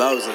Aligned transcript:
Loza. 0.00 0.34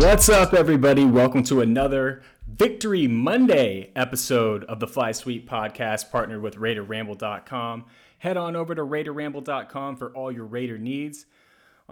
What's 0.00 0.30
up, 0.30 0.54
everybody? 0.54 1.04
Welcome 1.04 1.42
to 1.42 1.60
another 1.60 2.22
Victory 2.48 3.06
Monday 3.06 3.90
episode 3.94 4.64
of 4.64 4.80
the 4.80 4.86
Fly 4.86 5.12
Sweet 5.12 5.46
podcast, 5.46 6.10
partnered 6.10 6.40
with 6.40 6.56
RaiderRamble.com. 6.56 7.84
Head 8.16 8.38
on 8.38 8.56
over 8.56 8.74
to 8.74 8.82
RaiderRamble.com 8.82 9.96
for 9.96 10.10
all 10.16 10.32
your 10.32 10.46
Raider 10.46 10.78
needs. 10.78 11.26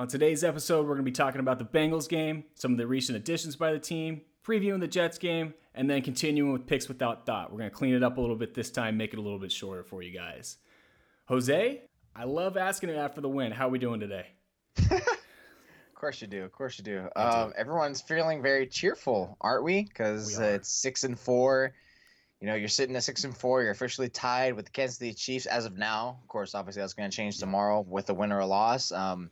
On 0.00 0.08
today's 0.08 0.42
episode, 0.42 0.86
we're 0.86 0.94
going 0.94 1.04
to 1.04 1.10
be 1.10 1.12
talking 1.12 1.40
about 1.40 1.58
the 1.58 1.64
Bengals 1.66 2.08
game, 2.08 2.44
some 2.54 2.72
of 2.72 2.78
the 2.78 2.86
recent 2.86 3.16
additions 3.16 3.54
by 3.54 3.70
the 3.70 3.78
team, 3.78 4.22
previewing 4.42 4.80
the 4.80 4.88
Jets 4.88 5.18
game, 5.18 5.52
and 5.74 5.90
then 5.90 6.00
continuing 6.00 6.54
with 6.54 6.66
picks 6.66 6.88
without 6.88 7.26
thought. 7.26 7.52
We're 7.52 7.58
going 7.58 7.68
to 7.68 7.76
clean 7.76 7.92
it 7.92 8.02
up 8.02 8.16
a 8.16 8.20
little 8.22 8.34
bit 8.34 8.54
this 8.54 8.70
time, 8.70 8.96
make 8.96 9.12
it 9.12 9.18
a 9.18 9.20
little 9.20 9.38
bit 9.38 9.52
shorter 9.52 9.84
for 9.84 10.00
you 10.00 10.10
guys. 10.10 10.56
Jose, 11.26 11.82
I 12.16 12.24
love 12.24 12.56
asking 12.56 12.88
it 12.88 12.96
after 12.96 13.20
the 13.20 13.28
win. 13.28 13.52
How 13.52 13.66
are 13.66 13.70
we 13.70 13.78
doing 13.78 14.00
today? 14.00 14.28
Of 14.90 15.02
course 15.94 16.22
you 16.22 16.28
do. 16.28 16.44
Of 16.44 16.52
course 16.52 16.78
you 16.78 16.84
do. 16.84 17.06
Um, 17.14 17.52
everyone's 17.54 18.00
feeling 18.00 18.40
very 18.40 18.66
cheerful, 18.68 19.36
aren't 19.38 19.64
we? 19.64 19.82
Because 19.82 20.40
uh, 20.40 20.44
it's 20.44 20.70
six 20.70 21.04
and 21.04 21.18
four. 21.18 21.74
You 22.40 22.46
know, 22.46 22.54
you're 22.54 22.68
sitting 22.68 22.96
at 22.96 23.04
six 23.04 23.24
and 23.24 23.36
four. 23.36 23.60
You're 23.60 23.72
officially 23.72 24.08
tied 24.08 24.54
with 24.54 24.64
the 24.64 24.70
Kansas 24.70 24.96
City 24.96 25.12
Chiefs 25.12 25.44
as 25.44 25.66
of 25.66 25.76
now. 25.76 26.20
Of 26.22 26.28
course, 26.28 26.54
obviously 26.54 26.80
that's 26.80 26.94
going 26.94 27.10
to 27.10 27.14
change 27.14 27.36
tomorrow 27.36 27.82
with 27.86 28.08
a 28.08 28.14
win 28.14 28.32
or 28.32 28.38
a 28.38 28.46
loss. 28.46 28.92
Um, 28.92 29.30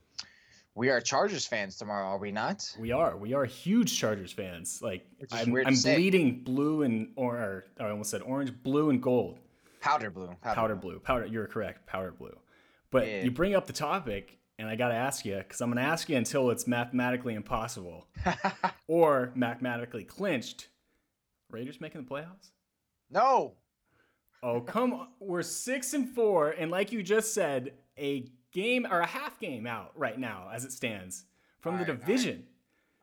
we 0.79 0.91
are 0.91 1.01
Chargers 1.01 1.45
fans 1.47 1.77
tomorrow, 1.77 2.07
are 2.07 2.19
we 2.19 2.31
not? 2.31 2.65
We 2.79 2.93
are. 2.93 3.17
We 3.17 3.35
are 3.35 3.45
huge 3.45 3.99
Chargers 3.99 4.33
fans. 4.33 4.81
Like 4.81 5.05
I'm, 5.33 5.55
I'm 5.67 5.75
bleeding 5.75 6.43
blue 6.45 6.83
and 6.83 7.11
or 7.17 7.37
or, 7.37 7.65
I 7.81 7.91
almost 7.91 8.11
said 8.11 8.23
orange, 8.23 8.53
blue 8.63 8.91
and 8.91 9.03
gold. 9.03 9.41
Powder 9.81 10.11
blue. 10.11 10.29
Powder, 10.43 10.55
Powder 10.55 10.77
blue. 10.77 10.99
Powder. 11.01 11.27
You're 11.27 11.47
correct. 11.47 11.87
Powder 11.87 12.13
blue. 12.13 12.37
But 12.91 13.07
Yeah. 13.07 13.23
you 13.25 13.31
bring 13.31 13.55
up 13.55 13.67
the 13.67 13.73
topic, 13.73 14.39
and 14.59 14.69
I 14.69 14.77
got 14.77 14.89
to 14.89 14.95
ask 14.95 15.25
you 15.25 15.37
because 15.37 15.61
I'm 15.61 15.69
going 15.71 15.85
to 15.85 15.89
ask 15.91 16.09
you 16.09 16.17
until 16.17 16.51
it's 16.51 16.67
mathematically 16.67 17.35
impossible 17.35 18.07
or 18.87 19.33
mathematically 19.35 20.05
clinched. 20.05 20.69
Raiders 21.51 21.81
making 21.81 22.03
the 22.05 22.09
playoffs? 22.09 22.51
no. 23.11 23.55
Oh 24.41 24.61
come 24.61 24.93
on! 24.93 25.09
We're 25.19 25.43
six 25.43 25.95
and 25.95 26.09
four, 26.09 26.51
and 26.51 26.71
like 26.71 26.93
you 26.93 27.03
just 27.03 27.35
said, 27.35 27.73
a 27.99 28.31
game 28.53 28.87
or 28.91 29.01
a 29.01 29.07
half 29.07 29.39
game 29.41 29.67
out 29.67 29.93
right 29.97 30.19
now 30.19 30.49
as 30.53 30.65
it 30.65 30.73
stands 30.73 31.25
from 31.61 31.77
the 31.77 31.85
All 31.85 31.91
all 31.91 31.95
right. 31.95 32.01
division. 32.07 32.47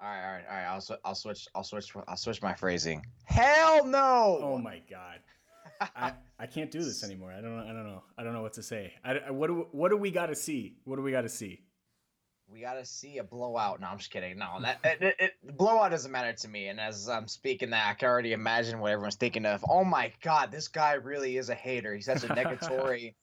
All 0.01 0.07
right, 0.09 0.25
all 0.25 0.33
right, 0.33 0.43
all 0.49 0.55
right. 0.57 0.65
I'll, 0.65 0.81
sw- 0.81 0.99
I'll 1.05 1.15
switch. 1.15 1.47
I'll 1.55 1.63
switch. 1.63 1.91
I'll 2.07 2.17
switch 2.17 2.41
my 2.41 2.53
phrasing. 2.53 3.01
Hell 3.25 3.85
no. 3.85 4.39
Oh 4.41 4.57
my 4.57 4.81
god. 4.89 5.19
I, 5.95 6.13
I 6.39 6.47
can't 6.47 6.69
do 6.71 6.79
this 6.83 7.03
anymore. 7.03 7.31
I 7.31 7.41
don't 7.41 7.55
know. 7.57 7.63
I 7.63 7.67
don't 7.73 7.85
know. 7.85 8.03
I 8.17 8.23
don't 8.23 8.33
know 8.33 8.41
what 8.41 8.53
to 8.53 8.63
say. 8.63 8.93
I, 9.03 9.19
I- 9.19 9.31
what 9.31 9.47
do 9.47 9.67
what 9.71 9.89
do 9.89 9.97
we 9.97 10.11
got 10.11 10.27
to 10.27 10.35
see? 10.35 10.75
What 10.83 10.97
do 10.97 11.01
we 11.01 11.11
got 11.11 11.21
to 11.21 11.29
see? 11.29 11.61
We 12.47 12.61
gotta 12.61 12.85
see 12.85 13.17
a 13.17 13.23
blowout. 13.23 13.81
No, 13.81 13.87
I'm 13.87 13.97
just 13.97 14.11
kidding. 14.11 14.37
No, 14.37 14.61
that 14.61 14.79
it, 14.83 15.01
it, 15.01 15.15
it, 15.17 15.57
blowout 15.57 15.89
doesn't 15.89 16.11
matter 16.11 16.31
to 16.31 16.47
me. 16.47 16.67
And 16.67 16.79
as 16.79 17.09
I'm 17.09 17.27
speaking 17.27 17.71
that, 17.71 17.89
I 17.89 17.95
can 17.95 18.07
already 18.07 18.33
imagine 18.33 18.79
what 18.79 18.91
everyone's 18.91 19.15
thinking 19.15 19.47
of. 19.47 19.65
Oh 19.67 19.83
my 19.83 20.11
god, 20.21 20.51
this 20.51 20.67
guy 20.67 20.93
really 20.93 21.37
is 21.37 21.49
a 21.49 21.55
hater. 21.55 21.95
He's 21.95 22.05
such 22.05 22.23
a 22.23 22.27
negatory 22.35 23.15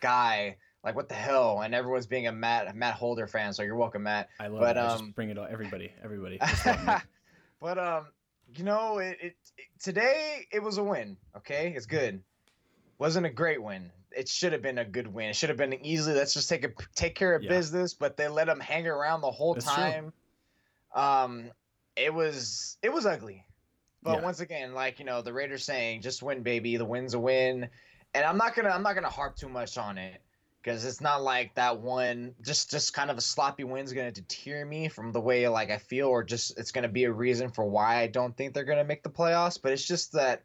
guy. 0.00 0.56
Like 0.84 0.94
what 0.94 1.08
the 1.08 1.14
hell? 1.14 1.62
And 1.62 1.74
everyone's 1.74 2.06
being 2.06 2.26
a 2.26 2.32
Matt 2.32 2.76
Matt 2.76 2.94
Holder 2.94 3.26
fan. 3.26 3.54
So 3.54 3.62
you're 3.62 3.74
welcome, 3.76 4.02
Matt. 4.02 4.28
I 4.38 4.48
love 4.48 4.60
But, 4.60 4.76
it. 4.76 4.80
Um, 4.80 4.98
just 4.98 5.14
bring 5.14 5.30
it 5.30 5.38
all. 5.38 5.46
Everybody, 5.50 5.92
everybody. 6.02 6.38
Just 6.46 6.66
love 6.66 6.86
me. 6.86 6.94
but 7.60 7.78
um, 7.78 8.06
you 8.54 8.64
know, 8.64 8.98
it, 8.98 9.16
it, 9.20 9.36
it 9.56 9.66
today 9.82 10.46
it 10.52 10.62
was 10.62 10.76
a 10.76 10.84
win. 10.84 11.16
Okay, 11.38 11.72
it's 11.74 11.86
good. 11.86 12.22
Wasn't 12.98 13.24
a 13.24 13.30
great 13.30 13.62
win. 13.62 13.90
It 14.16 14.28
should 14.28 14.52
have 14.52 14.60
been 14.62 14.78
a 14.78 14.84
good 14.84 15.08
win. 15.08 15.30
It 15.30 15.36
should 15.36 15.48
have 15.48 15.58
been 15.58 15.72
easily. 15.84 16.14
Let's 16.16 16.34
just 16.34 16.48
take 16.50 16.64
a 16.64 16.70
take 16.94 17.14
care 17.14 17.34
of 17.34 17.42
Yeah. 17.42 17.48
business. 17.48 17.94
But 17.94 18.18
they 18.18 18.28
let 18.28 18.46
them 18.46 18.60
hang 18.60 18.86
around 18.86 19.22
the 19.22 19.30
whole 19.30 19.54
That's 19.54 19.64
true. 19.64 19.82
time. 19.82 20.12
Um, 20.94 21.50
it 21.96 22.12
was 22.12 22.76
it 22.82 22.92
was 22.92 23.06
ugly. 23.06 23.46
But 24.02 24.18
Yeah. 24.18 24.22
once 24.22 24.40
again, 24.40 24.74
like 24.74 24.98
you 24.98 25.06
know, 25.06 25.22
the 25.22 25.32
Raiders 25.32 25.64
saying, 25.64 26.02
"Just 26.02 26.22
win, 26.22 26.42
baby. 26.42 26.76
The 26.76 26.84
win's 26.84 27.14
a 27.14 27.18
win." 27.18 27.70
And 28.12 28.24
I'm 28.24 28.36
not 28.36 28.54
gonna 28.54 28.68
I'm 28.68 28.82
not 28.82 28.94
gonna 28.94 29.08
harp 29.08 29.34
too 29.36 29.48
much 29.48 29.78
on 29.78 29.96
it 29.96 30.20
because 30.64 30.84
it's 30.86 31.00
not 31.02 31.22
like 31.22 31.54
that 31.54 31.78
one 31.78 32.34
just 32.42 32.70
just 32.70 32.94
kind 32.94 33.10
of 33.10 33.18
a 33.18 33.20
sloppy 33.20 33.64
win's 33.64 33.92
gonna 33.92 34.10
deter 34.10 34.64
me 34.64 34.88
from 34.88 35.12
the 35.12 35.20
way 35.20 35.46
like 35.46 35.70
I 35.70 35.76
feel, 35.78 36.08
or 36.08 36.24
just 36.24 36.58
it's 36.58 36.72
gonna 36.72 36.88
be 36.88 37.04
a 37.04 37.12
reason 37.12 37.50
for 37.50 37.66
why 37.66 38.00
I 38.00 38.06
don't 38.06 38.34
think 38.36 38.54
they're 38.54 38.64
gonna 38.64 38.84
make 38.84 39.02
the 39.02 39.10
playoffs. 39.10 39.60
But 39.60 39.72
it's 39.72 39.84
just 39.84 40.12
that 40.12 40.42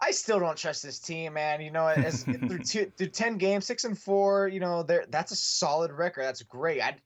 I 0.00 0.10
still 0.10 0.40
don't 0.40 0.56
trust 0.56 0.82
this 0.82 0.98
team, 0.98 1.34
man. 1.34 1.60
You 1.60 1.70
know, 1.70 1.86
as 1.86 2.24
through 2.24 2.58
two, 2.64 2.92
through 2.96 3.08
ten 3.08 3.38
games, 3.38 3.64
six 3.64 3.84
and 3.84 3.96
four, 3.96 4.48
you 4.48 4.60
know, 4.60 4.82
there 4.82 5.04
that's 5.08 5.30
a 5.30 5.36
solid 5.36 5.92
record. 5.92 6.24
That's 6.24 6.42
great. 6.42 6.82
I, 6.82 6.96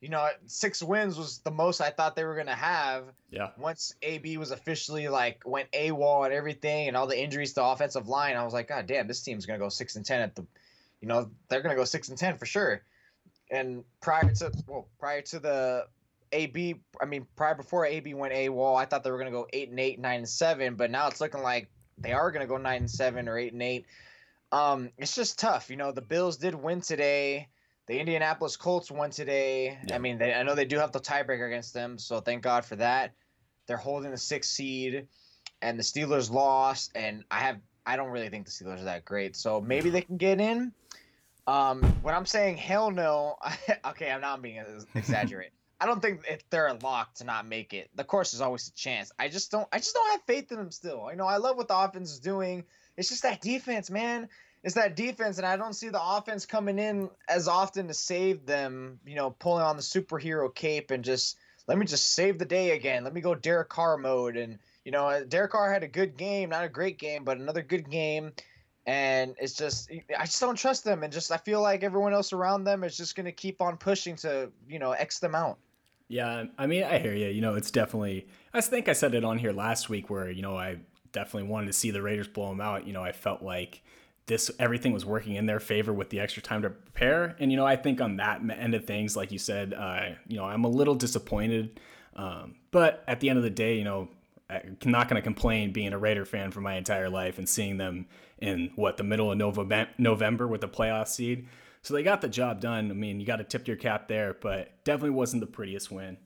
you 0.00 0.08
know, 0.08 0.28
six 0.46 0.82
wins 0.82 1.18
was 1.18 1.38
the 1.40 1.50
most 1.50 1.80
I 1.80 1.90
thought 1.90 2.16
they 2.16 2.24
were 2.24 2.36
gonna 2.36 2.54
have 2.54 3.04
Yeah. 3.30 3.50
once 3.58 3.94
AB 4.02 4.38
was 4.38 4.50
officially 4.50 5.08
like 5.08 5.42
went 5.44 5.70
AWOL 5.72 6.24
and 6.24 6.32
everything, 6.32 6.88
and 6.88 6.96
all 6.96 7.06
the 7.06 7.22
injuries 7.22 7.52
to 7.52 7.64
offensive 7.64 8.08
line, 8.08 8.36
I 8.36 8.44
was 8.44 8.54
like, 8.54 8.68
God 8.68 8.86
damn, 8.86 9.06
this 9.06 9.22
team's 9.22 9.44
gonna 9.44 9.58
go 9.58 9.68
six 9.68 9.96
and 9.96 10.04
ten 10.04 10.20
at 10.22 10.34
the, 10.34 10.46
you 11.02 11.08
know, 11.08 11.30
they're 11.48 11.60
gonna 11.60 11.74
go 11.74 11.84
six 11.84 12.08
and 12.08 12.16
ten 12.16 12.38
for 12.38 12.46
sure. 12.46 12.82
And 13.50 13.84
prior 14.00 14.32
to 14.36 14.52
well, 14.66 14.88
prior 14.98 15.20
to 15.22 15.38
the 15.38 15.86
AB, 16.32 16.76
I 17.00 17.04
mean, 17.04 17.26
prior 17.36 17.54
before 17.54 17.84
AB 17.84 18.14
went 18.14 18.32
a 18.32 18.48
wall, 18.48 18.76
I 18.76 18.86
thought 18.86 19.04
they 19.04 19.10
were 19.10 19.18
gonna 19.18 19.30
go 19.30 19.46
eight 19.52 19.68
and 19.68 19.78
eight, 19.78 20.00
nine 20.00 20.18
and 20.18 20.28
seven, 20.28 20.76
but 20.76 20.90
now 20.90 21.08
it's 21.08 21.20
looking 21.20 21.42
like 21.42 21.68
they 21.98 22.12
are 22.12 22.30
gonna 22.30 22.46
go 22.46 22.56
nine 22.56 22.78
and 22.78 22.90
seven 22.90 23.28
or 23.28 23.36
eight 23.36 23.52
and 23.52 23.62
eight. 23.62 23.84
Um, 24.52 24.90
it's 24.96 25.14
just 25.14 25.38
tough, 25.38 25.68
you 25.68 25.76
know. 25.76 25.92
The 25.92 26.02
Bills 26.02 26.36
did 26.36 26.54
win 26.54 26.80
today. 26.80 27.48
The 27.88 27.98
Indianapolis 27.98 28.56
Colts 28.56 28.90
won 28.90 29.10
today. 29.10 29.78
Yeah. 29.88 29.96
I 29.96 29.98
mean, 29.98 30.18
they, 30.18 30.32
I 30.32 30.44
know 30.44 30.54
they 30.54 30.64
do 30.64 30.78
have 30.78 30.92
the 30.92 31.00
tiebreaker 31.00 31.46
against 31.46 31.74
them, 31.74 31.98
so 31.98 32.20
thank 32.20 32.42
God 32.42 32.64
for 32.64 32.76
that. 32.76 33.12
They're 33.66 33.76
holding 33.76 34.10
the 34.10 34.18
sixth 34.18 34.50
seed, 34.50 35.08
and 35.60 35.78
the 35.78 35.82
Steelers 35.82 36.30
lost. 36.30 36.92
And 36.94 37.24
I 37.30 37.40
have, 37.40 37.58
I 37.84 37.96
don't 37.96 38.10
really 38.10 38.28
think 38.28 38.46
the 38.46 38.50
Steelers 38.50 38.80
are 38.80 38.84
that 38.84 39.04
great, 39.04 39.36
so 39.36 39.60
maybe 39.60 39.90
they 39.90 40.02
can 40.02 40.16
get 40.16 40.40
in. 40.40 40.72
Um, 41.46 41.82
when 42.02 42.14
I'm 42.14 42.26
saying 42.26 42.56
hell 42.56 42.90
no, 42.90 43.36
okay, 43.86 44.10
I'm 44.10 44.20
not 44.20 44.42
being 44.42 44.58
ex- 44.58 44.86
exaggerate. 44.94 45.50
I 45.80 45.86
don't 45.86 46.00
think 46.00 46.20
if 46.28 46.48
they're 46.48 46.68
a 46.68 46.74
lock 46.74 47.14
to 47.14 47.24
not 47.24 47.44
make 47.44 47.74
it. 47.74 47.90
The 47.96 48.04
course 48.04 48.34
is 48.34 48.40
always 48.40 48.68
a 48.68 48.72
chance. 48.72 49.10
I 49.18 49.28
just 49.28 49.50
don't. 49.50 49.66
I 49.72 49.78
just 49.78 49.94
don't 49.94 50.12
have 50.12 50.22
faith 50.28 50.52
in 50.52 50.58
them 50.58 50.70
still. 50.70 51.08
You 51.10 51.16
know, 51.16 51.26
I 51.26 51.38
love 51.38 51.56
what 51.56 51.66
the 51.66 51.76
offense 51.76 52.12
is 52.12 52.20
doing. 52.20 52.64
It's 52.96 53.08
just 53.08 53.24
that 53.24 53.40
defense, 53.40 53.90
man. 53.90 54.28
It's 54.62 54.76
that 54.76 54.94
defense, 54.94 55.38
and 55.38 55.46
I 55.46 55.56
don't 55.56 55.72
see 55.72 55.88
the 55.88 56.00
offense 56.00 56.46
coming 56.46 56.78
in 56.78 57.10
as 57.28 57.48
often 57.48 57.88
to 57.88 57.94
save 57.94 58.46
them. 58.46 59.00
You 59.04 59.16
know, 59.16 59.30
pulling 59.30 59.64
on 59.64 59.74
the 59.76 59.82
superhero 59.82 60.54
cape 60.54 60.92
and 60.92 61.02
just 61.02 61.36
let 61.66 61.76
me 61.76 61.86
just 61.86 62.12
save 62.12 62.38
the 62.38 62.44
day 62.44 62.70
again. 62.70 63.02
Let 63.02 63.12
me 63.12 63.20
go 63.20 63.34
Derek 63.34 63.68
Carr 63.68 63.96
mode. 63.96 64.36
And 64.36 64.60
you 64.84 64.92
know, 64.92 65.08
uh, 65.08 65.24
Derek 65.24 65.52
Carr 65.52 65.72
had 65.72 65.82
a 65.82 65.88
good 65.88 66.16
game, 66.16 66.50
not 66.50 66.64
a 66.64 66.68
great 66.68 66.98
game, 66.98 67.24
but 67.24 67.38
another 67.38 67.62
good 67.62 67.90
game. 67.90 68.32
And 68.84 69.36
it's 69.38 69.54
just, 69.54 69.90
I 70.18 70.24
just 70.24 70.40
don't 70.40 70.56
trust 70.56 70.82
them, 70.84 71.04
and 71.04 71.12
just 71.12 71.30
I 71.30 71.36
feel 71.36 71.62
like 71.62 71.84
everyone 71.84 72.12
else 72.12 72.32
around 72.32 72.64
them 72.64 72.82
is 72.82 72.96
just 72.96 73.14
gonna 73.14 73.32
keep 73.32 73.62
on 73.62 73.76
pushing 73.76 74.16
to, 74.16 74.50
you 74.68 74.80
know, 74.80 74.92
x 74.92 75.20
them 75.20 75.36
out. 75.36 75.58
Yeah, 76.08 76.44
I 76.58 76.66
mean, 76.66 76.84
I 76.84 76.98
hear 76.98 77.14
you. 77.14 77.28
You 77.28 77.40
know, 77.40 77.54
it's 77.54 77.70
definitely. 77.70 78.26
I 78.52 78.60
think 78.60 78.88
I 78.88 78.92
said 78.92 79.14
it 79.14 79.24
on 79.24 79.38
here 79.38 79.52
last 79.52 79.88
week 79.88 80.10
where 80.10 80.30
you 80.30 80.42
know 80.42 80.56
I 80.56 80.76
definitely 81.12 81.48
wanted 81.48 81.68
to 81.68 81.72
see 81.72 81.90
the 81.90 82.02
Raiders 82.02 82.28
blow 82.28 82.50
them 82.50 82.60
out. 82.60 82.86
You 82.86 82.92
know, 82.92 83.02
I 83.02 83.12
felt 83.12 83.40
like 83.40 83.82
this 84.26 84.50
everything 84.58 84.92
was 84.92 85.06
working 85.06 85.36
in 85.36 85.46
their 85.46 85.60
favor 85.60 85.92
with 85.92 86.10
the 86.10 86.20
extra 86.20 86.42
time 86.42 86.60
to 86.62 86.70
prepare, 86.70 87.34
and 87.38 87.50
you 87.50 87.56
know, 87.56 87.64
I 87.64 87.76
think 87.76 88.00
on 88.00 88.16
that 88.16 88.42
end 88.50 88.74
of 88.74 88.84
things, 88.84 89.16
like 89.16 89.32
you 89.32 89.38
said, 89.38 89.72
uh, 89.72 90.10
you 90.28 90.36
know, 90.36 90.44
I'm 90.44 90.64
a 90.64 90.68
little 90.68 90.94
disappointed. 90.94 91.80
Um, 92.14 92.56
but 92.72 93.04
at 93.08 93.20
the 93.20 93.30
end 93.30 93.38
of 93.38 93.42
the 93.42 93.48
day, 93.48 93.78
you 93.78 93.84
know, 93.84 94.10
I'm 94.52 94.76
not 94.84 95.08
going 95.08 95.20
to 95.20 95.24
complain 95.24 95.72
being 95.72 95.92
a 95.92 95.98
Raider 95.98 96.24
fan 96.24 96.50
for 96.50 96.60
my 96.60 96.74
entire 96.74 97.08
life 97.08 97.38
and 97.38 97.48
seeing 97.48 97.76
them 97.76 98.06
in 98.38 98.70
what 98.76 98.96
the 98.96 99.04
middle 99.04 99.30
of 99.30 99.38
November, 99.38 99.88
November 99.98 100.48
with 100.48 100.60
the 100.60 100.68
playoff 100.68 101.08
seed. 101.08 101.48
So 101.82 101.94
they 101.94 102.02
got 102.02 102.20
the 102.20 102.28
job 102.28 102.60
done. 102.60 102.90
I 102.90 102.94
mean, 102.94 103.20
you 103.20 103.26
got 103.26 103.36
to 103.36 103.44
tip 103.44 103.66
your 103.66 103.76
cap 103.76 104.08
there, 104.08 104.36
but 104.40 104.84
definitely 104.84 105.10
wasn't 105.10 105.40
the 105.40 105.46
prettiest 105.46 105.90
win. 105.90 106.16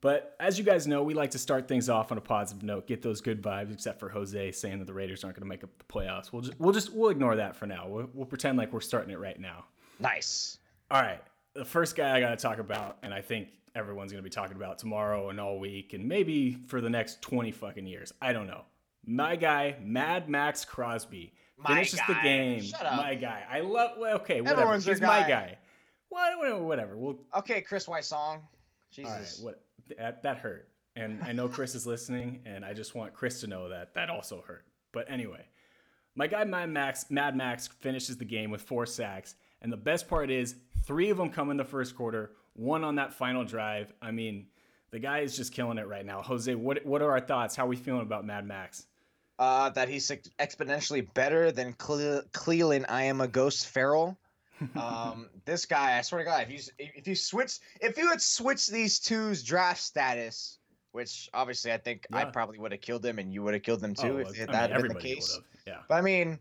But 0.00 0.34
as 0.40 0.58
you 0.58 0.64
guys 0.64 0.86
know, 0.86 1.02
we 1.02 1.14
like 1.14 1.32
to 1.32 1.38
start 1.38 1.68
things 1.68 1.90
off 1.90 2.10
on 2.10 2.16
a 2.16 2.22
positive 2.22 2.62
note, 2.62 2.86
get 2.86 3.02
those 3.02 3.20
good 3.20 3.42
vibes. 3.42 3.72
Except 3.72 4.00
for 4.00 4.08
Jose 4.08 4.52
saying 4.52 4.78
that 4.78 4.86
the 4.86 4.94
Raiders 4.94 5.24
aren't 5.24 5.36
going 5.36 5.42
to 5.42 5.48
make 5.48 5.62
up 5.62 5.70
the 5.78 5.84
playoffs. 5.84 6.32
We'll 6.32 6.42
just 6.42 6.58
we'll 6.58 6.72
just 6.72 6.92
we'll 6.94 7.10
ignore 7.10 7.36
that 7.36 7.54
for 7.56 7.66
now. 7.66 7.86
We'll, 7.86 8.08
we'll 8.14 8.26
pretend 8.26 8.56
like 8.56 8.72
we're 8.72 8.80
starting 8.80 9.10
it 9.10 9.18
right 9.18 9.38
now. 9.38 9.66
Nice. 9.98 10.58
All 10.90 11.02
right, 11.02 11.20
the 11.54 11.64
first 11.64 11.96
guy 11.96 12.16
I 12.16 12.20
got 12.20 12.30
to 12.30 12.36
talk 12.36 12.58
about, 12.58 12.96
and 13.02 13.12
I 13.12 13.20
think 13.20 13.48
everyone's 13.74 14.12
going 14.12 14.22
to 14.22 14.28
be 14.28 14.32
talking 14.32 14.56
about 14.56 14.78
tomorrow 14.78 15.30
and 15.30 15.40
all 15.40 15.58
week, 15.58 15.92
and 15.92 16.06
maybe 16.08 16.54
for 16.66 16.80
the 16.80 16.90
next 16.90 17.20
twenty 17.22 17.50
fucking 17.52 17.86
years. 17.86 18.12
I 18.20 18.32
don't 18.32 18.46
know. 18.46 18.62
My 19.06 19.36
guy, 19.36 19.76
Mad 19.82 20.28
Max 20.28 20.64
Crosby, 20.64 21.32
My 21.56 21.74
finishes 21.74 22.00
the 22.06 22.14
guy. 22.14 22.22
game. 22.22 22.62
Shut 22.62 22.84
up. 22.84 22.96
My 22.96 23.14
guy. 23.14 23.44
I 23.50 23.60
love. 23.60 23.92
Well, 23.98 24.16
okay, 24.16 24.40
whatever. 24.40 24.60
Everyone's 24.62 24.84
He's 24.86 25.00
my 25.00 25.20
guy. 25.20 25.28
guy. 25.28 25.58
What? 26.08 26.38
Whatever. 26.38 26.62
Whatever. 26.62 26.96
We'll. 26.98 27.18
Okay, 27.38 27.60
Chris 27.62 27.88
White 27.88 28.04
song. 28.04 28.42
Jesus. 28.90 29.40
All 29.40 29.46
right. 29.46 29.56
What? 29.56 29.96
That, 29.98 30.22
that 30.22 30.38
hurt. 30.38 30.68
And 30.96 31.22
I 31.22 31.32
know 31.32 31.48
Chris 31.48 31.74
is 31.74 31.86
listening, 31.86 32.40
and 32.44 32.64
I 32.64 32.74
just 32.74 32.94
want 32.94 33.14
Chris 33.14 33.40
to 33.40 33.46
know 33.46 33.68
that 33.68 33.94
that 33.94 34.10
also 34.10 34.42
hurt. 34.46 34.64
But 34.92 35.10
anyway, 35.10 35.46
my 36.16 36.26
guy 36.26 36.44
Mad 36.44 36.68
Max, 36.68 37.10
Mad 37.10 37.36
Max 37.36 37.68
finishes 37.68 38.18
the 38.18 38.24
game 38.24 38.50
with 38.50 38.60
four 38.62 38.86
sacks. 38.86 39.36
And 39.62 39.72
the 39.72 39.76
best 39.76 40.08
part 40.08 40.30
is, 40.30 40.56
three 40.84 41.10
of 41.10 41.16
them 41.16 41.30
come 41.30 41.50
in 41.50 41.56
the 41.56 41.64
first 41.64 41.94
quarter, 41.96 42.32
one 42.60 42.84
on 42.84 42.96
that 42.96 43.14
final 43.14 43.42
drive. 43.42 43.92
I 44.02 44.10
mean, 44.10 44.46
the 44.90 44.98
guy 44.98 45.20
is 45.20 45.36
just 45.36 45.52
killing 45.52 45.78
it 45.78 45.88
right 45.88 46.04
now. 46.04 46.20
Jose, 46.22 46.54
what 46.54 46.84
what 46.84 47.02
are 47.02 47.10
our 47.10 47.20
thoughts? 47.20 47.56
How 47.56 47.64
are 47.64 47.68
we 47.68 47.76
feeling 47.76 48.02
about 48.02 48.24
Mad 48.24 48.46
Max? 48.46 48.86
Uh, 49.38 49.70
that 49.70 49.88
he's 49.88 50.10
exponentially 50.38 51.06
better 51.14 51.50
than 51.50 51.72
Cle- 51.72 52.22
Clelin. 52.32 52.84
I 52.90 53.04
am 53.04 53.22
a 53.22 53.28
ghost 53.28 53.66
feral. 53.66 54.18
um, 54.76 55.30
this 55.46 55.64
guy, 55.64 55.96
I 55.96 56.02
swear 56.02 56.22
to 56.22 56.24
God, 56.26 56.46
if 56.46 56.50
you 56.50 56.72
if 56.78 57.08
you 57.08 57.14
switch, 57.14 57.58
if 57.80 57.96
you 57.96 58.08
had 58.10 58.20
switched 58.20 58.70
these 58.70 58.98
two's 58.98 59.42
draft 59.42 59.80
status, 59.80 60.58
which 60.92 61.30
obviously 61.32 61.72
I 61.72 61.78
think 61.78 62.06
yeah. 62.10 62.18
I 62.18 62.24
probably 62.26 62.58
would 62.58 62.72
have 62.72 62.82
killed 62.82 63.04
him 63.06 63.18
and 63.18 63.32
you 63.32 63.42
would 63.42 63.54
have 63.54 63.62
killed 63.62 63.82
him 63.82 63.94
too 63.94 64.24
oh, 64.26 64.32
if 64.36 64.46
that 64.48 64.70
had 64.70 64.82
been 64.82 64.92
the 64.92 65.00
case. 65.00 65.40
Yeah. 65.66 65.78
But 65.88 65.94
I 65.94 66.00
mean, 66.02 66.38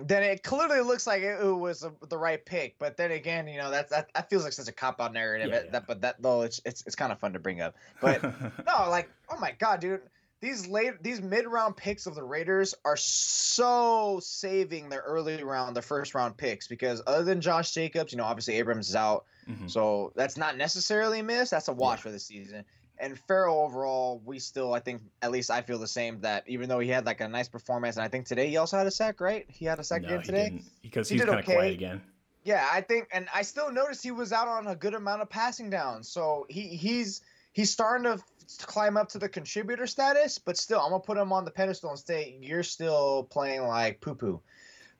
then 0.00 0.22
it 0.22 0.42
clearly 0.42 0.80
looks 0.80 1.06
like 1.06 1.22
it, 1.22 1.40
was 1.42 1.84
a, 1.84 1.92
the 2.08 2.18
right 2.18 2.44
pick. 2.44 2.76
But 2.78 2.96
then 2.96 3.12
again, 3.12 3.46
you 3.46 3.58
know 3.58 3.70
that's 3.70 3.90
that, 3.90 4.08
that 4.14 4.28
feels 4.28 4.44
like 4.44 4.52
such 4.52 4.68
a 4.68 4.72
cop 4.72 5.00
out 5.00 5.12
narrative. 5.12 5.50
Yeah, 5.50 5.62
yeah. 5.64 5.70
That, 5.70 5.86
but 5.86 6.00
that 6.00 6.20
though 6.20 6.42
it's 6.42 6.60
it's 6.64 6.82
it's 6.86 6.96
kind 6.96 7.12
of 7.12 7.18
fun 7.18 7.32
to 7.32 7.38
bring 7.38 7.60
up. 7.60 7.76
But 8.00 8.22
no, 8.22 8.90
like 8.90 9.08
oh 9.28 9.38
my 9.38 9.52
god, 9.52 9.80
dude, 9.80 10.00
these 10.40 10.66
late 10.66 11.02
these 11.02 11.22
mid 11.22 11.46
round 11.46 11.76
picks 11.76 12.06
of 12.06 12.14
the 12.14 12.22
Raiders 12.22 12.74
are 12.84 12.96
so 12.96 14.20
saving 14.22 14.88
their 14.88 15.00
early 15.00 15.42
round, 15.42 15.76
their 15.76 15.82
first 15.82 16.14
round 16.14 16.36
picks 16.36 16.66
because 16.66 17.00
other 17.06 17.24
than 17.24 17.40
Josh 17.40 17.72
Jacobs, 17.72 18.12
you 18.12 18.18
know, 18.18 18.24
obviously 18.24 18.54
Abrams 18.54 18.88
is 18.88 18.96
out, 18.96 19.24
mm-hmm. 19.48 19.68
so 19.68 20.12
that's 20.16 20.36
not 20.36 20.56
necessarily 20.56 21.20
a 21.20 21.22
miss. 21.22 21.50
That's 21.50 21.68
a 21.68 21.72
watch 21.72 21.98
yeah. 21.98 22.02
for 22.02 22.10
the 22.10 22.18
season. 22.18 22.64
And 22.98 23.18
Ferrell 23.26 23.60
overall, 23.60 24.22
we 24.24 24.38
still, 24.38 24.72
I 24.72 24.80
think, 24.80 25.02
at 25.20 25.32
least 25.32 25.50
I 25.50 25.62
feel 25.62 25.78
the 25.78 25.88
same. 25.88 26.20
That 26.20 26.44
even 26.46 26.68
though 26.68 26.78
he 26.78 26.88
had 26.88 27.06
like 27.06 27.20
a 27.20 27.28
nice 27.28 27.48
performance, 27.48 27.96
and 27.96 28.04
I 28.04 28.08
think 28.08 28.26
today 28.26 28.48
he 28.48 28.56
also 28.56 28.78
had 28.78 28.86
a 28.86 28.90
sack, 28.90 29.20
right? 29.20 29.46
He 29.48 29.64
had 29.64 29.78
a 29.78 29.84
sack 29.84 30.02
no, 30.02 30.08
again 30.08 30.22
today 30.22 30.62
because 30.82 31.08
he 31.08 31.16
he's 31.16 31.24
kind 31.24 31.38
of 31.38 31.44
okay. 31.44 31.54
quiet 31.54 31.72
again. 31.72 32.00
Yeah, 32.44 32.68
I 32.70 32.82
think, 32.82 33.08
and 33.10 33.26
I 33.34 33.42
still 33.42 33.72
noticed 33.72 34.02
he 34.02 34.10
was 34.10 34.32
out 34.32 34.48
on 34.48 34.66
a 34.66 34.76
good 34.76 34.94
amount 34.94 35.22
of 35.22 35.30
passing 35.30 35.70
downs. 35.70 36.08
So 36.08 36.46
he 36.48 36.68
he's 36.68 37.22
he's 37.52 37.70
starting 37.70 38.04
to 38.04 38.22
climb 38.66 38.96
up 38.96 39.08
to 39.10 39.18
the 39.18 39.28
contributor 39.28 39.86
status, 39.86 40.38
but 40.38 40.56
still, 40.56 40.80
I'm 40.80 40.90
gonna 40.90 41.00
put 41.00 41.16
him 41.16 41.32
on 41.32 41.44
the 41.44 41.50
pedestal 41.50 41.90
and 41.90 41.98
say 41.98 42.36
you're 42.40 42.62
still 42.62 43.24
playing 43.24 43.62
like 43.62 44.00
poo 44.00 44.14
poo. 44.14 44.40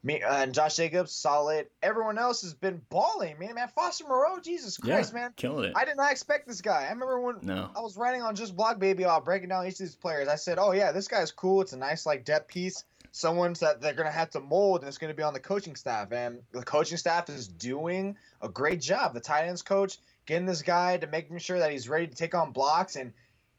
Me 0.04 0.20
uh, 0.20 0.42
and 0.42 0.54
Josh 0.54 0.76
Jacobs, 0.76 1.12
solid. 1.12 1.66
Everyone 1.82 2.18
else 2.18 2.42
has 2.42 2.52
been 2.52 2.82
balling, 2.90 3.38
man. 3.38 3.54
Man, 3.54 3.68
Foster 3.68 4.04
Moreau, 4.06 4.38
Jesus 4.38 4.76
Christ, 4.76 5.14
yeah, 5.14 5.20
man, 5.20 5.32
killing 5.34 5.70
it. 5.70 5.72
I 5.74 5.86
did 5.86 5.96
not 5.96 6.12
expect 6.12 6.46
this 6.46 6.60
guy. 6.60 6.82
I 6.82 6.90
remember 6.90 7.18
when 7.18 7.38
no. 7.40 7.70
I 7.74 7.80
was 7.80 7.96
writing 7.96 8.20
on 8.20 8.36
just 8.36 8.54
Blog 8.54 8.78
Baby, 8.78 9.04
all 9.04 9.22
breaking 9.22 9.48
down 9.48 9.66
each 9.66 9.72
of 9.72 9.78
these 9.78 9.96
players. 9.96 10.28
I 10.28 10.36
said, 10.36 10.58
"Oh 10.58 10.72
yeah, 10.72 10.92
this 10.92 11.08
guy's 11.08 11.32
cool. 11.32 11.62
It's 11.62 11.72
a 11.72 11.78
nice 11.78 12.04
like 12.04 12.26
depth 12.26 12.48
piece. 12.48 12.84
Someone 13.12 13.54
that 13.60 13.80
they're 13.80 13.94
gonna 13.94 14.10
have 14.10 14.28
to 14.30 14.40
mold, 14.40 14.80
and 14.80 14.88
it's 14.88 14.98
gonna 14.98 15.14
be 15.14 15.22
on 15.22 15.32
the 15.32 15.40
coaching 15.40 15.74
staff. 15.74 16.12
And 16.12 16.40
the 16.52 16.62
coaching 16.62 16.98
staff 16.98 17.30
is 17.30 17.48
doing 17.48 18.18
a 18.42 18.48
great 18.50 18.82
job. 18.82 19.14
The 19.14 19.20
tight 19.20 19.46
ends 19.46 19.62
coach 19.62 19.96
getting 20.26 20.44
this 20.44 20.60
guy 20.60 20.98
to 20.98 21.06
making 21.06 21.38
sure 21.38 21.58
that 21.60 21.72
he's 21.72 21.88
ready 21.88 22.08
to 22.08 22.14
take 22.14 22.34
on 22.34 22.52
blocks 22.52 22.96
and." 22.96 23.12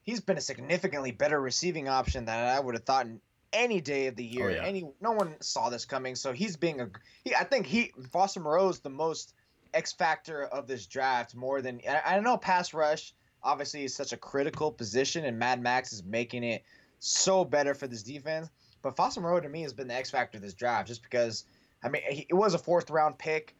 He's 0.04 0.20
been 0.20 0.38
a 0.38 0.42
significantly 0.42 1.10
better 1.10 1.42
receiving 1.42 1.90
option 1.90 2.26
than 2.26 2.38
I 2.38 2.60
would 2.60 2.76
have 2.76 2.84
thought 2.84 3.08
in 3.08 3.22
any 3.56 3.82
day 3.82 4.08
of 4.08 4.16
the 4.16 4.30
oh, 4.30 4.38
year. 4.38 4.50
Oh, 4.50 4.54
yeah. 4.54 4.64
Any 4.64 4.86
no 5.02 5.14
one 5.14 5.36
saw 5.40 5.70
this 5.70 5.86
coming, 5.86 6.16
so 6.16 6.34
he's 6.34 6.56
being 6.56 6.82
a. 6.82 6.90
He, 7.24 7.34
I 7.34 7.44
think 7.44 7.66
he 7.66 7.92
Foster 8.12 8.40
Moreau 8.40 8.70
is 8.70 8.80
the 8.80 8.90
most 8.90 9.34
X 9.74 9.94
factor 9.94 10.44
of 10.44 10.68
this 10.68 10.86
draft 10.86 11.36
more 11.36 11.62
than 11.62 11.82
I, 11.90 12.18
I 12.18 12.20
know 12.20 12.38
pass 12.38 12.74
rush 12.74 13.14
obviously 13.42 13.84
is 13.84 13.96
such 13.96 14.12
a 14.12 14.18
critical 14.18 14.72
position, 14.72 15.26
and 15.26 15.38
Mad 15.40 15.62
Max 15.62 15.94
is 15.94 16.04
making 16.04 16.44
it 16.44 16.64
so 17.00 17.46
better 17.46 17.74
for 17.74 17.88
this 17.88 18.04
defense. 18.04 18.50
But 18.82 18.96
Foster 18.96 19.22
Moreau 19.22 19.40
to 19.40 19.50
me 19.50 19.62
has 19.62 19.74
been 19.74 19.88
the 19.88 19.96
X 19.96 20.10
factor 20.10 20.38
of 20.38 20.44
this 20.44 20.54
draft, 20.54 20.88
just 20.88 21.02
because 21.02 21.46
I 21.84 21.90
mean 21.90 22.02
he, 22.10 22.26
it 22.30 22.34
was 22.34 22.54
a 22.54 22.60
fourth 22.60 22.90
round 22.90 23.18
pick, 23.18 23.56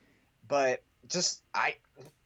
but 0.48 0.84
just 1.08 1.44
I 1.54 1.76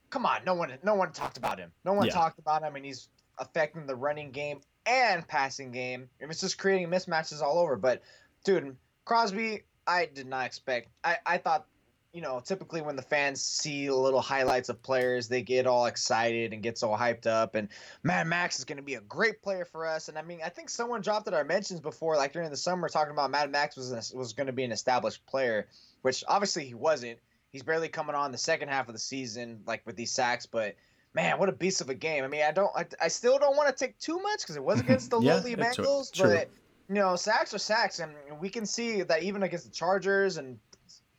come 0.08 0.26
on, 0.26 0.40
no 0.44 0.54
one 0.54 0.72
no 0.82 0.94
one 0.94 1.12
talked 1.12 1.36
about 1.36 1.58
him. 1.58 1.70
No 1.84 1.92
one 1.92 2.06
yeah. 2.06 2.12
talked 2.12 2.38
about 2.38 2.62
him, 2.62 2.74
and 2.76 2.84
he's 2.84 3.08
affecting 3.38 3.86
the 3.86 3.94
running 3.94 4.32
game 4.32 4.60
and 4.86 5.26
passing 5.26 5.72
game. 5.72 6.08
It's 6.18 6.40
just 6.40 6.58
creating 6.58 6.88
mismatches 6.88 7.42
all 7.42 7.58
over. 7.58 7.76
But 7.76 8.02
dude, 8.44 8.76
Crosby, 9.04 9.62
I 9.86 10.06
did 10.06 10.26
not 10.26 10.46
expect. 10.46 10.88
I, 11.04 11.16
I 11.26 11.38
thought, 11.38 11.66
you 12.12 12.22
know, 12.22 12.40
typically 12.44 12.80
when 12.80 12.96
the 12.96 13.02
fans 13.02 13.40
see 13.42 13.90
little 13.90 14.20
highlights 14.20 14.68
of 14.68 14.82
players, 14.82 15.28
they 15.28 15.42
get 15.42 15.66
all 15.66 15.86
excited 15.86 16.52
and 16.52 16.62
get 16.62 16.76
so 16.76 16.88
hyped 16.90 17.26
up. 17.26 17.54
And 17.54 17.68
Mad 18.02 18.26
Max 18.26 18.58
is 18.58 18.64
going 18.64 18.78
to 18.78 18.82
be 18.82 18.94
a 18.94 19.00
great 19.00 19.42
player 19.42 19.64
for 19.64 19.86
us. 19.86 20.08
And 20.08 20.18
I 20.18 20.22
mean, 20.22 20.40
I 20.44 20.48
think 20.48 20.70
someone 20.70 21.02
dropped 21.02 21.28
it 21.28 21.34
our 21.34 21.44
mentions 21.44 21.80
before, 21.80 22.16
like 22.16 22.32
during 22.32 22.50
the 22.50 22.56
summer, 22.56 22.88
talking 22.88 23.12
about 23.12 23.30
Mad 23.30 23.50
Max 23.50 23.76
was 23.76 24.12
was 24.12 24.32
going 24.32 24.48
to 24.48 24.52
be 24.52 24.64
an 24.64 24.72
established 24.72 25.24
player, 25.26 25.68
which 26.02 26.24
obviously 26.26 26.64
he 26.64 26.74
wasn't. 26.74 27.18
He's 27.50 27.62
barely 27.62 27.88
coming 27.88 28.14
on 28.14 28.32
the 28.32 28.38
second 28.38 28.68
half 28.68 28.88
of 28.88 28.94
the 28.94 29.00
season, 29.00 29.62
like 29.66 29.82
with 29.84 29.96
these 29.96 30.12
sacks, 30.12 30.46
but 30.46 30.76
man, 31.14 31.38
what 31.38 31.48
a 31.48 31.52
beast 31.52 31.80
of 31.80 31.88
a 31.88 31.94
game. 31.94 32.24
I 32.24 32.28
mean, 32.28 32.42
I 32.42 32.52
don't, 32.52 32.70
I, 32.76 32.86
I 33.02 33.08
still 33.08 33.38
don't 33.38 33.56
want 33.56 33.74
to 33.74 33.84
take 33.84 33.98
too 33.98 34.18
much 34.20 34.40
because 34.40 34.56
it 34.56 34.62
was 34.62 34.80
against 34.80 35.10
the 35.10 35.20
yeah, 35.20 35.34
lowly 35.34 35.56
Bengals, 35.56 36.10
but 36.16 36.50
you 36.88 36.94
know, 36.96 37.16
sacks 37.16 37.54
are 37.54 37.58
sacks, 37.58 38.00
and 38.00 38.12
we 38.40 38.48
can 38.48 38.66
see 38.66 39.02
that 39.02 39.22
even 39.22 39.42
against 39.42 39.64
the 39.64 39.70
Chargers, 39.70 40.38
and 40.38 40.58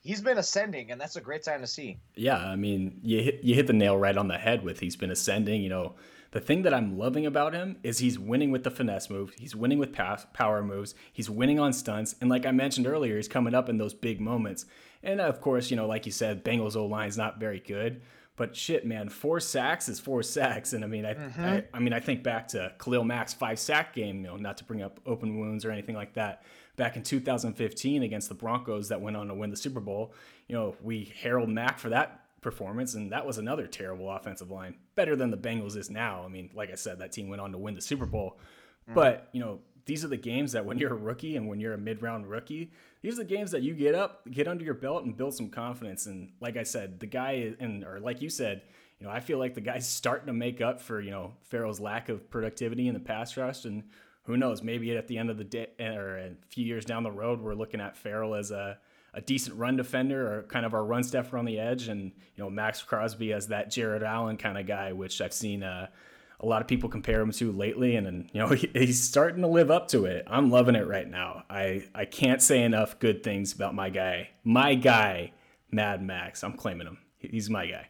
he's 0.02 0.20
been 0.20 0.38
ascending, 0.38 0.90
and 0.90 1.00
that's 1.00 1.16
a 1.16 1.20
great 1.20 1.44
sign 1.44 1.60
to 1.60 1.66
see. 1.66 1.98
Yeah, 2.14 2.36
I 2.36 2.56
mean, 2.56 3.00
you 3.02 3.22
hit, 3.22 3.40
you 3.42 3.54
hit 3.54 3.66
the 3.66 3.72
nail 3.72 3.96
right 3.96 4.16
on 4.16 4.28
the 4.28 4.36
head 4.36 4.62
with 4.62 4.80
he's 4.80 4.96
been 4.96 5.10
ascending. 5.10 5.62
You 5.62 5.70
know, 5.70 5.94
the 6.32 6.40
thing 6.40 6.62
that 6.62 6.74
I'm 6.74 6.98
loving 6.98 7.24
about 7.24 7.54
him 7.54 7.78
is 7.82 7.98
he's 7.98 8.18
winning 8.18 8.50
with 8.50 8.64
the 8.64 8.70
finesse 8.70 9.08
move, 9.08 9.34
he's 9.38 9.56
winning 9.56 9.78
with 9.78 9.92
pass, 9.92 10.26
power 10.34 10.62
moves, 10.62 10.94
he's 11.12 11.30
winning 11.30 11.58
on 11.58 11.72
stunts, 11.72 12.16
and 12.20 12.28
like 12.28 12.44
I 12.44 12.50
mentioned 12.50 12.86
earlier, 12.86 13.16
he's 13.16 13.28
coming 13.28 13.54
up 13.54 13.68
in 13.68 13.78
those 13.78 13.94
big 13.94 14.20
moments. 14.20 14.66
And 15.02 15.20
of 15.20 15.40
course, 15.40 15.70
you 15.70 15.76
know, 15.76 15.86
like 15.86 16.06
you 16.06 16.12
said, 16.12 16.44
Bengals 16.44 16.76
O 16.76 16.86
line 16.86 17.08
is 17.08 17.16
not 17.16 17.40
very 17.40 17.60
good. 17.60 18.02
But 18.42 18.56
shit, 18.56 18.84
man, 18.84 19.08
four 19.08 19.38
sacks 19.38 19.88
is 19.88 20.00
four 20.00 20.20
sacks, 20.24 20.72
and 20.72 20.82
I 20.82 20.88
mean, 20.88 21.06
I, 21.06 21.14
mm-hmm. 21.14 21.44
I, 21.44 21.64
I, 21.72 21.78
mean, 21.78 21.92
I 21.92 22.00
think 22.00 22.24
back 22.24 22.48
to 22.48 22.72
Khalil 22.76 23.04
Mack's 23.04 23.32
five 23.32 23.56
sack 23.56 23.94
game. 23.94 24.16
You 24.16 24.22
know, 24.32 24.36
not 24.36 24.56
to 24.56 24.64
bring 24.64 24.82
up 24.82 24.98
open 25.06 25.38
wounds 25.38 25.64
or 25.64 25.70
anything 25.70 25.94
like 25.94 26.14
that. 26.14 26.42
Back 26.74 26.96
in 26.96 27.04
2015 27.04 28.02
against 28.02 28.28
the 28.28 28.34
Broncos, 28.34 28.88
that 28.88 29.00
went 29.00 29.16
on 29.16 29.28
to 29.28 29.34
win 29.34 29.50
the 29.50 29.56
Super 29.56 29.78
Bowl. 29.78 30.12
You 30.48 30.56
know, 30.56 30.74
we 30.82 31.12
herald 31.22 31.50
Mack 31.50 31.78
for 31.78 31.90
that 31.90 32.24
performance, 32.40 32.94
and 32.94 33.12
that 33.12 33.24
was 33.24 33.38
another 33.38 33.68
terrible 33.68 34.10
offensive 34.10 34.50
line. 34.50 34.74
Better 34.96 35.14
than 35.14 35.30
the 35.30 35.36
Bengals 35.36 35.76
is 35.76 35.88
now. 35.88 36.24
I 36.24 36.28
mean, 36.28 36.50
like 36.52 36.72
I 36.72 36.74
said, 36.74 36.98
that 36.98 37.12
team 37.12 37.28
went 37.28 37.40
on 37.40 37.52
to 37.52 37.58
win 37.58 37.76
the 37.76 37.80
Super 37.80 38.06
Bowl. 38.06 38.40
Mm-hmm. 38.86 38.94
But 38.94 39.28
you 39.30 39.38
know, 39.38 39.60
these 39.84 40.04
are 40.04 40.08
the 40.08 40.16
games 40.16 40.50
that 40.50 40.66
when 40.66 40.78
you're 40.78 40.94
a 40.94 40.96
rookie 40.96 41.36
and 41.36 41.46
when 41.48 41.60
you're 41.60 41.74
a 41.74 41.78
mid-round 41.78 42.26
rookie, 42.26 42.72
these 43.02 43.14
are 43.14 43.24
the 43.24 43.28
games 43.28 43.50
that 43.50 43.62
you 43.62 43.74
get 43.74 43.94
up, 43.94 44.22
get 44.30 44.48
under 44.48 44.64
your 44.64 44.74
belt, 44.74 45.04
and 45.04 45.16
build 45.16 45.34
some 45.34 45.48
confidence. 45.48 46.06
And 46.06 46.30
like 46.40 46.56
I 46.56 46.62
said, 46.62 47.00
the 47.00 47.06
guy, 47.06 47.54
and 47.58 47.84
or 47.84 48.00
like 48.00 48.22
you 48.22 48.30
said, 48.30 48.62
you 49.00 49.06
know, 49.06 49.12
I 49.12 49.18
feel 49.20 49.38
like 49.38 49.54
the 49.54 49.60
guy's 49.60 49.88
starting 50.00 50.28
to 50.28 50.32
make 50.32 50.60
up 50.60 50.80
for 50.80 51.00
you 51.00 51.10
know 51.10 51.32
Ferrell's 51.42 51.80
lack 51.80 52.08
of 52.08 52.30
productivity 52.30 52.88
in 52.88 52.94
the 52.94 53.00
pass 53.00 53.36
rush, 53.36 53.64
and 53.64 53.82
who 54.24 54.36
knows, 54.36 54.62
maybe 54.62 54.96
at 54.96 55.08
the 55.08 55.18
end 55.18 55.30
of 55.30 55.36
the 55.36 55.44
day 55.44 55.66
or 55.80 56.16
a 56.16 56.30
few 56.48 56.64
years 56.64 56.84
down 56.84 57.02
the 57.02 57.10
road, 57.10 57.40
we're 57.40 57.54
looking 57.54 57.80
at 57.80 57.96
Farrell 57.96 58.34
as 58.34 58.50
a 58.50 58.78
a 59.14 59.20
decent 59.20 59.56
run 59.58 59.76
defender 59.76 60.38
or 60.38 60.42
kind 60.44 60.64
of 60.64 60.72
our 60.72 60.84
run 60.84 61.02
stepper 61.02 61.36
on 61.36 61.44
the 61.44 61.58
edge, 61.58 61.88
and 61.88 62.12
you 62.36 62.44
know 62.44 62.48
Maxx 62.48 62.82
Crosby 62.82 63.32
as 63.32 63.48
that 63.48 63.70
Jared 63.70 64.04
Allen 64.04 64.36
kind 64.36 64.56
of 64.56 64.66
guy, 64.66 64.92
which 64.92 65.20
I've 65.20 65.34
seen. 65.34 65.62
Uh, 65.62 65.88
a 66.42 66.46
lot 66.46 66.60
of 66.60 66.68
people 66.68 66.88
compare 66.88 67.20
him 67.20 67.30
to 67.32 67.52
lately, 67.52 67.96
and, 67.96 68.06
and 68.06 68.30
you 68.32 68.40
know 68.40 68.48
he, 68.54 68.70
he's 68.74 69.02
starting 69.02 69.42
to 69.42 69.48
live 69.48 69.70
up 69.70 69.88
to 69.88 70.04
it. 70.04 70.24
I'm 70.26 70.50
loving 70.50 70.74
it 70.74 70.86
right 70.86 71.08
now. 71.08 71.44
I 71.48 71.84
I 71.94 72.04
can't 72.04 72.42
say 72.42 72.62
enough 72.62 72.98
good 72.98 73.22
things 73.22 73.52
about 73.52 73.74
my 73.74 73.90
guy, 73.90 74.30
my 74.44 74.74
guy, 74.74 75.32
Mad 75.70 76.02
Max. 76.02 76.42
I'm 76.42 76.54
claiming 76.54 76.86
him. 76.86 76.98
He's 77.18 77.48
my 77.48 77.66
guy. 77.66 77.88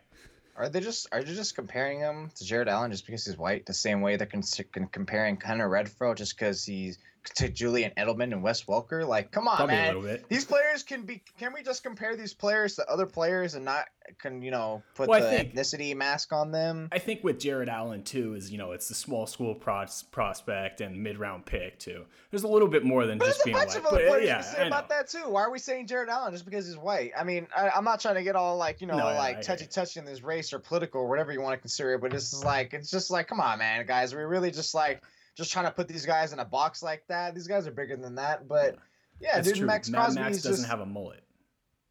Are 0.56 0.68
they 0.68 0.80
just 0.80 1.09
are 1.12 1.23
they 1.23 1.35
just 1.35 1.54
comparing 1.54 2.00
him 2.00 2.30
to 2.35 2.44
Jared 2.44 2.68
Allen 2.68 2.90
just 2.90 3.06
because 3.06 3.25
he's 3.25 3.38
white? 3.38 3.64
The 3.64 3.75
same 3.75 4.00
way 4.02 4.16
they're 4.16 4.26
comparing 4.26 5.40
Hunter 5.40 5.68
Renfrow 5.68 6.14
just 6.14 6.38
because 6.38 6.64
he's 6.64 6.99
to 7.36 7.48
Julian 7.48 7.92
Edelman 7.96 8.32
and 8.32 8.42
Wes 8.42 8.64
Welker. 8.64 9.06
Like, 9.06 9.30
come 9.30 9.48
on, 9.48 9.56
Probably 9.56 9.74
man. 9.74 10.18
These 10.28 10.44
players 10.44 10.82
can 10.82 11.02
be. 11.02 11.22
Can 11.38 11.52
we 11.52 11.62
just 11.62 11.82
compare 11.82 12.16
these 12.16 12.34
players 12.34 12.76
to 12.76 12.88
other 12.88 13.06
players 13.06 13.54
and 13.54 13.64
not 13.64 13.86
can 14.18 14.42
you 14.42 14.50
know 14.50 14.82
put 14.94 15.08
well, 15.08 15.20
the 15.20 15.28
think, 15.28 15.54
ethnicity 15.54 15.94
mask 15.94 16.32
on 16.32 16.50
them? 16.50 16.88
I 16.92 16.98
think 16.98 17.22
with 17.22 17.38
Jared 17.38 17.68
Allen 17.68 18.02
too 18.02 18.34
is 18.34 18.50
you 18.50 18.58
know 18.58 18.72
it's 18.72 18.88
the 18.88 18.94
small 18.94 19.26
school 19.26 19.54
pros, 19.54 20.02
prospect 20.10 20.80
and 20.80 21.02
mid 21.02 21.18
round 21.18 21.46
pick 21.46 21.78
too. 21.78 22.04
There's 22.30 22.42
a 22.42 22.48
little 22.48 22.68
bit 22.68 22.84
more 22.84 23.06
than 23.06 23.18
but 23.18 23.26
just 23.26 23.44
being 23.44 23.56
white. 23.56 23.68
There's 23.68 23.76
a 23.76 23.80
bunch 23.80 23.92
of 23.92 23.98
other 23.98 24.08
players 24.08 24.26
yeah, 24.26 24.40
say 24.40 24.66
about 24.66 24.88
that 24.88 25.08
too. 25.08 25.28
Why 25.28 25.42
are 25.42 25.50
we 25.50 25.58
saying 25.58 25.86
Jared 25.86 26.08
Allen 26.08 26.32
just 26.32 26.44
because 26.44 26.66
he's 26.66 26.76
white? 26.76 27.12
I 27.18 27.24
mean, 27.24 27.46
I, 27.56 27.70
am 27.76 27.84
not 27.84 28.00
trying 28.00 28.16
to 28.16 28.22
get 28.22 28.36
all 28.36 28.56
like 28.56 28.80
you 28.80 28.86
know 28.86 28.98
no, 28.98 29.04
like 29.04 29.42
touchy 29.42 29.66
touchy 29.66 30.00
in 30.00 30.06
this 30.06 30.22
race 30.22 30.52
or 30.52 30.58
political 30.58 31.02
or 31.02 31.08
whatever 31.08 31.32
you 31.32 31.40
want 31.40 31.54
to 31.54 31.60
consider 31.60 31.94
it, 31.94 32.00
but 32.00 32.12
it's 32.12 32.44
like 32.44 32.74
it's 32.74 32.90
just 32.90 33.10
like 33.10 33.28
come 33.28 33.40
on, 33.40 33.58
man, 33.58 33.86
guys. 33.86 34.14
We're 34.14 34.28
really 34.28 34.50
just 34.50 34.74
like 34.74 35.02
just 35.36 35.52
trying 35.52 35.64
to 35.64 35.70
put 35.70 35.88
these 35.88 36.06
guys 36.06 36.32
in 36.32 36.38
a 36.38 36.44
box 36.44 36.82
like 36.82 37.04
that. 37.08 37.34
These 37.34 37.46
guys 37.46 37.66
are 37.66 37.72
bigger 37.72 37.96
than 37.96 38.16
that. 38.16 38.48
But 38.48 38.76
yeah, 39.20 39.36
That's 39.36 39.48
dude, 39.48 39.56
true. 39.58 39.66
Maxx 39.66 39.90
Crosby 39.90 40.20
Max 40.20 40.42
doesn't 40.42 40.52
just... 40.52 40.68
have 40.68 40.80
a 40.80 40.86
mullet. 40.86 41.24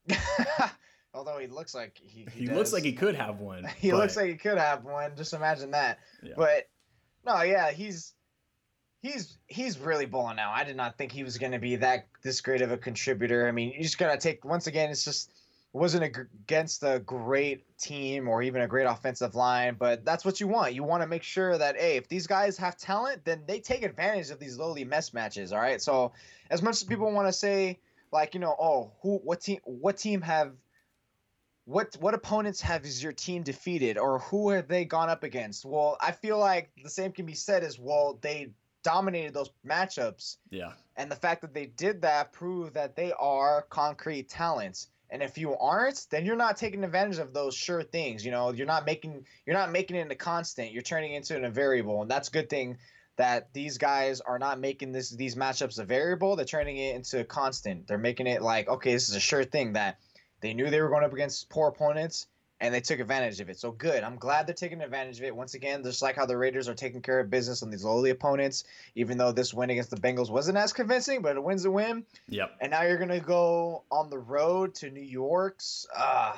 Although 1.13 1.39
he 1.39 1.47
looks 1.47 1.75
like 1.75 1.99
he 2.01 2.27
he, 2.33 2.45
he 2.45 2.47
looks 2.47 2.71
like 2.71 2.83
he 2.83 2.93
could 2.93 3.15
have 3.15 3.39
one. 3.39 3.65
he 3.77 3.91
but... 3.91 3.97
looks 3.97 4.15
like 4.15 4.27
he 4.27 4.35
could 4.35 4.57
have 4.57 4.83
one. 4.83 5.15
Just 5.15 5.33
imagine 5.33 5.71
that. 5.71 5.99
Yeah. 6.23 6.33
But 6.37 6.69
no, 7.25 7.41
yeah, 7.41 7.71
he's 7.71 8.13
he's 9.01 9.37
he's 9.47 9.77
really 9.77 10.05
balling 10.05 10.37
now. 10.37 10.51
I 10.51 10.63
did 10.63 10.77
not 10.77 10.97
think 10.97 11.11
he 11.11 11.23
was 11.23 11.37
going 11.37 11.51
to 11.51 11.59
be 11.59 11.77
that 11.77 12.07
this 12.23 12.41
great 12.41 12.61
of 12.61 12.71
a 12.71 12.77
contributor. 12.77 13.47
I 13.47 13.51
mean, 13.51 13.73
you 13.75 13.83
just 13.83 13.97
gotta 13.97 14.17
take 14.17 14.45
once 14.45 14.67
again. 14.67 14.89
It's 14.89 15.03
just 15.03 15.30
wasn't 15.73 16.03
against 16.03 16.83
a 16.83 16.99
great 16.99 17.65
team 17.77 18.27
or 18.27 18.43
even 18.43 18.61
a 18.61 18.67
great 18.67 18.85
offensive 18.85 19.35
line, 19.35 19.75
but 19.79 20.03
that's 20.03 20.25
what 20.25 20.41
you 20.41 20.47
want. 20.47 20.73
You 20.73 20.83
want 20.83 21.01
to 21.01 21.07
make 21.07 21.23
sure 21.23 21.57
that 21.57 21.77
hey, 21.77 21.95
if 21.95 22.09
these 22.09 22.27
guys 22.27 22.57
have 22.57 22.77
talent, 22.77 23.23
then 23.23 23.43
they 23.47 23.59
take 23.59 23.83
advantage 23.83 24.31
of 24.31 24.39
these 24.39 24.57
lowly 24.57 24.83
mess 24.83 25.13
matches. 25.13 25.53
All 25.53 25.59
right. 25.59 25.81
So 25.81 26.11
as 26.49 26.61
much 26.61 26.73
as 26.73 26.83
people 26.83 27.11
want 27.11 27.27
to 27.27 27.33
say 27.33 27.79
like 28.11 28.33
you 28.33 28.39
know, 28.39 28.55
oh, 28.59 28.91
who, 29.01 29.17
what 29.23 29.41
team, 29.41 29.59
what 29.63 29.97
team 29.97 30.21
have 30.21 30.53
what 31.65 31.95
what 31.99 32.13
opponents 32.13 32.59
have 32.61 32.85
is 32.85 33.01
your 33.01 33.13
team 33.13 33.43
defeated 33.43 33.97
or 33.97 34.19
who 34.19 34.49
have 34.49 34.67
they 34.67 34.83
gone 34.83 35.09
up 35.09 35.23
against? 35.23 35.63
Well, 35.63 35.97
I 36.01 36.11
feel 36.11 36.37
like 36.37 36.71
the 36.83 36.89
same 36.89 37.11
can 37.11 37.25
be 37.25 37.33
said 37.35 37.63
as 37.63 37.79
well. 37.79 38.17
They 38.21 38.49
dominated 38.83 39.33
those 39.33 39.51
matchups. 39.65 40.37
Yeah. 40.49 40.73
And 40.97 41.09
the 41.09 41.15
fact 41.15 41.41
that 41.41 41.53
they 41.53 41.67
did 41.67 42.01
that 42.01 42.33
proved 42.33 42.73
that 42.73 42.95
they 42.95 43.13
are 43.13 43.63
concrete 43.69 44.27
talents. 44.27 44.87
And 45.11 45.21
if 45.21 45.37
you 45.37 45.57
aren't, 45.57 46.07
then 46.09 46.25
you're 46.25 46.37
not 46.37 46.55
taking 46.55 46.83
advantage 46.85 47.17
of 47.17 47.33
those 47.33 47.53
sure 47.53 47.83
things. 47.83 48.25
You 48.25 48.31
know, 48.31 48.51
you're 48.53 48.65
not 48.65 48.85
making 48.85 49.25
you're 49.45 49.57
not 49.57 49.71
making 49.71 49.97
it 49.97 50.01
into 50.01 50.15
constant. 50.15 50.71
You're 50.71 50.81
turning 50.81 51.13
it 51.13 51.17
into 51.17 51.45
a 51.45 51.49
variable, 51.49 52.01
and 52.01 52.09
that's 52.09 52.29
a 52.29 52.31
good 52.31 52.49
thing 52.49 52.77
that 53.17 53.53
these 53.53 53.77
guys 53.77 54.21
are 54.21 54.39
not 54.39 54.59
making 54.59 54.93
this 54.93 55.09
these 55.09 55.35
matchups 55.35 55.79
a 55.79 55.83
variable. 55.83 56.35
They're 56.35 56.45
turning 56.45 56.77
it 56.77 56.95
into 56.95 57.19
a 57.19 57.25
constant. 57.25 57.87
They're 57.87 57.97
making 57.97 58.27
it 58.27 58.41
like 58.41 58.69
okay, 58.69 58.93
this 58.93 59.09
is 59.09 59.15
a 59.15 59.19
sure 59.19 59.43
thing 59.43 59.73
that 59.73 59.97
they 60.39 60.53
knew 60.53 60.69
they 60.69 60.81
were 60.81 60.89
going 60.89 61.03
up 61.03 61.13
against 61.13 61.49
poor 61.49 61.67
opponents 61.67 62.27
and 62.61 62.71
they 62.71 62.79
took 62.79 62.99
advantage 62.99 63.39
of 63.39 63.49
it. 63.49 63.59
So 63.59 63.71
good. 63.71 64.03
I'm 64.03 64.17
glad 64.17 64.45
they're 64.45 64.53
taking 64.53 64.81
advantage 64.81 65.17
of 65.17 65.25
it. 65.25 65.35
Once 65.35 65.55
again, 65.55 65.83
just 65.83 66.03
like 66.03 66.15
how 66.15 66.27
the 66.27 66.37
Raiders 66.37 66.69
are 66.69 66.75
taking 66.75 67.01
care 67.01 67.19
of 67.19 67.29
business 67.29 67.63
on 67.63 67.71
these 67.71 67.83
lowly 67.83 68.11
opponents, 68.11 68.63
even 68.95 69.17
though 69.17 69.31
this 69.31 69.51
win 69.51 69.71
against 69.71 69.89
the 69.89 69.97
Bengals 69.97 70.29
wasn't 70.29 70.57
as 70.57 70.71
convincing, 70.71 71.23
but 71.23 71.35
a 71.35 71.41
win's 71.41 71.65
a 71.65 71.71
win. 71.71 72.05
Yep. 72.29 72.51
And 72.61 72.71
now 72.71 72.83
you're 72.83 72.99
gonna 72.99 73.19
go 73.19 73.83
on 73.91 74.11
the 74.11 74.19
road 74.19 74.75
to 74.75 74.91
New 74.91 75.01
York's 75.01 75.87
uh, 75.97 76.33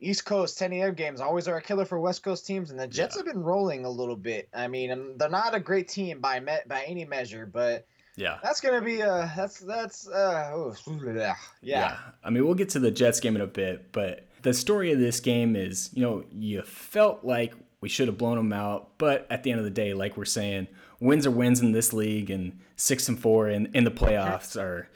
East 0.00 0.24
Coast 0.24 0.58
10 0.58 0.72
a.m. 0.72 0.94
games. 0.94 1.20
Always 1.20 1.46
are 1.46 1.56
a 1.56 1.62
killer 1.62 1.84
for 1.84 2.00
West 2.00 2.24
Coast 2.24 2.44
teams, 2.44 2.72
and 2.72 2.78
the 2.78 2.88
Jets 2.88 3.14
yeah. 3.14 3.20
have 3.20 3.32
been 3.32 3.42
rolling 3.42 3.84
a 3.84 3.90
little 3.90 4.16
bit. 4.16 4.48
I 4.52 4.66
mean, 4.66 5.16
they're 5.18 5.28
not 5.28 5.54
a 5.54 5.60
great 5.60 5.86
team 5.86 6.18
by 6.20 6.40
me- 6.40 6.66
by 6.66 6.82
any 6.82 7.04
measure, 7.04 7.46
but 7.46 7.86
yeah, 8.16 8.38
that's 8.42 8.60
gonna 8.60 8.82
be 8.82 9.02
a 9.02 9.32
that's 9.36 9.60
that's 9.60 10.08
uh, 10.08 10.50
oh, 10.52 10.74
yeah. 11.14 11.36
yeah. 11.62 11.96
I 12.24 12.30
mean, 12.30 12.44
we'll 12.44 12.56
get 12.56 12.70
to 12.70 12.80
the 12.80 12.90
Jets 12.90 13.20
game 13.20 13.36
in 13.36 13.42
a 13.42 13.46
bit, 13.46 13.92
but 13.92 14.27
the 14.42 14.54
story 14.54 14.92
of 14.92 14.98
this 14.98 15.20
game 15.20 15.56
is, 15.56 15.90
you 15.92 16.02
know, 16.02 16.24
you 16.32 16.62
felt 16.62 17.24
like 17.24 17.54
we 17.80 17.88
should 17.88 18.08
have 18.08 18.18
blown 18.18 18.36
them 18.36 18.52
out, 18.52 18.98
but 18.98 19.26
at 19.30 19.42
the 19.42 19.50
end 19.50 19.60
of 19.60 19.64
the 19.64 19.70
day, 19.70 19.94
like 19.94 20.16
we're 20.16 20.24
saying, 20.24 20.68
wins 21.00 21.26
are 21.26 21.30
wins 21.30 21.60
in 21.60 21.72
this 21.72 21.92
league, 21.92 22.30
and 22.30 22.58
six 22.76 23.08
and 23.08 23.18
four 23.18 23.48
in, 23.48 23.66
in 23.74 23.84
the 23.84 23.90
playoffs 23.90 24.60
are. 24.60 24.88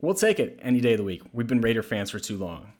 We'll 0.00 0.14
take 0.14 0.38
it 0.38 0.58
any 0.62 0.80
day 0.80 0.92
of 0.92 0.98
the 0.98 1.04
week. 1.04 1.22
We've 1.32 1.46
been 1.46 1.62
Raider 1.62 1.82
fans 1.82 2.10
for 2.10 2.18
too 2.18 2.36
long. 2.36 2.72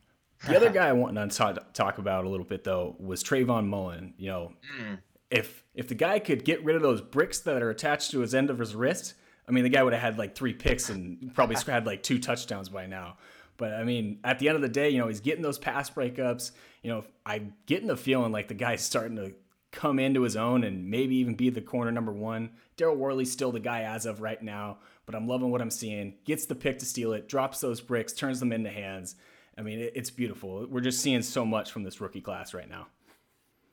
The 0.46 0.54
other 0.54 0.70
guy 0.72 0.88
I 0.88 0.92
wanted 0.92 1.30
to 1.30 1.36
talk, 1.36 1.72
talk 1.72 1.98
about 1.98 2.24
a 2.24 2.28
little 2.28 2.44
bit 2.44 2.62
though 2.62 2.94
was 2.98 3.24
Trayvon 3.24 3.66
Mullen. 3.66 4.14
You 4.18 4.28
know, 4.28 4.52
mm. 4.80 4.98
if 5.30 5.64
if 5.74 5.88
the 5.88 5.94
guy 5.94 6.18
could 6.18 6.44
get 6.44 6.62
rid 6.64 6.76
of 6.76 6.82
those 6.82 7.00
bricks 7.00 7.40
that 7.40 7.62
are 7.62 7.70
attached 7.70 8.10
to 8.10 8.20
his 8.20 8.34
end 8.34 8.50
of 8.50 8.58
his 8.58 8.74
wrist, 8.74 9.14
I 9.48 9.52
mean, 9.52 9.64
the 9.64 9.70
guy 9.70 9.82
would 9.82 9.92
have 9.92 10.02
had 10.02 10.18
like 10.18 10.34
three 10.34 10.52
picks 10.52 10.90
and 10.90 11.32
probably 11.34 11.56
had 11.66 11.86
like 11.86 12.02
two 12.02 12.18
touchdowns 12.18 12.68
by 12.68 12.86
now. 12.86 13.16
But 13.56 13.72
I 13.72 13.84
mean, 13.84 14.20
at 14.24 14.38
the 14.38 14.48
end 14.48 14.56
of 14.56 14.62
the 14.62 14.68
day, 14.68 14.90
you 14.90 14.98
know, 14.98 15.08
he's 15.08 15.20
getting 15.20 15.42
those 15.42 15.58
pass 15.58 15.90
breakups. 15.90 16.52
You 16.82 16.90
know, 16.90 17.04
I'm 17.24 17.54
getting 17.66 17.88
the 17.88 17.96
feeling 17.96 18.32
like 18.32 18.48
the 18.48 18.54
guy's 18.54 18.82
starting 18.82 19.16
to 19.16 19.32
come 19.72 19.98
into 19.98 20.22
his 20.22 20.36
own 20.36 20.64
and 20.64 20.90
maybe 20.90 21.16
even 21.16 21.34
be 21.34 21.50
the 21.50 21.60
corner 21.60 21.92
number 21.92 22.12
one. 22.12 22.50
Daryl 22.76 22.96
Worley's 22.96 23.32
still 23.32 23.52
the 23.52 23.60
guy 23.60 23.82
as 23.82 24.06
of 24.06 24.20
right 24.20 24.42
now, 24.42 24.78
but 25.04 25.14
I'm 25.14 25.26
loving 25.26 25.50
what 25.50 25.60
I'm 25.60 25.70
seeing. 25.70 26.14
Gets 26.24 26.46
the 26.46 26.54
pick 26.54 26.78
to 26.78 26.86
steal 26.86 27.12
it, 27.12 27.28
drops 27.28 27.60
those 27.60 27.80
bricks, 27.80 28.12
turns 28.12 28.40
them 28.40 28.52
into 28.52 28.70
hands. 28.70 29.16
I 29.58 29.62
mean, 29.62 29.90
it's 29.94 30.10
beautiful. 30.10 30.66
We're 30.68 30.80
just 30.80 31.00
seeing 31.00 31.22
so 31.22 31.44
much 31.44 31.72
from 31.72 31.82
this 31.82 32.00
rookie 32.00 32.20
class 32.20 32.52
right 32.52 32.68
now. 32.68 32.88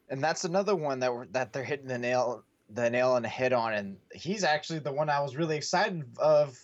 And 0.10 0.24
that's 0.24 0.46
another 0.46 0.76
one 0.76 1.00
that 1.00 1.14
we're, 1.14 1.26
that 1.28 1.54
they're 1.54 1.64
hitting 1.64 1.88
the 1.88 1.98
nail 1.98 2.44
the 2.70 2.90
nail 2.90 3.12
on 3.12 3.22
the 3.22 3.28
head 3.28 3.54
on, 3.54 3.74
and 3.74 3.98
he's 4.14 4.44
actually 4.44 4.80
the 4.80 4.92
one 4.92 5.10
I 5.10 5.20
was 5.20 5.36
really 5.36 5.58
excited 5.58 6.04
of 6.18 6.58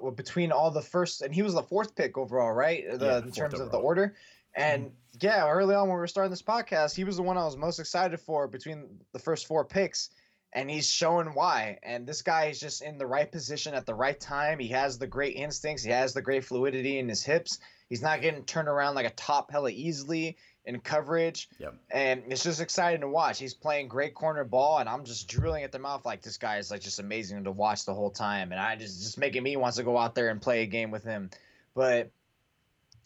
but 0.00 0.16
between 0.16 0.52
all 0.52 0.70
the 0.70 0.82
first 0.82 1.22
and 1.22 1.34
he 1.34 1.42
was 1.42 1.54
the 1.54 1.62
fourth 1.62 1.94
pick 1.94 2.16
overall, 2.16 2.52
right? 2.52 2.84
The, 2.98 3.04
yeah, 3.04 3.18
in 3.18 3.32
terms 3.32 3.54
overall. 3.54 3.66
of 3.66 3.72
the 3.72 3.78
order. 3.78 4.14
And 4.54 4.86
mm-hmm. 4.86 5.18
yeah, 5.20 5.48
early 5.48 5.74
on 5.74 5.88
when 5.88 5.96
we 5.96 6.00
were 6.00 6.06
starting 6.06 6.30
this 6.30 6.42
podcast, 6.42 6.94
he 6.94 7.04
was 7.04 7.16
the 7.16 7.22
one 7.22 7.38
I 7.38 7.44
was 7.44 7.56
most 7.56 7.78
excited 7.78 8.20
for 8.20 8.48
between 8.48 9.00
the 9.12 9.18
first 9.18 9.46
four 9.46 9.64
picks. 9.64 10.10
And 10.54 10.70
he's 10.70 10.86
showing 10.86 11.28
why. 11.28 11.78
And 11.82 12.06
this 12.06 12.20
guy 12.20 12.46
is 12.46 12.60
just 12.60 12.82
in 12.82 12.98
the 12.98 13.06
right 13.06 13.30
position 13.30 13.72
at 13.72 13.86
the 13.86 13.94
right 13.94 14.20
time. 14.20 14.58
He 14.58 14.68
has 14.68 14.98
the 14.98 15.06
great 15.06 15.34
instincts. 15.34 15.82
He 15.82 15.90
has 15.90 16.12
the 16.12 16.20
great 16.20 16.44
fluidity 16.44 16.98
in 16.98 17.08
his 17.08 17.22
hips. 17.22 17.58
He's 17.88 18.02
not 18.02 18.20
getting 18.20 18.44
turned 18.44 18.68
around 18.68 18.94
like 18.94 19.06
a 19.06 19.10
top 19.10 19.50
hella 19.50 19.70
easily 19.70 20.36
in 20.64 20.80
coverage. 20.80 21.48
Yep. 21.58 21.74
And 21.90 22.22
it's 22.28 22.44
just 22.44 22.60
exciting 22.60 23.00
to 23.00 23.08
watch. 23.08 23.38
He's 23.38 23.54
playing 23.54 23.88
great 23.88 24.14
corner 24.14 24.44
ball, 24.44 24.78
and 24.78 24.88
I'm 24.88 25.04
just 25.04 25.28
drilling 25.28 25.64
at 25.64 25.72
the 25.72 25.78
mouth 25.78 26.04
like 26.04 26.22
this 26.22 26.38
guy 26.38 26.58
is 26.58 26.70
like 26.70 26.80
just 26.80 26.98
amazing 26.98 27.44
to 27.44 27.50
watch 27.50 27.84
the 27.84 27.94
whole 27.94 28.10
time. 28.10 28.52
And 28.52 28.60
I 28.60 28.76
just 28.76 29.02
just 29.02 29.18
making 29.18 29.42
me 29.42 29.56
wants 29.56 29.76
to 29.76 29.82
go 29.82 29.98
out 29.98 30.14
there 30.14 30.28
and 30.28 30.40
play 30.40 30.62
a 30.62 30.66
game 30.66 30.90
with 30.90 31.04
him. 31.04 31.30
But 31.74 32.10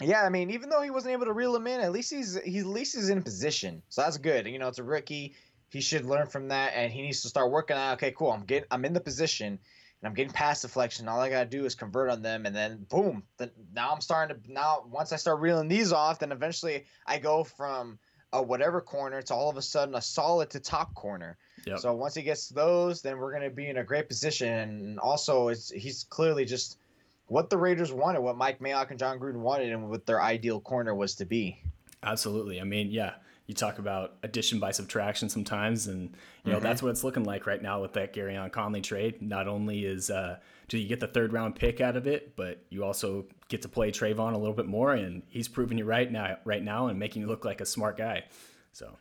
yeah, 0.02 0.22
I 0.22 0.28
mean, 0.28 0.50
even 0.50 0.68
though 0.68 0.82
he 0.82 0.90
wasn't 0.90 1.14
able 1.14 1.26
to 1.26 1.32
reel 1.32 1.56
him 1.56 1.66
in, 1.66 1.80
at 1.80 1.92
least 1.92 2.12
he's 2.12 2.38
he 2.42 2.58
at 2.58 2.66
least 2.66 2.94
he's 2.94 3.08
in 3.08 3.22
position. 3.22 3.82
So 3.88 4.02
that's 4.02 4.18
good. 4.18 4.46
You 4.46 4.58
know, 4.58 4.68
it's 4.68 4.78
a 4.78 4.84
rookie. 4.84 5.34
He 5.70 5.80
should 5.80 6.04
learn 6.04 6.26
from 6.26 6.48
that, 6.48 6.72
and 6.74 6.92
he 6.92 7.02
needs 7.02 7.22
to 7.22 7.28
start 7.28 7.50
working 7.50 7.76
out. 7.76 7.94
Okay, 7.94 8.12
cool. 8.12 8.30
I'm 8.30 8.44
getting 8.44 8.68
I'm 8.70 8.84
in 8.84 8.92
the 8.92 9.00
position 9.00 9.58
and 10.06 10.12
I'm 10.12 10.14
getting 10.14 10.32
pass 10.32 10.62
deflection. 10.62 11.08
All 11.08 11.18
I 11.18 11.28
gotta 11.28 11.50
do 11.50 11.64
is 11.64 11.74
convert 11.74 12.10
on 12.10 12.22
them, 12.22 12.46
and 12.46 12.54
then 12.54 12.86
boom. 12.88 13.24
Then 13.38 13.50
now 13.74 13.92
I'm 13.92 14.00
starting 14.00 14.36
to 14.36 14.52
now 14.52 14.84
once 14.88 15.12
I 15.12 15.16
start 15.16 15.40
reeling 15.40 15.66
these 15.66 15.92
off, 15.92 16.20
then 16.20 16.30
eventually 16.30 16.84
I 17.06 17.18
go 17.18 17.42
from 17.42 17.98
a 18.32 18.40
whatever 18.40 18.80
corner 18.80 19.20
to 19.22 19.34
all 19.34 19.50
of 19.50 19.56
a 19.56 19.62
sudden 19.62 19.96
a 19.96 20.00
solid 20.00 20.50
to 20.50 20.60
top 20.60 20.94
corner. 20.94 21.36
Yep. 21.66 21.80
So 21.80 21.92
once 21.94 22.14
he 22.14 22.22
gets 22.22 22.48
those, 22.48 23.02
then 23.02 23.18
we're 23.18 23.32
gonna 23.32 23.50
be 23.50 23.68
in 23.68 23.78
a 23.78 23.84
great 23.84 24.06
position. 24.06 24.48
And 24.48 25.00
also, 25.00 25.48
it's 25.48 25.70
he's 25.70 26.04
clearly 26.04 26.44
just 26.44 26.78
what 27.26 27.50
the 27.50 27.58
Raiders 27.58 27.92
wanted, 27.92 28.20
what 28.20 28.36
Mike 28.36 28.60
Mayock 28.60 28.90
and 28.90 29.00
Jon 29.00 29.18
Gruden 29.18 29.40
wanted, 29.40 29.72
and 29.72 29.90
what 29.90 30.06
their 30.06 30.22
ideal 30.22 30.60
corner 30.60 30.94
was 30.94 31.16
to 31.16 31.24
be. 31.24 31.60
Absolutely. 32.04 32.60
I 32.60 32.64
mean, 32.64 32.92
yeah, 32.92 33.14
you 33.46 33.54
talk 33.54 33.78
about 33.78 34.14
addition 34.22 34.58
by 34.58 34.72
subtraction 34.72 35.28
sometimes, 35.28 35.86
and 35.86 36.14
you 36.44 36.50
know 36.50 36.58
mm-hmm. 36.58 36.66
that's 36.66 36.82
what 36.82 36.90
it's 36.90 37.04
looking 37.04 37.24
like 37.24 37.46
right 37.46 37.62
now 37.62 37.80
with 37.80 37.92
that 37.92 38.12
Gareon 38.12 38.50
Conley 38.50 38.80
trade. 38.80 39.22
Not 39.22 39.46
only 39.46 39.84
is 39.84 40.10
uh, 40.10 40.38
do 40.68 40.78
you 40.78 40.88
get 40.88 41.00
the 41.00 41.06
third 41.06 41.32
round 41.32 41.54
pick 41.54 41.80
out 41.80 41.96
of 41.96 42.06
it, 42.06 42.34
but 42.36 42.62
you 42.70 42.84
also 42.84 43.26
get 43.48 43.62
to 43.62 43.68
play 43.68 43.92
Trayvon 43.92 44.34
a 44.34 44.38
little 44.38 44.54
bit 44.54 44.66
more, 44.66 44.94
and 44.94 45.22
he's 45.28 45.48
proving 45.48 45.78
you 45.78 45.84
right 45.84 46.10
now, 46.10 46.38
right 46.44 46.62
now, 46.62 46.88
and 46.88 46.98
making 46.98 47.22
you 47.22 47.28
look 47.28 47.44
like 47.44 47.60
a 47.60 47.66
smart 47.66 47.96
guy. 47.96 48.24
So, 48.72 48.96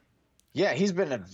yeah, 0.54 0.74
he's 0.74 0.92
been 0.92 1.12
a 1.12 1.26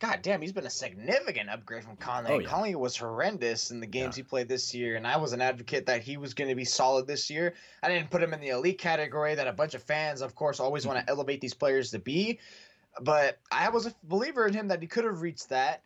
god 0.00 0.20
damn, 0.22 0.40
he's 0.40 0.52
been 0.52 0.66
a 0.66 0.70
significant 0.70 1.50
upgrade 1.50 1.84
from 1.84 1.96
Conley. 1.96 2.30
Oh, 2.30 2.38
yeah. 2.38 2.48
Conley 2.48 2.74
was 2.74 2.96
horrendous 2.96 3.70
in 3.70 3.80
the 3.80 3.86
games 3.86 4.16
yeah. 4.16 4.22
he 4.22 4.28
played 4.28 4.48
this 4.48 4.74
year, 4.74 4.96
and 4.96 5.06
I 5.06 5.16
was 5.16 5.32
an 5.32 5.40
advocate 5.40 5.86
that 5.86 6.02
he 6.02 6.16
was 6.16 6.34
going 6.34 6.48
to 6.48 6.54
be 6.54 6.64
solid 6.64 7.06
this 7.06 7.30
year. 7.30 7.54
I 7.82 7.88
didn't 7.88 8.10
put 8.10 8.22
him 8.22 8.32
in 8.32 8.40
the 8.40 8.48
elite 8.48 8.78
category 8.78 9.34
that 9.34 9.48
a 9.48 9.52
bunch 9.52 9.74
of 9.74 9.82
fans, 9.82 10.20
of 10.20 10.34
course, 10.34 10.60
always 10.60 10.86
want 10.86 10.98
to 10.98 11.10
elevate 11.10 11.40
these 11.40 11.54
players 11.54 11.90
to 11.90 11.98
be. 11.98 12.38
But 13.00 13.38
I 13.50 13.68
was 13.70 13.86
a 13.86 13.94
believer 14.04 14.46
in 14.46 14.54
him 14.54 14.68
that 14.68 14.80
he 14.80 14.88
could 14.88 15.04
have 15.04 15.20
reached 15.20 15.48
that. 15.50 15.82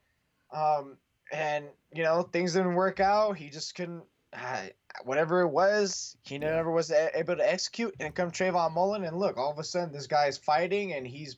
Um, 0.52 0.96
and, 1.32 1.66
you 1.94 2.02
know, 2.02 2.22
things 2.22 2.52
didn't 2.52 2.74
work 2.74 3.00
out. 3.00 3.36
He 3.36 3.48
just 3.48 3.74
couldn't. 3.74 4.04
Uh, 4.34 4.62
whatever 5.04 5.42
it 5.42 5.48
was, 5.48 6.16
he 6.22 6.38
never 6.38 6.70
was 6.70 6.90
able 6.90 7.36
to 7.36 7.52
execute. 7.52 7.94
And 8.00 8.14
come 8.14 8.30
Trayvon 8.30 8.72
Mullen, 8.72 9.04
and 9.04 9.18
look, 9.18 9.36
all 9.36 9.50
of 9.50 9.58
a 9.58 9.64
sudden, 9.64 9.92
this 9.92 10.06
guy 10.06 10.26
is 10.26 10.38
fighting, 10.38 10.94
and 10.94 11.06
he's 11.06 11.36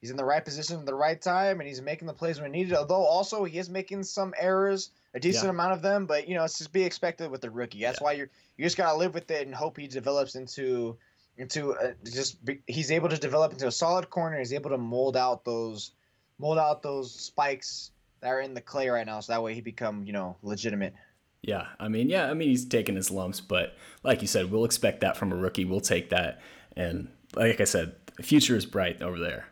he's 0.00 0.10
in 0.10 0.16
the 0.16 0.24
right 0.24 0.44
position 0.44 0.80
at 0.80 0.86
the 0.86 0.94
right 0.94 1.20
time 1.20 1.60
and 1.60 1.68
he's 1.68 1.82
making 1.82 2.06
the 2.06 2.14
plays 2.14 2.40
when 2.40 2.50
needed. 2.50 2.74
Although 2.74 3.04
also 3.04 3.44
he 3.44 3.58
is 3.58 3.68
making 3.68 4.02
some 4.02 4.34
errors, 4.38 4.90
a 5.14 5.20
decent 5.20 5.44
yeah. 5.44 5.50
amount 5.50 5.72
of 5.72 5.82
them, 5.82 6.06
but 6.06 6.28
you 6.28 6.34
know 6.34 6.44
it's 6.44 6.58
just 6.58 6.72
be 6.72 6.82
expected 6.82 7.30
with 7.30 7.40
the 7.40 7.50
rookie. 7.50 7.80
That's 7.80 8.00
yeah. 8.00 8.04
why 8.04 8.12
you're 8.12 8.30
you 8.56 8.64
just 8.64 8.76
gotta 8.76 8.96
live 8.96 9.14
with 9.14 9.30
it 9.30 9.46
and 9.46 9.54
hope 9.54 9.76
he 9.76 9.86
develops 9.86 10.34
into 10.34 10.96
into 11.36 11.72
a, 11.72 11.94
just 12.04 12.44
be, 12.44 12.60
he's 12.66 12.90
able 12.90 13.08
to 13.08 13.16
develop 13.16 13.52
into 13.52 13.66
a 13.66 13.72
solid 13.72 14.10
corner. 14.10 14.38
He's 14.38 14.52
able 14.52 14.70
to 14.70 14.78
mold 14.78 15.16
out 15.16 15.44
those 15.44 15.92
mold 16.38 16.58
out 16.58 16.82
those 16.82 17.12
spikes 17.12 17.90
that 18.20 18.28
are 18.28 18.40
in 18.40 18.54
the 18.54 18.60
clay 18.60 18.88
right 18.88 19.06
now, 19.06 19.20
so 19.20 19.32
that 19.32 19.42
way 19.42 19.54
he 19.54 19.60
become 19.60 20.04
you 20.04 20.12
know 20.12 20.36
legitimate. 20.42 20.94
Yeah, 21.42 21.68
I 21.78 21.88
mean, 21.88 22.10
yeah, 22.10 22.30
I 22.30 22.34
mean 22.34 22.50
he's 22.50 22.66
taking 22.66 22.96
his 22.96 23.10
lumps, 23.10 23.40
but 23.40 23.74
like 24.02 24.20
you 24.20 24.28
said, 24.28 24.50
we'll 24.50 24.66
expect 24.66 25.00
that 25.00 25.16
from 25.16 25.32
a 25.32 25.36
rookie. 25.36 25.64
We'll 25.64 25.80
take 25.80 26.10
that, 26.10 26.40
and 26.76 27.08
like 27.34 27.60
I 27.60 27.64
said, 27.64 27.94
the 28.16 28.22
future 28.22 28.56
is 28.56 28.66
bright 28.66 29.00
over 29.00 29.18
there 29.18 29.46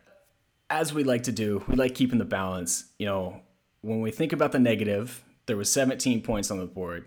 as 0.69 0.93
we 0.93 1.03
like 1.03 1.23
to 1.23 1.31
do, 1.31 1.63
we 1.67 1.75
like 1.75 1.95
keeping 1.95 2.19
the 2.19 2.25
balance. 2.25 2.85
You 2.97 3.05
know, 3.07 3.41
when 3.81 4.01
we 4.01 4.11
think 4.11 4.33
about 4.33 4.51
the 4.51 4.59
negative, 4.59 5.23
there 5.45 5.57
was 5.57 5.71
17 5.71 6.21
points 6.21 6.51
on 6.51 6.59
the 6.59 6.65
board. 6.65 7.05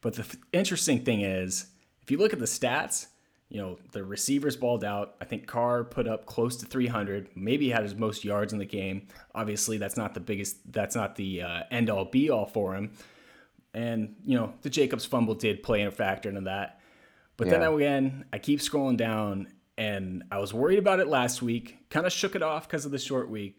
But 0.00 0.14
the 0.14 0.22
th- 0.22 0.36
interesting 0.52 1.04
thing 1.04 1.20
is, 1.22 1.66
if 2.02 2.10
you 2.10 2.18
look 2.18 2.32
at 2.32 2.38
the 2.38 2.44
stats, 2.46 3.06
you 3.50 3.60
know, 3.60 3.78
the 3.92 4.02
receivers 4.02 4.56
balled 4.56 4.82
out. 4.82 5.14
I 5.20 5.26
think 5.26 5.46
Carr 5.46 5.84
put 5.84 6.08
up 6.08 6.26
close 6.26 6.56
to 6.56 6.66
300. 6.66 7.28
Maybe 7.36 7.68
had 7.70 7.82
his 7.84 7.94
most 7.94 8.24
yards 8.24 8.52
in 8.52 8.58
the 8.58 8.64
game. 8.64 9.06
Obviously, 9.34 9.78
that's 9.78 9.96
not 9.96 10.12
the 10.14 10.20
biggest, 10.20 10.56
that's 10.72 10.96
not 10.96 11.14
the 11.14 11.42
uh, 11.42 11.62
end 11.70 11.88
all 11.88 12.06
be 12.06 12.30
all 12.30 12.46
for 12.46 12.74
him. 12.74 12.90
And, 13.72 14.16
you 14.24 14.36
know, 14.36 14.54
the 14.62 14.70
Jacobs 14.70 15.04
fumble 15.04 15.34
did 15.34 15.62
play 15.62 15.82
a 15.82 15.90
factor 15.90 16.28
into 16.28 16.42
that. 16.42 16.80
But 17.36 17.46
Yeah. 17.48 17.58
then 17.58 17.72
again, 17.74 18.24
I 18.32 18.38
keep 18.38 18.60
scrolling 18.60 18.96
down 18.96 19.48
and 19.76 20.24
I 20.30 20.38
was 20.38 20.54
worried 20.54 20.78
about 20.78 21.00
it 21.00 21.08
last 21.08 21.42
week, 21.42 21.78
kind 21.90 22.06
of 22.06 22.12
shook 22.12 22.36
it 22.36 22.42
off 22.42 22.68
because 22.68 22.84
of 22.84 22.92
the 22.92 22.98
short 22.98 23.28
week. 23.28 23.56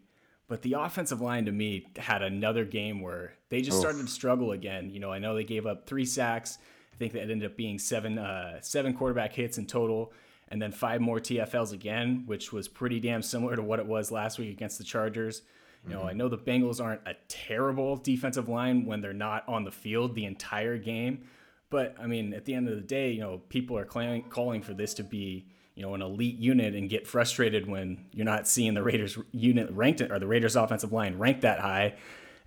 But 0.47 0.61
the 0.61 0.73
offensive 0.73 1.21
line 1.21 1.45
to 1.45 1.51
me 1.51 1.87
had 1.97 2.21
another 2.21 2.65
game 2.65 3.01
where 3.01 3.33
they 3.49 3.61
just 3.61 3.79
started 3.79 4.05
to 4.05 4.07
struggle 4.07 4.51
again. 4.51 4.91
You 4.91 4.99
know, 4.99 5.11
I 5.11 5.17
know 5.17 5.33
they 5.33 5.43
gave 5.43 5.65
up 5.65 5.87
three 5.87 6.05
sacks. 6.05 6.59
I 6.93 6.97
think 6.97 7.13
that 7.13 7.21
ended 7.21 7.43
up 7.43 7.57
being 7.57 7.79
seven 7.79 8.19
uh, 8.19 8.61
seven 8.61 8.93
quarterback 8.93 9.33
hits 9.33 9.57
in 9.57 9.65
total, 9.65 10.13
and 10.49 10.61
then 10.61 10.71
five 10.71 11.01
more 11.01 11.19
TFLs 11.19 11.73
again, 11.73 12.23
which 12.27 12.53
was 12.53 12.67
pretty 12.67 12.99
damn 12.99 13.23
similar 13.23 13.55
to 13.55 13.63
what 13.63 13.79
it 13.79 13.85
was 13.87 14.11
last 14.11 14.37
week 14.37 14.51
against 14.51 14.77
the 14.77 14.83
Chargers. 14.83 15.41
You 15.87 15.93
know, 15.93 16.03
I 16.03 16.13
know 16.13 16.29
the 16.29 16.37
Bengals 16.37 16.83
aren't 16.83 17.01
a 17.05 17.13
terrible 17.27 17.95
defensive 17.95 18.49
line 18.49 18.85
when 18.85 19.01
they're 19.01 19.13
not 19.13 19.47
on 19.47 19.65
the 19.65 19.71
field 19.71 20.15
the 20.15 20.25
entire 20.25 20.79
game, 20.79 21.25
but 21.69 21.95
I 21.99 22.07
mean, 22.07 22.33
at 22.33 22.45
the 22.45 22.55
end 22.55 22.67
of 22.67 22.75
the 22.75 22.81
day, 22.81 23.11
you 23.11 23.19
know, 23.19 23.39
people 23.49 23.77
are 23.77 23.85
calling 23.85 24.23
calling 24.29 24.63
for 24.63 24.73
this 24.73 24.95
to 24.95 25.03
be 25.03 25.45
you 25.75 25.83
know 25.83 25.93
an 25.93 26.01
elite 26.01 26.37
unit 26.37 26.73
and 26.73 26.89
get 26.89 27.07
frustrated 27.07 27.67
when 27.67 28.05
you're 28.13 28.25
not 28.25 28.47
seeing 28.47 28.73
the 28.73 28.83
Raiders 28.83 29.17
unit 29.31 29.69
ranked 29.71 30.01
or 30.01 30.19
the 30.19 30.27
Raiders 30.27 30.55
offensive 30.55 30.91
line 30.91 31.17
ranked 31.17 31.41
that 31.41 31.59
high. 31.59 31.95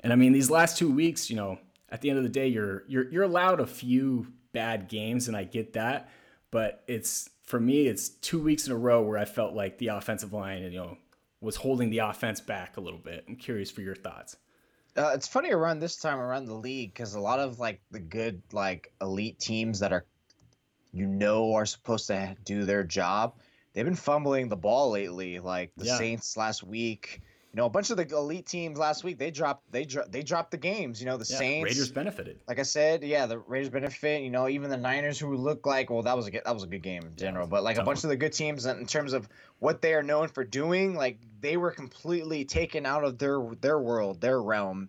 And 0.01 0.13
I 0.13 0.17
mean, 0.17 0.33
these 0.33 0.51
last 0.51 0.79
two 0.79 0.91
weeks, 0.91 1.29
you 1.29 1.37
know, 1.37 1.59
at 1.91 2.01
the 2.01 2.11
end 2.11 2.19
of 2.19 2.25
the 2.25 2.31
day, 2.31 2.49
you're 2.49 2.85
you're 2.89 3.11
you're 3.11 3.23
allowed 3.25 3.61
a 3.61 3.67
few 3.67 4.27
bad 4.53 4.89
games, 4.89 5.29
and 5.29 5.37
I 5.37 5.45
get 5.45 5.75
that, 5.75 6.09
but 6.51 6.83
it's 6.87 7.29
for 7.45 7.61
me, 7.61 7.87
it's 7.87 8.09
two 8.09 8.43
weeks 8.43 8.67
in 8.67 8.73
a 8.73 8.77
row 8.77 9.03
where 9.03 9.19
I 9.19 9.25
felt 9.25 9.55
like 9.55 9.79
the 9.79 9.89
offensive 9.89 10.33
line, 10.33 10.63
you 10.63 10.79
know, 10.79 10.99
was 11.41 11.57
holding 11.57 11.91
the 11.91 11.99
offense 11.99 12.41
back 12.41 12.77
a 12.77 12.81
little 12.81 12.99
bit. 12.99 13.25
I'm 13.27 13.37
curious 13.37 13.71
for 13.71 13.81
your 13.81 13.95
thoughts. 13.95 14.37
Uh, 14.97 15.13
it's 15.15 15.29
funny 15.29 15.51
around 15.51 15.79
this 15.79 15.97
time 15.97 16.19
around 16.19 16.47
the 16.47 16.55
league 16.55 16.93
because 16.93 17.15
a 17.15 17.21
lot 17.21 17.39
of 17.39 17.59
like 17.59 17.81
the 17.91 18.01
good 18.01 18.43
like 18.53 18.93
elite 19.01 19.39
teams 19.39 19.79
that 19.81 19.93
are 19.93 20.05
you 20.93 21.07
know 21.07 21.55
are 21.55 21.67
supposed 21.67 22.07
to 22.07 22.37
do 22.45 22.65
their 22.65 22.85
job 22.85 23.35
they've 23.73 23.85
been 23.85 23.95
fumbling 23.95 24.49
the 24.49 24.57
ball 24.57 24.91
lately 24.91 25.39
like 25.39 25.73
the 25.77 25.85
Yeah. 25.85 25.99
saints 25.99 26.37
last 26.37 26.63
week 26.65 27.21
you 27.53 27.57
know 27.57 27.67
a 27.67 27.71
bunch 27.71 27.91
of 27.91 27.97
the 27.97 28.07
elite 28.09 28.47
teams 28.47 28.79
last 28.79 29.05
week 29.05 29.19
they 29.19 29.31
dropped 29.31 29.71
they 29.71 29.85
dro- 29.85 30.07
they 30.09 30.23
dropped 30.23 30.51
the 30.51 30.57
games 30.57 31.01
you 31.01 31.07
know 31.07 31.17
the 31.17 31.27
Yeah, 31.29 31.39
saints 31.39 31.71
Raiders 31.71 31.91
benefited. 31.93 32.41
like 32.49 32.59
I 32.59 32.63
said, 32.63 33.03
yeah, 33.05 33.27
the 33.27 33.39
Raiders 33.39 33.69
benefit. 33.69 34.23
You 34.23 34.31
know, 34.31 34.49
even 34.49 34.71
the 34.71 34.77
Niners, 34.79 35.19
who 35.19 35.37
look 35.37 35.67
like 35.67 35.91
well, 35.91 36.03
that 36.03 36.17
was 36.17 36.27
a 36.27 36.31
good, 36.31 36.43
that 36.47 36.55
was 36.55 36.63
a 36.63 36.67
good 36.67 36.83
game 36.83 37.03
in 37.05 37.15
general. 37.17 37.47
But 37.47 37.63
like 37.63 37.77
a 37.77 37.83
bunch 37.83 38.05
of 38.05 38.11
the 38.11 38.17
good 38.17 38.33
teams, 38.33 38.65
in 38.65 38.87
terms 38.87 39.13
of 39.13 39.29
what 39.59 39.83
they 39.83 39.93
are 39.95 40.03
known 40.03 40.29
for 40.29 40.45
doing, 40.45 40.95
like 40.95 41.19
they 41.41 41.57
were 41.59 41.71
completely 41.71 42.45
taken 42.47 42.87
out 42.87 43.05
of 43.05 43.19
their 43.19 43.39
their 43.61 43.79
world, 43.79 44.21
their 44.21 44.41
realm, 44.41 44.89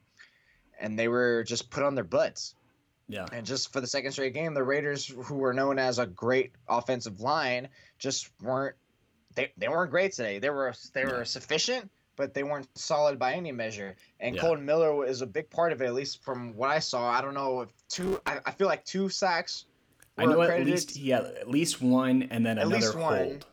and 0.79 0.97
they 0.97 1.07
were 1.09 1.43
just 1.43 1.69
put 1.69 1.83
on 1.83 1.95
their 1.95 2.03
butts. 2.05 2.55
Yeah. 3.09 3.25
And 3.33 3.45
just 3.45 3.73
for 3.73 3.81
the 3.81 3.87
second 3.87 4.11
straight 4.11 4.33
game, 4.35 4.53
the 4.53 4.63
Raiders, 4.63 5.07
who 5.07 5.35
were 5.35 5.53
known 5.53 5.79
as 5.79 5.97
a 5.99 6.05
great 6.05 6.53
offensive 6.69 7.19
line, 7.19 7.67
just 7.97 8.29
weren't 8.41 8.75
they, 9.35 9.51
they 9.57 9.67
weren't 9.67 9.91
great 9.91 10.11
today. 10.13 10.39
They 10.39 10.49
were 10.51 10.73
they 10.93 11.05
were 11.05 11.17
Yeah. 11.19 11.23
sufficient, 11.23 11.89
but 12.15 12.33
they 12.33 12.43
weren't 12.43 12.67
solid 12.77 13.17
by 13.19 13.33
any 13.33 13.51
measure. 13.51 13.95
And 14.19 14.35
Yeah. 14.35 14.41
Kolton 14.41 14.63
Miller 14.65 15.05
is 15.05 15.21
a 15.21 15.27
big 15.27 15.49
part 15.49 15.71
of 15.71 15.81
it, 15.81 15.85
at 15.85 15.93
least 15.93 16.23
from 16.23 16.55
what 16.55 16.69
I 16.69 16.79
saw. 16.79 17.09
I 17.09 17.21
don't 17.21 17.33
know 17.33 17.61
if 17.61 17.69
two. 17.89 18.21
I, 18.27 18.39
I 18.45 18.51
feel 18.51 18.67
like 18.67 18.85
two 18.85 19.09
sacks. 19.09 19.65
I 20.17 20.25
know 20.25 20.41
at 20.41 20.65
least 20.65 20.97
had 20.97 21.25
at 21.25 21.49
least 21.49 21.81
one 21.81 22.23
and 22.29 22.45
then 22.45 22.57
At 22.59 22.67
another 22.67 22.75
least 22.85 22.97
one. 22.97 23.17
hold. 23.17 23.45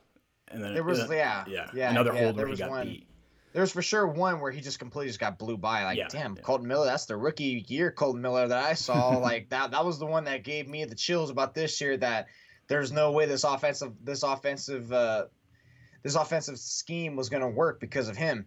And 0.49 0.63
then 0.63 0.75
There 0.75 0.85
was 0.85 1.01
uh, 1.01 1.07
yeah 1.11 1.45
yeah, 1.49 1.71
yeah 1.75 1.91
another 1.91 2.13
yeah, 2.13 2.25
hold 2.25 2.37
there 2.37 2.47
where 2.47 2.55
he 2.55 2.59
got 2.59 2.71
one. 2.71 2.87
beat. 2.87 3.07
There 3.57 3.63
was 3.63 3.73
for 3.73 3.81
sure 3.81 4.07
one 4.07 4.41
where 4.41 4.53
he 4.53 4.61
just 4.61 4.79
completely 4.79 5.09
just 5.09 5.19
got 5.19 5.39
blew 5.39 5.57
by. 5.57 5.85
Like, 5.85 5.97
Yeah, 5.97 6.09
damn, 6.11 6.37
yeah. 6.37 6.43
Kolton 6.43 6.69
Miller, 6.69 6.85
that's 6.85 7.07
the 7.07 7.17
rookie 7.17 7.65
year 7.69 7.91
Kolton 7.91 8.21
Miller 8.21 8.47
that 8.49 8.63
I 8.63 8.75
saw. 8.75 9.17
like 9.19 9.49
that 9.49 9.71
that 9.71 9.83
was 9.83 9.99
the 9.99 10.05
one 10.05 10.25
that 10.25 10.45
gave 10.45 10.69
me 10.69 10.85
the 10.85 10.95
chills 10.95 11.31
about 11.31 11.55
this 11.55 11.81
year 11.81 11.97
that 11.97 12.27
there's 12.69 12.93
no 12.93 13.13
way 13.13 13.25
this 13.25 13.45
offensive 13.45 13.95
this 14.05 14.25
offensive 14.25 14.93
uh 14.93 15.25
this 16.03 16.17
offensive 16.17 16.59
scheme 16.59 17.17
was 17.17 17.31
gonna 17.31 17.49
work 17.49 17.81
because 17.81 18.11
of 18.11 18.17
him. 18.19 18.45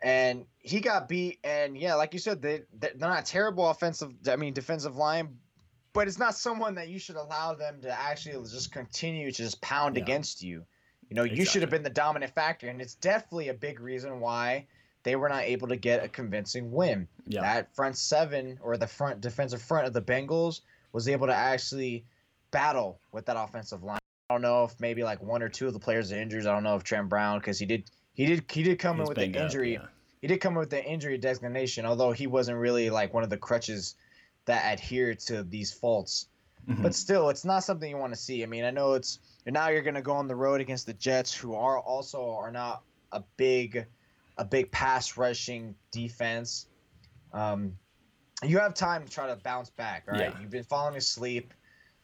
And 0.00 0.44
he 0.58 0.78
got 0.78 1.08
beat 1.08 1.40
and 1.42 1.76
yeah, 1.76 1.94
like 1.96 2.12
you 2.12 2.20
said, 2.20 2.40
they 2.40 2.60
they're 2.72 2.92
not 2.94 3.26
terrible 3.26 3.68
offensive 3.68 4.12
I 4.28 4.36
mean 4.36 4.52
defensive 4.54 4.94
line, 4.94 5.38
but 5.92 6.06
it's 6.06 6.20
not 6.20 6.36
someone 6.36 6.76
that 6.76 6.86
you 6.86 7.00
should 7.00 7.16
allow 7.16 7.54
them 7.54 7.80
to 7.82 7.90
actually 7.90 8.40
just 8.48 8.70
continue 8.70 9.32
to 9.32 9.36
just 9.36 9.60
pound 9.60 9.96
Yeah. 9.96 10.04
against 10.04 10.44
you. 10.44 10.66
You 11.08 11.14
know, 11.16 11.22
you 11.24 11.44
should 11.44 11.62
have 11.62 11.70
been 11.70 11.82
the 11.84 11.90
dominant 11.90 12.34
factor, 12.34 12.68
and 12.68 12.80
it's 12.80 12.94
definitely 12.94 13.48
a 13.48 13.54
big 13.54 13.80
reason 13.80 14.18
why 14.20 14.66
they 15.04 15.14
were 15.14 15.28
not 15.28 15.42
able 15.44 15.68
to 15.68 15.76
get 15.76 16.02
a 16.02 16.08
convincing 16.08 16.72
win. 16.72 17.06
Yeah. 17.26 17.42
That 17.42 17.74
front 17.76 17.96
seven 17.96 18.58
or 18.60 18.76
the 18.76 18.88
front 18.88 19.20
defensive 19.20 19.62
front 19.62 19.86
of 19.86 19.92
the 19.92 20.02
Bengals 20.02 20.62
was 20.92 21.08
able 21.08 21.28
to 21.28 21.34
actually 21.34 22.04
battle 22.50 22.98
with 23.12 23.26
that 23.26 23.36
offensive 23.36 23.82
line. 23.84 23.98
I 24.30 24.34
don't 24.34 24.42
know 24.42 24.64
if 24.64 24.78
maybe 24.80 25.04
like 25.04 25.22
one 25.22 25.42
or 25.42 25.48
two 25.48 25.68
of 25.68 25.72
the 25.74 25.78
players 25.78 26.10
are 26.10 26.16
injured. 26.20 26.46
I 26.46 26.52
don't 26.52 26.64
know 26.64 26.74
if 26.74 26.82
Trent 26.82 27.08
Brown 27.08 27.38
because 27.38 27.58
he 27.58 27.66
did 27.66 27.84
he 28.14 28.26
did 28.26 28.50
he 28.50 28.62
did 28.64 28.78
come 28.80 28.96
He 28.96 29.02
in 29.02 29.08
with 29.08 29.18
an 29.18 29.24
banged 29.24 29.36
up, 29.36 29.42
injury. 29.44 29.74
yeah. 29.74 29.86
He 30.22 30.26
did 30.26 30.40
come 30.40 30.54
in 30.54 30.58
with 30.58 30.70
the 30.70 30.84
injury 30.84 31.18
designation, 31.18 31.86
although 31.86 32.10
he 32.10 32.26
wasn't 32.26 32.58
really 32.58 32.90
like 32.90 33.14
one 33.14 33.22
of 33.22 33.30
the 33.30 33.36
crutches 33.36 33.94
that 34.46 34.72
adhere 34.72 35.14
to 35.14 35.44
these 35.44 35.72
faults 35.72 36.26
Mhm. 36.68 36.82
but 36.82 36.96
still, 36.96 37.28
it's 37.30 37.44
not 37.44 37.62
something 37.62 37.88
you 37.88 37.96
want 37.96 38.12
to 38.12 38.18
see. 38.18 38.42
I 38.42 38.46
mean, 38.46 38.64
I 38.64 38.70
know 38.72 38.94
it's 38.94 39.20
and 39.46 39.54
now 39.54 39.68
you're 39.68 39.82
gonna 39.82 40.02
go 40.02 40.12
on 40.12 40.28
the 40.28 40.36
road 40.36 40.60
against 40.60 40.86
the 40.86 40.92
Jets, 40.94 41.32
who 41.34 41.54
are 41.54 41.78
also 41.78 42.30
are 42.30 42.50
not 42.50 42.82
a 43.12 43.22
big, 43.36 43.86
a 44.36 44.44
big 44.44 44.70
pass 44.70 45.16
rushing 45.16 45.74
defense. 45.92 46.66
Um, 47.32 47.76
you 48.42 48.58
have 48.58 48.74
time 48.74 49.04
to 49.04 49.10
try 49.10 49.28
to 49.28 49.36
bounce 49.36 49.70
back. 49.70 50.04
All 50.08 50.14
right, 50.18 50.32
Yeah. 50.32 50.40
you've 50.40 50.50
been 50.50 50.64
falling 50.64 50.96
asleep, 50.96 51.54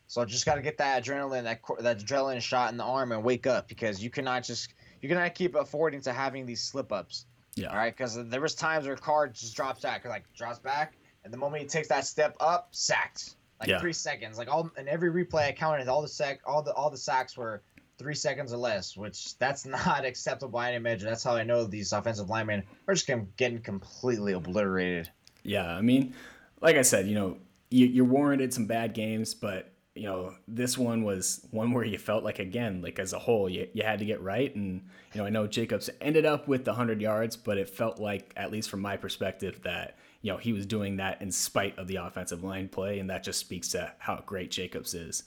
so 0.07 0.25
just 0.25 0.47
got 0.47 0.55
to 0.55 0.63
get 0.63 0.79
that 0.79 1.05
adrenaline, 1.05 1.43
that 1.45 1.61
that 1.81 1.99
adrenaline 1.99 2.41
shot 2.41 2.71
in 2.71 2.79
the 2.79 2.85
arm, 2.85 3.13
and 3.13 3.23
wake 3.23 3.47
up 3.47 3.69
because 3.69 4.03
you 4.03 4.09
cannot 4.09 4.45
just 4.45 4.73
you 5.01 5.09
cannot 5.09 5.35
keep 5.35 5.55
affording 5.57 6.01
to 6.03 6.13
having 6.13 6.47
these 6.47 6.63
slip 6.63 6.93
ups. 6.93 7.27
Yeah. 7.55 7.69
All 7.69 7.77
right, 7.77 7.95
because 7.95 8.17
there 8.29 8.41
was 8.41 8.55
times 8.55 8.87
where 8.87 8.97
Carr 8.97 9.29
just 9.29 9.55
drops 9.55 9.83
back, 9.83 10.05
like 10.07 10.25
drops 10.35 10.59
back, 10.61 10.95
and 11.25 11.33
the 11.33 11.37
moment 11.37 11.63
he 11.63 11.69
takes 11.69 11.89
that 11.89 12.07
step 12.07 12.35
up, 12.41 12.69
sacked. 12.71 13.35
Like 13.63 13.69
Yeah. 13.69 13.81
three 13.81 13.93
seconds. 13.93 14.39
Like 14.39 14.49
all 14.53 14.69
in 14.77 14.89
every 14.89 15.09
replay 15.11 15.47
I 15.47 15.53
counted, 15.53 15.87
all 15.87 16.03
the 16.03 16.09
sec, 16.09 16.41
all 16.45 16.63
the 16.63 16.75
all 16.75 16.91
the 16.91 16.97
sacks 16.97 17.37
were 17.37 17.63
three 17.97 18.15
seconds 18.17 18.53
or 18.53 18.57
less, 18.57 18.97
which 18.97 19.39
that's 19.39 19.65
not 19.79 20.05
acceptable 20.05 20.51
by 20.51 20.71
any 20.73 20.81
measure. 20.81 21.05
That's 21.07 21.23
how 21.23 21.37
I 21.37 21.45
know 21.45 21.65
these 21.65 21.93
offensive 21.93 22.29
linemen 22.29 22.65
are 22.89 22.95
just 22.95 23.09
getting 23.37 23.61
completely 23.61 24.33
obliterated. 24.33 25.11
Yeah, 25.45 25.67
I 25.67 25.81
mean, 25.81 26.15
like 26.61 26.75
I 26.75 26.83
said, 26.83 27.07
you 27.07 27.15
know, 27.15 27.37
you, 27.71 27.87
you're 27.87 28.05
warranted 28.05 28.53
some 28.53 28.67
bad 28.67 28.95
games, 28.95 29.33
but 29.33 29.69
you 29.95 30.05
know, 30.05 30.35
this 30.49 30.77
one 30.77 31.05
was 31.05 31.47
one 31.51 31.71
where 31.71 31.85
you 31.85 31.99
felt 31.99 32.25
like 32.25 32.39
again, 32.41 32.83
like 32.83 32.99
as 32.99 33.13
a 33.13 33.19
whole, 33.21 33.49
you, 33.49 33.69
you 33.75 33.85
had 33.85 33.99
to 34.01 34.05
get 34.05 34.21
right. 34.23 34.53
And 34.57 34.83
you 35.13 35.21
know, 35.21 35.27
I 35.27 35.31
know 35.31 35.47
Jacobs 35.47 35.89
ended 36.01 36.27
up 36.27 36.49
with 36.49 36.65
the 36.65 36.73
hundred 36.73 37.01
yards, 37.01 37.37
but 37.37 37.59
it 37.59 37.69
felt 37.69 38.01
like, 38.01 38.33
at 38.37 38.51
least 38.51 38.71
from 38.71 38.81
my 38.81 38.97
perspective, 38.97 39.61
that 39.63 39.97
you 40.23 40.33
know 40.33 40.39
he 40.39 40.53
was 40.53 40.67
doing 40.67 40.97
that 40.97 41.21
in 41.21 41.31
spite 41.31 41.77
of 41.79 41.87
the 41.89 41.97
offensive 41.97 42.43
line 42.43 42.69
play, 42.69 42.99
and 42.99 43.11
that 43.11 43.23
just 43.23 43.39
speaks 43.41 43.69
to 43.69 43.93
how 43.99 44.23
great 44.25 44.51
Jacobs 44.51 44.95
is. 44.95 45.25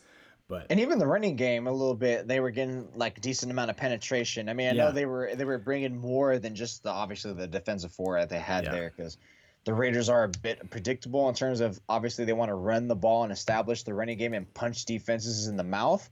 But 0.47 0.67
And 0.69 0.79
even 0.79 0.99
the 0.99 1.07
running 1.07 1.35
game, 1.35 1.65
a 1.65 1.71
little 1.71 1.95
bit, 1.95 2.27
they 2.27 2.39
were 2.39 2.51
getting 2.51 2.87
like 2.95 3.17
a 3.17 3.21
decent 3.21 3.51
amount 3.51 3.71
of 3.71 3.77
penetration. 3.77 4.47
I 4.47 4.53
mean, 4.53 4.69
I 4.69 4.71
know 4.73 4.91
they 4.91 5.05
were 5.05 5.31
they 5.35 5.45
were 5.45 5.57
bringing 5.57 5.97
more 5.97 6.37
than 6.39 6.55
just 6.55 6.83
the 6.83 6.91
obviously 6.91 7.33
the 7.33 7.47
defensive 7.47 7.91
four 7.91 8.19
that 8.19 8.29
they 8.29 8.39
had 8.39 8.63
Yeah. 8.63 8.71
there 8.71 8.93
because 8.95 9.17
the 9.65 9.73
Raiders 9.73 10.07
are 10.09 10.25
a 10.25 10.29
bit 10.29 10.69
predictable 10.69 11.27
in 11.27 11.35
terms 11.35 11.59
of 11.59 11.79
obviously 11.89 12.25
they 12.25 12.33
want 12.33 12.49
to 12.49 12.55
run 12.55 12.87
the 12.87 12.95
ball 12.95 13.23
and 13.23 13.31
establish 13.31 13.81
the 13.81 13.93
running 13.95 14.17
game 14.19 14.35
and 14.35 14.51
punch 14.53 14.85
defenses 14.85 15.47
in 15.47 15.57
the 15.57 15.63
mouth. 15.63 16.07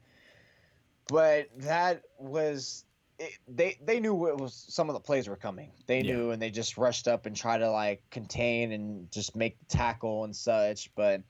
But 1.08 1.50
that 1.60 2.02
was 2.18 2.86
it, 3.20 3.32
they 3.48 3.78
they 3.84 4.00
knew 4.00 4.14
what 4.14 4.40
was 4.40 4.54
some 4.70 4.90
of 4.90 4.94
the 4.94 5.00
plays 5.00 5.28
were 5.28 5.36
coming. 5.36 5.72
They 5.88 6.02
Yeah. 6.02 6.16
knew 6.16 6.32
and 6.32 6.42
they 6.42 6.50
just 6.50 6.78
rushed 6.78 7.08
up 7.08 7.26
and 7.26 7.36
tried 7.36 7.60
to 7.60 7.70
like 7.70 8.02
contain 8.12 8.72
and 8.72 9.12
just 9.12 9.36
make 9.36 9.58
the 9.60 9.66
tackle 9.66 10.24
and 10.24 10.36
such. 10.36 10.90
But 10.96 11.22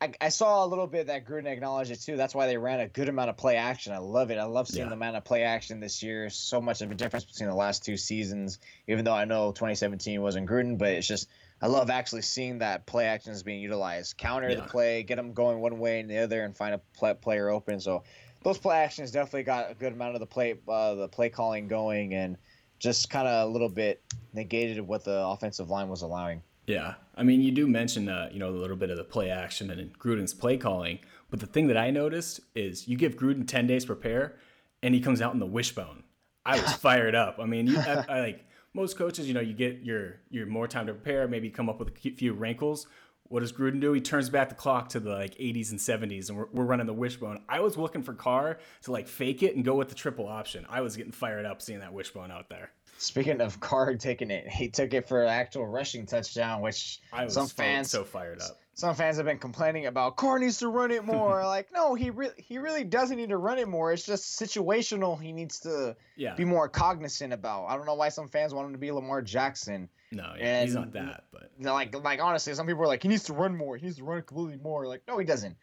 I, 0.00 0.12
I 0.20 0.28
saw 0.28 0.64
a 0.64 0.66
little 0.68 0.86
bit 0.86 1.08
that 1.08 1.24
Gruden 1.26 1.46
acknowledged 1.46 1.90
it 1.90 2.00
too. 2.00 2.16
That's 2.16 2.32
why 2.34 2.46
they 2.46 2.56
ran 2.56 2.78
a 2.78 2.86
good 2.86 3.08
amount 3.08 3.30
of 3.30 3.36
play 3.36 3.56
action. 3.56 3.92
I 3.92 3.98
love 3.98 4.30
it. 4.30 4.38
I 4.38 4.44
love 4.44 4.68
seeing 4.68 4.84
Yeah. 4.84 4.90
the 4.90 4.94
amount 4.94 5.16
of 5.16 5.24
play 5.24 5.42
action 5.42 5.80
this 5.80 6.02
year. 6.04 6.30
So 6.30 6.60
much 6.60 6.82
of 6.82 6.90
a 6.90 6.94
difference 6.94 7.24
between 7.24 7.48
the 7.48 7.56
last 7.56 7.84
two 7.84 7.96
seasons. 7.96 8.60
Even 8.86 9.04
though 9.04 9.14
I 9.14 9.24
know 9.24 9.50
2017 9.50 10.22
wasn't 10.22 10.48
Gruden, 10.48 10.78
but 10.78 10.88
it's 10.90 11.06
just 11.06 11.28
I 11.60 11.66
love 11.66 11.90
actually 11.90 12.22
seeing 12.22 12.58
that 12.58 12.86
play 12.86 13.06
action 13.06 13.32
is 13.32 13.42
being 13.42 13.60
utilized. 13.60 14.16
Counter 14.16 14.54
the 14.54 14.62
play, 14.62 15.02
get 15.02 15.16
them 15.16 15.32
going 15.32 15.58
one 15.60 15.80
way 15.80 15.98
and 15.98 16.08
the 16.08 16.18
other, 16.18 16.44
and 16.44 16.56
find 16.56 16.74
a 16.74 16.80
play, 16.96 17.14
player 17.14 17.48
open. 17.48 17.80
So 17.80 18.04
those 18.48 18.58
play 18.58 18.78
actions 18.78 19.10
definitely 19.10 19.42
got 19.42 19.70
a 19.70 19.74
good 19.74 19.92
amount 19.92 20.14
of 20.14 20.20
the 20.20 20.26
play 20.26 20.58
uh, 20.68 20.94
the 20.94 21.08
play 21.08 21.28
calling 21.28 21.68
going, 21.68 22.14
and 22.14 22.38
just 22.78 23.10
kind 23.10 23.28
of 23.28 23.46
a 23.46 23.52
little 23.52 23.68
bit 23.68 24.02
negated 24.32 24.80
what 24.80 25.04
the 25.04 25.26
offensive 25.26 25.68
line 25.68 25.88
was 25.88 26.00
allowing. 26.00 26.42
Yeah, 26.66 26.94
I 27.14 27.24
mean, 27.24 27.42
you 27.42 27.50
do 27.50 27.66
mention, 27.66 28.08
uh, 28.08 28.30
you 28.32 28.38
know, 28.38 28.48
a 28.48 28.50
little 28.50 28.76
bit 28.76 28.88
of 28.88 28.96
the 28.96 29.04
play 29.04 29.30
action 29.30 29.70
and 29.70 29.98
Gruden's 29.98 30.32
play 30.32 30.56
calling, 30.56 30.98
but 31.30 31.40
the 31.40 31.46
thing 31.46 31.66
that 31.68 31.76
I 31.76 31.90
noticed 31.90 32.40
is 32.54 32.88
you 32.88 32.96
give 32.96 33.16
Gruden 33.16 33.46
ten 33.46 33.66
days 33.66 33.82
to 33.82 33.88
prepare, 33.88 34.36
and 34.82 34.94
he 34.94 35.00
comes 35.00 35.20
out 35.20 35.34
in 35.34 35.40
the 35.40 35.46
wishbone. 35.46 36.04
I 36.46 36.58
was 36.58 36.72
fired 36.86 37.14
up. 37.14 37.38
I 37.38 37.44
mean, 37.44 37.66
you, 37.66 37.78
I, 37.78 38.04
I 38.08 38.20
like 38.20 38.46
most 38.72 38.96
coaches, 38.96 39.28
you 39.28 39.34
know, 39.34 39.40
you 39.40 39.52
get 39.52 39.80
your 39.82 40.20
your 40.30 40.46
more 40.46 40.66
time 40.66 40.86
to 40.86 40.94
prepare, 40.94 41.28
maybe 41.28 41.50
come 41.50 41.68
up 41.68 41.78
with 41.78 41.88
a 41.88 42.10
few 42.12 42.32
wrinkles. 42.32 42.86
What 43.28 43.40
does 43.40 43.52
Gruden 43.52 43.80
do? 43.80 43.92
He 43.92 44.00
turns 44.00 44.30
back 44.30 44.48
the 44.48 44.54
clock 44.54 44.88
to 44.90 45.00
the 45.00 45.10
like 45.10 45.34
80s 45.36 45.70
and 45.70 45.78
70s, 45.78 46.28
and 46.28 46.38
we're, 46.38 46.48
we're 46.52 46.64
running 46.64 46.86
the 46.86 46.94
wishbone. 46.94 47.42
I 47.48 47.60
was 47.60 47.76
looking 47.76 48.02
for 48.02 48.14
Carr 48.14 48.58
to 48.82 48.92
like 48.92 49.08
fake 49.08 49.42
it 49.42 49.54
and 49.54 49.64
go 49.64 49.74
with 49.74 49.88
the 49.88 49.94
triple 49.94 50.26
option. 50.26 50.66
I 50.68 50.80
was 50.80 50.96
getting 50.96 51.12
fired 51.12 51.44
up 51.44 51.60
seeing 51.62 51.80
that 51.80 51.92
wishbone 51.92 52.30
out 52.30 52.48
there. 52.48 52.70
Speaking 52.98 53.40
of 53.40 53.60
Carr 53.60 53.94
taking 53.94 54.30
it, 54.30 54.48
he 54.48 54.68
took 54.68 54.92
it 54.92 55.06
for 55.06 55.22
an 55.22 55.28
actual 55.28 55.66
rushing 55.66 56.06
touchdown, 56.06 56.62
which 56.62 57.00
I 57.12 57.24
was 57.24 57.34
some 57.34 57.46
fans 57.46 57.90
so 57.90 58.02
fired 58.02 58.40
up. 58.40 58.58
Some 58.78 58.94
fans 58.94 59.16
have 59.16 59.26
been 59.26 59.38
complaining 59.40 59.86
about 59.86 60.16
Carr 60.16 60.38
needs 60.38 60.58
to 60.58 60.68
run 60.68 60.92
it 60.92 61.04
more. 61.04 61.44
like, 61.44 61.68
no, 61.72 61.94
he 61.96 62.10
really 62.10 62.34
he 62.38 62.58
really 62.58 62.84
doesn't 62.84 63.16
need 63.16 63.30
to 63.30 63.36
run 63.36 63.58
it 63.58 63.66
more. 63.68 63.92
It's 63.92 64.06
just 64.06 64.40
situational. 64.40 65.20
He 65.20 65.32
needs 65.32 65.58
to 65.60 65.96
Yeah. 66.16 66.34
be 66.34 66.44
more 66.44 66.68
cognizant 66.68 67.32
about. 67.32 67.66
I 67.66 67.76
don't 67.76 67.86
know 67.86 67.94
why 67.94 68.08
some 68.10 68.28
fans 68.28 68.54
want 68.54 68.66
him 68.66 68.72
to 68.72 68.78
be 68.78 68.92
Lamar 68.92 69.20
Jackson. 69.20 69.88
No, 70.12 70.32
yeah, 70.38 70.62
he's 70.62 70.74
not 70.74 70.92
that, 70.92 71.24
but 71.32 71.50
Like 71.60 71.94
like 72.04 72.20
honestly, 72.22 72.54
some 72.54 72.66
people 72.66 72.82
are 72.84 72.86
like 72.86 73.02
he 73.02 73.08
needs 73.08 73.24
to 73.24 73.32
run 73.32 73.56
more. 73.56 73.76
He 73.76 73.84
needs 73.86 73.98
to 73.98 74.04
run 74.04 74.22
completely 74.22 74.62
more. 74.62 74.86
Like 74.86 75.02
no, 75.08 75.18
he 75.18 75.24
doesn't. 75.24 75.56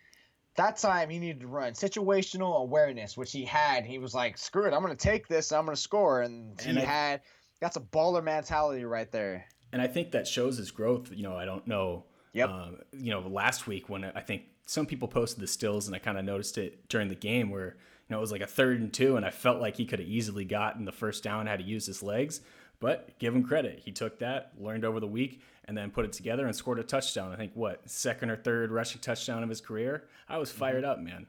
That 0.57 0.77
time 0.77 1.09
he 1.09 1.19
needed 1.19 1.39
to 1.41 1.47
run 1.47 1.73
situational 1.73 2.61
awareness, 2.61 3.17
which 3.17 3.31
he 3.31 3.43
had. 3.45 3.85
He 3.85 3.97
was 3.97 4.13
like, 4.13 4.37
"Screw 4.37 4.65
it, 4.67 4.73
I'm 4.73 4.81
gonna 4.81 4.95
take 4.95 5.27
this. 5.27 5.51
I'm 5.51 5.65
gonna 5.65 5.75
score," 5.77 6.21
and, 6.21 6.59
And 6.65 6.77
he 6.77 6.83
I- 6.83 6.85
had. 6.85 7.21
That's 7.61 7.77
a 7.77 7.81
baller 7.81 8.21
mentality 8.23 8.83
right 8.83 9.09
there. 9.11 9.45
and 9.71 9.81
I 9.81 9.87
think 9.87 10.11
that 10.11 10.27
shows 10.27 10.57
his 10.57 10.71
growth. 10.71 11.11
You 11.13 11.23
know, 11.23 11.35
I 11.35 11.45
don't 11.45 11.65
know. 11.65 12.03
Yep. 12.35 12.49
Um, 12.49 12.77
you 12.91 13.11
know, 13.11 13.21
last 13.21 13.65
week 13.65 13.89
when 13.89 14.03
I 14.03 14.19
think 14.21 14.43
some 14.67 14.85
people 14.85 15.07
posted 15.07 15.41
the 15.41 15.47
stills, 15.47 15.87
and 15.87 15.95
I 15.95 15.99
kind 15.99 16.17
of 16.17 16.25
noticed 16.25 16.57
it 16.57 16.87
during 16.89 17.07
the 17.07 17.15
game 17.15 17.49
where 17.49 17.65
you 17.67 18.11
know 18.11 18.17
it 18.17 18.21
was 18.21 18.31
like 18.31 18.41
a 18.41 18.47
third 18.47 18.79
and 18.81 18.93
two, 18.93 19.15
and 19.15 19.25
I 19.25 19.29
felt 19.31 19.59
like 19.61 19.77
he 19.77 19.85
could 19.85 19.99
have 19.99 20.07
easily 20.07 20.45
gotten 20.45 20.85
the 20.85 20.91
first 20.91 21.23
down 21.23 21.47
had 21.47 21.59
to 21.59 21.65
use 21.65 21.85
his 21.85 22.03
legs. 22.03 22.41
But 22.81 23.17
give 23.19 23.33
him 23.33 23.43
credit, 23.43 23.79
he 23.85 23.91
took 23.93 24.19
that, 24.19 24.51
learned 24.59 24.83
over 24.83 24.99
the 24.99 25.07
week, 25.07 25.41
and 25.63 25.77
then 25.77 25.91
put 25.91 26.03
it 26.03 26.11
together 26.11 26.45
and 26.45 26.53
scored 26.55 26.77
a 26.77 26.83
touchdown. 26.83 27.31
I 27.31 27.37
think 27.37 27.53
what 27.55 27.89
second 27.89 28.29
or 28.29 28.35
third 28.35 28.69
rushing 28.69 28.99
touchdown 28.99 29.41
of 29.43 29.49
his 29.49 29.61
career. 29.61 30.03
I 30.27 30.37
was 30.37 30.51
fired 30.51 30.83
up, 30.83 30.99
man. 30.99 31.25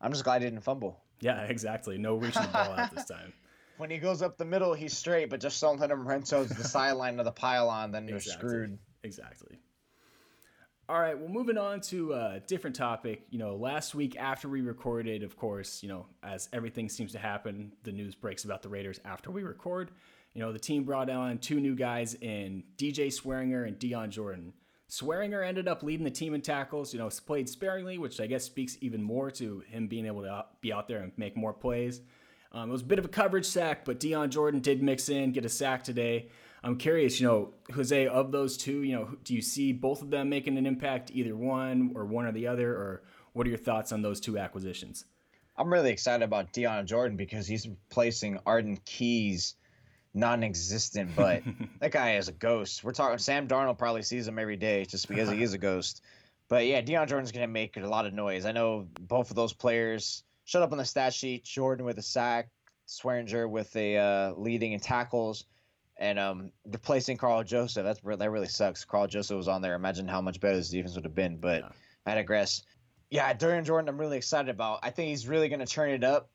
I'm 0.00 0.10
just 0.12 0.24
glad 0.24 0.42
he 0.42 0.48
didn't 0.48 0.64
fumble. 0.64 1.00
Yeah, 1.20 1.42
exactly. 1.42 1.98
No 1.98 2.16
reaching 2.16 2.42
the 2.42 2.48
ball 2.48 2.72
out 2.72 2.94
this 2.94 3.04
time. 3.04 3.32
When 3.76 3.88
he 3.88 3.96
goes 3.96 4.20
up 4.20 4.36
the 4.36 4.44
middle, 4.44 4.74
he's 4.74 4.94
straight, 4.94 5.30
but 5.30 5.40
just 5.40 5.58
don't 5.58 5.80
let 5.80 5.90
him 5.90 6.06
run 6.06 6.22
towards 6.22 6.54
the 6.54 6.64
sideline 6.64 7.18
of 7.18 7.24
the 7.24 7.32
pylon, 7.32 7.92
then 7.92 8.06
you're 8.06 8.18
Exactly. 8.18 8.48
screwed. 8.50 8.78
Exactly. 9.04 9.58
All 10.90 11.00
right, 11.00 11.16
well, 11.16 11.28
moving 11.28 11.56
on 11.56 11.80
to 11.82 12.14
a 12.14 12.42
different 12.48 12.74
topic. 12.74 13.22
You 13.30 13.38
know, 13.38 13.54
last 13.54 13.94
week 13.94 14.16
after 14.18 14.48
we 14.48 14.60
recorded, 14.60 15.22
of 15.22 15.36
course, 15.36 15.84
you 15.84 15.88
know, 15.88 16.06
as 16.24 16.48
everything 16.52 16.88
seems 16.88 17.12
to 17.12 17.18
happen, 17.20 17.70
the 17.84 17.92
news 17.92 18.16
breaks 18.16 18.42
about 18.42 18.60
the 18.60 18.68
Raiders 18.68 18.98
after 19.04 19.30
we 19.30 19.44
record. 19.44 19.92
You 20.34 20.40
know, 20.40 20.52
the 20.52 20.58
team 20.58 20.82
brought 20.82 21.08
on 21.08 21.38
two 21.38 21.60
new 21.60 21.76
guys 21.76 22.14
in 22.14 22.64
DJ 22.76 23.06
Swearinger 23.06 23.68
and 23.68 23.78
Dion 23.78 24.10
Jordan. 24.10 24.52
Swearinger 24.88 25.46
ended 25.46 25.68
up 25.68 25.84
leading 25.84 26.02
the 26.02 26.10
team 26.10 26.34
in 26.34 26.40
tackles, 26.40 26.92
you 26.92 26.98
know, 26.98 27.08
played 27.24 27.48
sparingly, 27.48 27.96
which 27.96 28.20
I 28.20 28.26
guess 28.26 28.42
speaks 28.42 28.76
even 28.80 29.00
more 29.00 29.30
to 29.30 29.60
him 29.68 29.86
being 29.86 30.06
able 30.06 30.22
to 30.22 30.44
be 30.60 30.72
out 30.72 30.88
there 30.88 31.02
and 31.02 31.12
make 31.16 31.36
more 31.36 31.52
plays. 31.52 32.00
Um, 32.50 32.68
it 32.68 32.72
was 32.72 32.82
a 32.82 32.86
bit 32.86 32.98
of 32.98 33.04
a 33.04 33.08
coverage 33.08 33.46
sack, 33.46 33.84
but 33.84 34.00
Dion 34.00 34.28
Jordan 34.28 34.58
did 34.58 34.82
mix 34.82 35.08
in, 35.08 35.30
get 35.30 35.44
a 35.44 35.48
sack 35.48 35.84
today. 35.84 36.30
I'm 36.62 36.76
curious, 36.76 37.20
you 37.20 37.26
know, 37.26 37.54
Jose, 37.74 38.06
of 38.06 38.32
those 38.32 38.56
two, 38.56 38.82
you 38.82 38.94
know, 38.94 39.16
do 39.24 39.34
you 39.34 39.40
see 39.40 39.72
both 39.72 40.02
of 40.02 40.10
them 40.10 40.28
making 40.28 40.58
an 40.58 40.66
impact, 40.66 41.10
either 41.14 41.34
one 41.34 41.92
or 41.94 42.04
one 42.04 42.26
or 42.26 42.32
the 42.32 42.46
other, 42.46 42.72
or 42.72 43.02
what 43.32 43.46
are 43.46 43.50
your 43.50 43.58
thoughts 43.58 43.92
on 43.92 44.02
those 44.02 44.20
two 44.20 44.38
acquisitions? 44.38 45.04
I'm 45.56 45.72
really 45.72 45.90
excited 45.90 46.24
about 46.24 46.52
Dion 46.52 46.86
Jordan 46.86 47.16
because 47.16 47.46
he's 47.46 47.66
replacing 47.66 48.38
Arden 48.46 48.78
Keys, 48.84 49.54
non-existent, 50.14 51.10
but 51.16 51.42
that 51.80 51.92
guy 51.92 52.16
is 52.16 52.28
a 52.28 52.32
ghost. 52.32 52.84
We're 52.84 52.92
talking 52.92 53.18
Sam 53.18 53.48
Darnold 53.48 53.78
probably 53.78 54.02
sees 54.02 54.28
him 54.28 54.38
every 54.38 54.56
day 54.56 54.84
just 54.84 55.08
because 55.08 55.30
he 55.30 55.42
is 55.42 55.54
a 55.54 55.58
ghost. 55.58 56.02
But 56.48 56.66
yeah, 56.66 56.80
Dion 56.80 57.06
Jordan's 57.06 57.30
gonna 57.30 57.46
make 57.46 57.76
a 57.76 57.80
lot 57.86 58.06
of 58.06 58.12
noise. 58.12 58.44
I 58.44 58.50
know 58.50 58.88
both 58.98 59.30
of 59.30 59.36
those 59.36 59.52
players 59.52 60.24
shut 60.42 60.62
up 60.62 60.72
on 60.72 60.78
the 60.78 60.84
stat 60.84 61.14
sheet. 61.14 61.44
Jordan 61.44 61.86
with 61.86 61.96
a 61.98 62.02
sack, 62.02 62.48
Swearinger 62.88 63.48
with 63.48 63.76
a 63.76 63.96
uh, 63.96 64.32
leading 64.36 64.72
in 64.72 64.80
tackles, 64.80 65.44
and 66.00 66.18
um, 66.18 66.50
replacing 66.66 67.16
Karl 67.18 67.44
Joseph. 67.44 67.84
That's 67.84 68.00
that 68.00 68.30
really 68.30 68.48
sucks. 68.48 68.84
Karl 68.84 69.06
Joseph 69.06 69.36
was 69.36 69.46
on 69.48 69.62
there. 69.62 69.74
Imagine 69.74 70.08
how 70.08 70.20
much 70.20 70.40
better 70.40 70.56
his 70.56 70.70
defense 70.70 70.96
would 70.96 71.04
have 71.04 71.14
been. 71.14 71.36
But 71.36 71.60
Yeah. 71.60 71.68
I 72.06 72.14
digress. 72.16 72.62
Yeah, 73.10 73.32
Darian 73.34 73.64
Jordan, 73.64 73.88
I'm 73.88 73.98
really 73.98 74.16
excited 74.16 74.48
about. 74.48 74.80
I 74.82 74.90
think 74.90 75.08
he's 75.10 75.28
really 75.28 75.48
going 75.48 75.60
to 75.60 75.66
turn 75.66 75.90
it 75.90 76.02
up. 76.04 76.30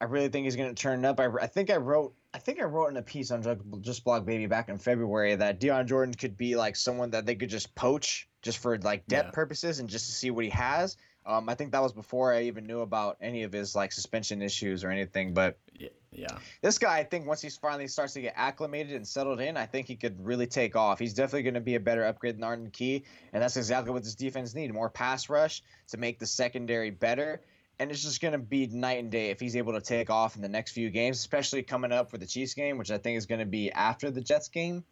I 0.00 0.04
really 0.06 0.28
think 0.28 0.44
he's 0.44 0.56
going 0.56 0.74
to 0.74 0.80
turn 0.80 1.04
it 1.04 1.08
up. 1.08 1.20
I, 1.20 1.26
I 1.26 1.46
think 1.46 1.70
I 1.70 1.76
wrote 1.76 2.14
I 2.32 2.38
think 2.38 2.60
I 2.60 2.64
wrote 2.64 2.86
in 2.88 2.96
a 2.96 3.02
piece 3.02 3.30
on 3.32 3.42
Just- 3.42 3.60
Just 3.80 4.04
Blog 4.04 4.24
Baby 4.24 4.46
back 4.46 4.68
in 4.68 4.78
February 4.78 5.34
that 5.34 5.58
Dion 5.60 5.86
Jordan 5.86 6.14
could 6.14 6.36
be 6.36 6.54
like 6.56 6.76
someone 6.76 7.10
that 7.10 7.26
they 7.26 7.34
could 7.34 7.50
just 7.50 7.74
poach 7.74 8.28
just 8.40 8.58
for 8.58 8.78
like 8.78 9.06
depth 9.08 9.26
Yeah. 9.26 9.32
purposes 9.32 9.80
and 9.80 9.88
just 9.90 10.06
to 10.06 10.12
see 10.12 10.30
what 10.30 10.44
he 10.44 10.50
has. 10.50 10.96
Um, 11.30 11.48
I 11.48 11.54
think 11.54 11.70
that 11.72 11.82
was 11.82 11.92
before 11.92 12.32
I 12.34 12.42
even 12.42 12.66
knew 12.66 12.80
about 12.80 13.16
any 13.20 13.44
of 13.44 13.52
his 13.52 13.76
like 13.76 13.92
suspension 13.92 14.42
issues 14.42 14.82
or 14.82 14.90
anything. 14.90 15.32
But 15.32 15.58
Yeah, 15.78 15.88
yeah, 16.10 16.38
this 16.60 16.78
guy, 16.78 16.98
I 16.98 17.04
think 17.04 17.26
once 17.26 17.40
he 17.40 17.50
finally 17.50 17.86
starts 17.86 18.14
to 18.14 18.20
get 18.20 18.34
acclimated 18.36 18.94
and 18.94 19.06
settled 19.06 19.40
in, 19.40 19.56
I 19.56 19.66
think 19.66 19.86
he 19.86 19.94
could 19.94 20.24
really 20.24 20.48
take 20.48 20.74
off. 20.74 20.98
He's 20.98 21.14
definitely 21.14 21.44
going 21.44 21.54
to 21.54 21.60
be 21.60 21.76
a 21.76 21.80
better 21.80 22.04
upgrade 22.04 22.36
than 22.36 22.42
Arden 22.42 22.70
Key, 22.70 23.04
and 23.32 23.40
that's 23.40 23.56
exactly 23.56 23.92
what 23.92 24.02
this 24.02 24.16
defense 24.16 24.54
needs: 24.54 24.72
more 24.72 24.90
pass 24.90 25.28
rush 25.28 25.62
to 25.88 25.98
make 25.98 26.18
the 26.18 26.26
secondary 26.26 26.90
better. 26.90 27.40
And 27.78 27.90
it's 27.90 28.02
just 28.02 28.20
going 28.20 28.32
to 28.32 28.38
be 28.38 28.66
night 28.66 28.98
and 28.98 29.10
day 29.10 29.30
if 29.30 29.40
he's 29.40 29.56
able 29.56 29.72
to 29.72 29.80
take 29.80 30.10
off 30.10 30.36
in 30.36 30.42
the 30.42 30.50
next 30.50 30.72
few 30.72 30.90
games, 30.90 31.16
especially 31.16 31.62
coming 31.62 31.92
up 31.92 32.10
for 32.10 32.18
the 32.18 32.26
Chiefs 32.26 32.52
game, 32.52 32.76
which 32.76 32.90
I 32.90 32.98
think 32.98 33.16
is 33.16 33.24
going 33.24 33.38
to 33.38 33.46
be 33.46 33.72
after 33.72 34.10
the 34.10 34.20
Jets 34.20 34.48
game. 34.48 34.84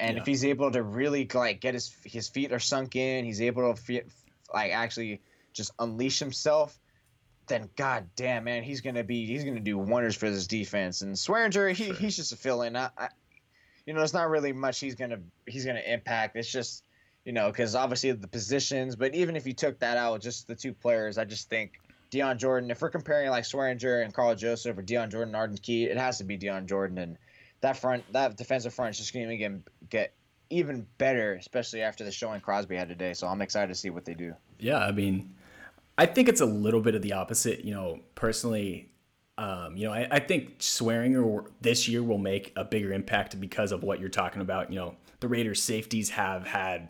And 0.00 0.16
if 0.18 0.26
he's 0.26 0.44
able 0.44 0.70
to 0.72 0.82
really 0.82 1.28
like 1.32 1.60
get 1.60 1.74
his 1.74 1.94
his 2.04 2.28
feet 2.28 2.52
are 2.52 2.58
sunk 2.58 2.96
in, 2.96 3.24
he's 3.24 3.40
able 3.40 3.74
to 3.74 4.02
like 4.52 4.72
actually 4.72 5.20
just 5.52 5.72
unleash 5.78 6.18
himself 6.18 6.78
then 7.48 7.68
god 7.76 8.06
damn 8.14 8.44
man 8.44 8.62
he's 8.62 8.82
gonna 8.82 9.02
be 9.02 9.24
he's 9.26 9.42
gonna 9.42 9.58
do 9.58 9.78
wonders 9.78 10.14
for 10.14 10.28
this 10.30 10.46
defense. 10.46 11.00
And 11.00 11.14
Swearinger 11.14 11.72
he, 11.74 11.86
Sure. 11.86 11.94
he's 11.94 12.16
just 12.16 12.32
a 12.32 12.36
fill-in. 12.36 12.76
I, 12.76 12.90
I, 12.96 13.08
you 13.86 13.94
know 13.94 14.02
it's 14.02 14.12
not 14.12 14.28
really 14.28 14.52
much 14.52 14.78
he's 14.80 14.94
gonna 14.94 15.20
he's 15.46 15.64
gonna 15.64 15.80
impact. 15.80 16.36
It's 16.36 16.50
just 16.52 16.84
you 17.24 17.32
know 17.32 17.50
because 17.50 17.74
obviously 17.74 18.12
the 18.12 18.28
positions 18.28 18.96
but 18.96 19.14
even 19.14 19.34
if 19.34 19.46
you 19.46 19.54
took 19.54 19.78
that 19.80 19.96
out 19.96 20.20
just 20.20 20.46
the 20.46 20.54
two 20.54 20.74
players 20.74 21.16
I 21.16 21.24
just 21.24 21.48
think 21.48 21.80
Dion 22.10 22.38
Jordan 22.38 22.70
if 22.70 22.82
we're 22.82 22.90
comparing 22.90 23.30
like 23.30 23.44
Swearinger 23.44 24.04
and 24.04 24.12
Karl 24.12 24.34
Joseph 24.34 24.76
or 24.76 24.82
Dion 24.82 25.10
Jordan 25.10 25.30
and 25.30 25.36
Arden 25.36 25.56
Key 25.56 25.84
it 25.84 25.96
has 25.96 26.18
to 26.18 26.24
be 26.24 26.36
Dion 26.36 26.66
Jordan. 26.66 26.98
And 26.98 27.16
that 27.62 27.78
front 27.78 28.04
that 28.12 28.36
defensive 28.36 28.74
front 28.74 28.90
is 28.94 28.98
just 28.98 29.14
gonna 29.14 29.38
get, 29.38 29.52
get 29.88 30.12
even 30.50 30.86
better 30.98 31.32
especially 31.34 31.80
after 31.80 32.04
the 32.04 32.12
showing 32.12 32.42
Crosby 32.42 32.76
had 32.76 32.88
today. 32.88 33.14
So 33.14 33.26
I'm 33.26 33.40
excited 33.40 33.68
to 33.68 33.74
see 33.74 33.88
what 33.88 34.04
they 34.04 34.14
do. 34.14 34.34
Yeah. 34.58 34.78
I 34.78 34.92
mean, 34.92 35.34
I 35.98 36.06
think 36.06 36.28
it's 36.28 36.40
a 36.40 36.46
little 36.46 36.80
bit 36.80 36.94
of 36.94 37.02
the 37.02 37.12
opposite. 37.12 37.64
You 37.64 37.74
know, 37.74 38.00
personally, 38.14 38.92
um, 39.36 39.76
you 39.76 39.86
know, 39.86 39.92
I, 39.92 40.06
I 40.10 40.18
think 40.20 40.60
Swearinger 40.60 41.46
this 41.60 41.88
year 41.88 42.02
will 42.02 42.18
make 42.18 42.52
a 42.56 42.64
bigger 42.64 42.92
impact 42.92 43.38
because 43.40 43.72
of 43.72 43.82
what 43.82 44.00
you're 44.00 44.08
talking 44.08 44.40
about. 44.40 44.72
You 44.72 44.78
know, 44.78 44.94
the 45.20 45.28
Raiders' 45.28 45.62
safeties 45.62 46.10
have 46.10 46.46
had 46.46 46.88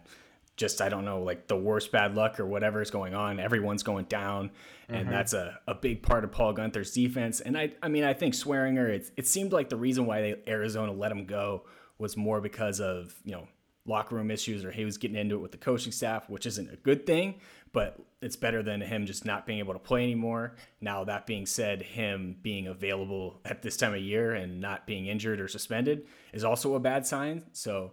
just 0.57 0.83
I 0.83 0.89
don't 0.89 1.05
know, 1.05 1.23
like 1.23 1.47
the 1.47 1.57
worst 1.57 1.91
bad 1.91 2.17
luck 2.17 2.39
or 2.39 2.47
whatever 2.47 2.83
is 2.83 2.91
going 2.91 3.15
on. 3.15 3.41
Everyone's 3.41 3.83
going 3.83 4.05
down, 4.07 4.51
and 4.89 5.11
that's 5.11 5.33
a, 5.33 5.59
a 5.67 5.75
big 5.75 6.03
part 6.03 6.25
of 6.25 6.33
Paul 6.33 6.53
Guenther's 6.53 6.91
defense. 6.91 7.41
And 7.41 7.57
I 7.57 7.73
I 7.83 7.89
mean 7.89 8.05
I 8.05 8.13
think 8.13 8.35
Swearinger, 8.35 8.89
it, 8.89 9.11
it 9.17 9.27
seemed 9.27 9.53
like 9.53 9.71
the 9.71 9.77
reason 9.77 10.05
why 10.05 10.21
they, 10.21 10.35
Arizona 10.47 10.93
let 10.93 11.13
him 11.13 11.25
go 11.25 11.65
was 11.97 12.17
more 12.17 12.41
because 12.41 12.81
of 12.81 13.15
you 13.25 13.33
know 13.33 13.49
locker 13.87 14.17
room 14.17 14.31
issues 14.31 14.65
or 14.65 14.71
he 14.71 14.85
was 14.85 14.99
getting 14.99 15.17
into 15.17 15.37
it 15.37 15.39
with 15.39 15.53
the 15.53 15.59
coaching 15.59 15.93
staff, 15.93 16.29
which 16.29 16.45
isn't 16.45 16.71
a 16.71 16.77
good 16.77 17.07
thing, 17.07 17.37
but 17.73 17.99
it's 18.21 18.37
better 18.37 18.63
than 18.63 18.81
him 18.81 19.07
just 19.07 19.25
not 19.25 19.47
being 19.47 19.61
able 19.61 19.75
to 19.75 19.79
play 19.79 20.03
anymore. 20.03 20.57
Now, 20.81 21.05
that 21.05 21.27
being 21.27 21.47
said, 21.47 21.83
him 21.83 22.37
being 22.43 22.67
available 22.67 23.41
at 23.45 23.63
this 23.63 23.77
time 23.77 23.95
of 23.95 24.01
year 24.01 24.35
and 24.35 24.61
not 24.61 24.87
being 24.87 25.07
injured 25.07 25.41
or 25.41 25.49
suspended 25.49 26.07
is 26.33 26.45
also 26.45 26.75
a 26.75 26.81
bad 26.81 27.07
sign. 27.07 27.45
So, 27.53 27.93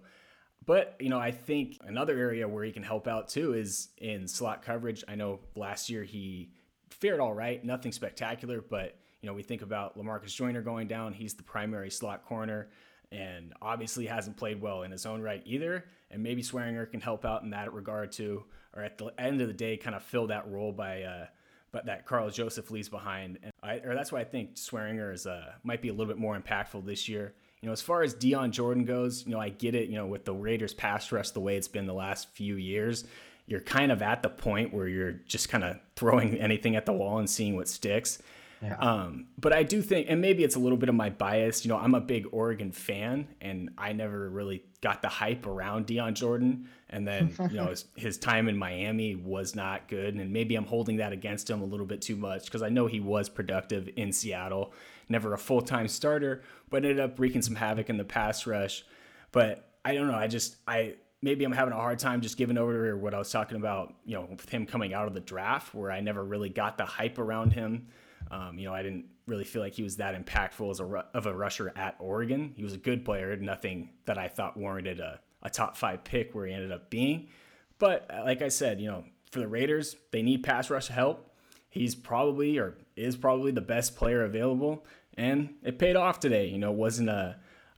but, 0.66 0.96
you 1.00 1.10
know, 1.10 1.20
I 1.20 1.30
think 1.32 1.78
another 1.86 2.18
area 2.18 2.48
where 2.48 2.64
he 2.64 2.72
can 2.72 2.82
help 2.82 3.08
out 3.08 3.30
too 3.30 3.54
is 3.54 3.90
in 3.98 4.28
slot 4.28 4.64
coverage. 4.64 5.04
I 5.08 5.14
know 5.14 5.42
last 5.56 5.90
year 5.92 6.04
he 6.04 6.50
fared 6.90 7.20
all 7.20 7.34
right, 7.34 7.64
nothing 7.64 7.92
spectacular, 7.92 8.64
but, 8.68 8.98
you 9.22 9.28
know, 9.28 9.34
we 9.34 9.44
think 9.44 9.62
about 9.62 9.96
Lamarcus 9.96 10.36
Joyner 10.36 10.64
going 10.64 10.88
down. 10.88 11.14
He's 11.14 11.36
the 11.36 11.44
primary 11.44 11.92
slot 11.92 12.26
corner 12.26 12.70
and 13.12 13.54
obviously 13.62 14.08
hasn't 14.08 14.38
played 14.38 14.60
well 14.60 14.82
in 14.82 14.92
his 14.92 15.06
own 15.06 15.22
right 15.22 15.44
either. 15.46 15.86
And 16.16 16.24
maybe 16.24 16.42
Swearinger 16.42 16.90
can 16.90 17.02
help 17.02 17.26
out 17.26 17.44
in 17.44 17.50
that 17.50 17.74
regard 17.74 18.14
too, 18.14 18.46
or 18.74 18.82
at 18.82 18.98
the 18.98 19.08
end 19.20 19.42
of 19.42 19.50
the 19.50 19.54
day, 19.54 19.76
kind 19.76 19.94
of 19.94 20.02
fill 20.02 20.28
that 20.28 20.50
role 20.50 20.72
by, 20.72 21.04
uh, 21.04 21.26
but 21.74 21.88
that 21.88 22.06
Karl 22.06 22.30
Joseph 22.30 22.72
leaves 22.72 22.88
behind. 22.88 23.38
And 23.44 23.52
I, 23.62 23.80
or 23.80 23.94
that's 23.94 24.14
why 24.14 24.22
I 24.22 24.24
think 24.24 24.56
Swearinger 24.56 25.14
is 25.14 25.28
uh, 25.28 25.52
might 25.64 25.82
be 25.82 25.90
a 25.90 25.92
little 25.92 26.08
bit 26.08 26.18
more 26.18 26.40
impactful 26.40 26.86
this 26.86 27.10
year. 27.10 27.34
You 27.60 27.68
know, 27.68 27.74
as 27.74 27.82
far 27.82 28.02
as 28.02 28.14
Dion 28.14 28.54
Jordan 28.54 28.86
goes, 28.86 29.26
you 29.26 29.34
know, 29.34 29.42
I 29.42 29.50
get 29.50 29.76
it. 29.76 29.90
You 29.90 29.98
know, 29.98 30.08
with 30.08 30.24
the 30.24 30.34
Raiders 30.34 30.74
pass 30.74 31.12
rush 31.12 31.32
the 31.32 31.42
way 31.42 31.58
it's 31.58 31.68
been 31.68 31.86
the 31.86 31.94
last 31.94 32.30
few 32.30 32.56
years, 32.56 33.04
you're 33.46 33.60
kind 33.60 33.92
of 33.92 34.02
at 34.02 34.24
the 34.24 34.30
point 34.30 34.74
where 34.74 34.88
you're 34.88 35.20
just 35.28 35.50
kind 35.50 35.66
of 35.66 35.78
throwing 35.98 36.38
anything 36.40 36.78
at 36.78 36.86
the 36.86 36.94
wall 36.94 37.18
and 37.18 37.30
seeing 37.30 37.58
what 37.58 37.68
sticks. 37.68 38.20
Yeah. 38.62 38.78
Um, 38.78 39.28
but 39.38 39.54
I 39.54 39.64
do 39.64 39.82
think, 39.82 40.08
and 40.10 40.22
maybe 40.22 40.44
it's 40.44 40.56
a 40.56 40.60
little 40.60 40.78
bit 40.78 40.90
of 40.90 40.96
my 40.96 41.10
bias. 41.10 41.66
You 41.66 41.70
know, 41.70 41.78
I'm 41.78 41.94
a 41.94 42.02
big 42.02 42.26
Oregon 42.32 42.72
fan, 42.72 43.28
and 43.42 43.72
I 43.78 43.94
never 43.94 44.30
really 44.30 44.64
got 44.82 45.02
the 45.02 45.10
hype 45.10 45.46
around 45.46 45.86
Dion 45.86 46.16
Jordan. 46.16 46.70
And 46.90 47.08
then, 47.08 47.34
you 47.50 47.58
know, 47.58 47.68
his, 47.68 47.86
his 47.96 48.18
time 48.18 48.48
in 48.48 48.58
Miami 48.58 49.16
was 49.16 49.56
not 49.56 49.88
good, 49.88 50.16
and 50.16 50.32
maybe 50.32 50.56
I'm 50.56 50.66
holding 50.66 50.98
that 50.98 51.12
against 51.12 51.50
him 51.50 51.62
a 51.62 51.66
little 51.66 51.86
bit 51.86 52.02
too 52.02 52.16
much 52.16 52.46
because 52.46 52.62
I 52.62 52.70
know 52.70 52.88
he 52.88 53.00
was 53.00 53.30
productive 53.30 53.90
in 53.98 54.12
Seattle, 54.12 54.74
never 55.10 55.34
a 55.34 55.38
full 55.38 55.62
time 55.62 55.88
starter, 55.88 56.42
but 56.70 56.78
ended 56.78 57.00
up 57.00 57.20
wreaking 57.20 57.42
some 57.42 57.56
havoc 57.56 57.90
in 57.90 57.98
the 57.98 58.06
pass 58.06 58.48
rush. 58.48 58.86
But 59.32 59.70
I 59.84 59.94
don't 59.94 60.08
know. 60.08 60.16
I 60.16 60.28
just 60.28 60.56
I 60.68 60.96
maybe 61.22 61.44
I'm 61.44 61.52
having 61.52 61.74
a 61.74 61.78
hard 61.78 62.00
time 62.00 62.22
just 62.22 62.38
giving 62.38 62.58
over 62.58 62.92
to 62.92 62.98
what 62.98 63.14
I 63.14 63.18
was 63.18 63.32
talking 63.32 63.58
about, 63.58 63.94
you 64.06 64.16
know, 64.16 64.28
with 64.30 64.48
him 64.48 64.66
coming 64.66 64.94
out 64.94 65.08
of 65.08 65.14
the 65.14 65.20
draft, 65.20 65.74
where 65.74 65.92
I 65.92 66.00
never 66.00 66.24
really 66.24 66.50
got 66.50 66.78
the 66.78 66.86
hype 66.86 67.18
around 67.18 67.52
him. 67.52 67.88
Um, 68.32 68.58
you 68.58 68.66
know, 68.68 68.74
I 68.74 68.84
didn't 68.84 69.06
really 69.28 69.44
feel 69.44 69.62
like 69.62 69.74
he 69.74 69.84
was 69.84 69.98
that 69.98 70.16
impactful 70.16 70.70
as 70.70 70.80
a 70.80 71.06
of 71.14 71.26
a 71.26 71.34
rusher 71.34 71.72
at 71.76 71.96
Oregon. 72.00 72.54
He 72.56 72.64
was 72.64 72.74
a 72.74 72.78
good 72.78 73.06
player, 73.06 73.36
nothing 73.38 73.90
that 74.06 74.18
I 74.18 74.28
thought 74.28 74.58
warranted 74.58 75.00
a, 75.00 75.20
a 75.42 75.50
top 75.50 75.78
five 75.78 76.04
pick 76.04 76.34
where 76.34 76.46
he 76.46 76.54
ended 76.54 76.72
up 76.72 76.90
being. 76.90 77.28
But 77.78 78.10
uh, 78.12 78.24
like 78.24 78.42
I 78.42 78.50
said, 78.50 78.80
you 78.80 78.88
know, 78.88 79.04
for 79.32 79.40
the 79.40 79.48
Raiders, 79.48 79.96
they 80.12 80.22
need 80.22 80.44
pass 80.44 80.70
rush 80.70 80.88
help. 80.88 81.32
He's 81.70 81.96
probably 81.96 82.58
or 82.58 82.78
is 82.96 83.18
probably 83.18 83.52
the 83.52 83.62
best 83.62 83.96
player 83.96 84.24
available, 84.24 84.86
and 85.18 85.56
it 85.64 85.78
paid 85.78 85.96
off 85.96 86.20
today. 86.20 86.48
You 86.48 86.58
know, 86.58 86.72
it 86.72 86.78
wasn't 86.78 87.10
a 87.10 87.38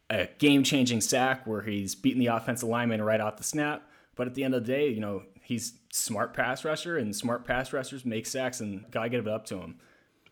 a 0.09 0.29
game 0.37 0.63
changing 0.63 1.01
sack 1.01 1.45
where 1.45 1.61
he's 1.61 1.93
beating 1.93 2.19
the 2.19 2.27
offensive 2.27 2.69
lineman 2.69 3.01
right 3.01 3.19
off 3.19 3.37
the 3.37 3.43
snap. 3.43 3.83
But 4.15 4.27
at 4.27 4.35
the 4.35 4.43
end 4.43 4.55
of 4.55 4.65
the 4.65 4.71
day, 4.71 4.87
you 4.89 5.01
know, 5.01 5.23
he's 5.41 5.73
smart 5.91 6.33
pass 6.33 6.63
rusher 6.63 6.97
and 6.97 7.15
smart 7.15 7.45
pass 7.45 7.73
rushers 7.73 8.05
make 8.05 8.25
sacks 8.25 8.61
and 8.61 8.89
gotta 8.89 9.09
give 9.09 9.27
it 9.27 9.33
up 9.33 9.45
to 9.47 9.57
him 9.57 9.75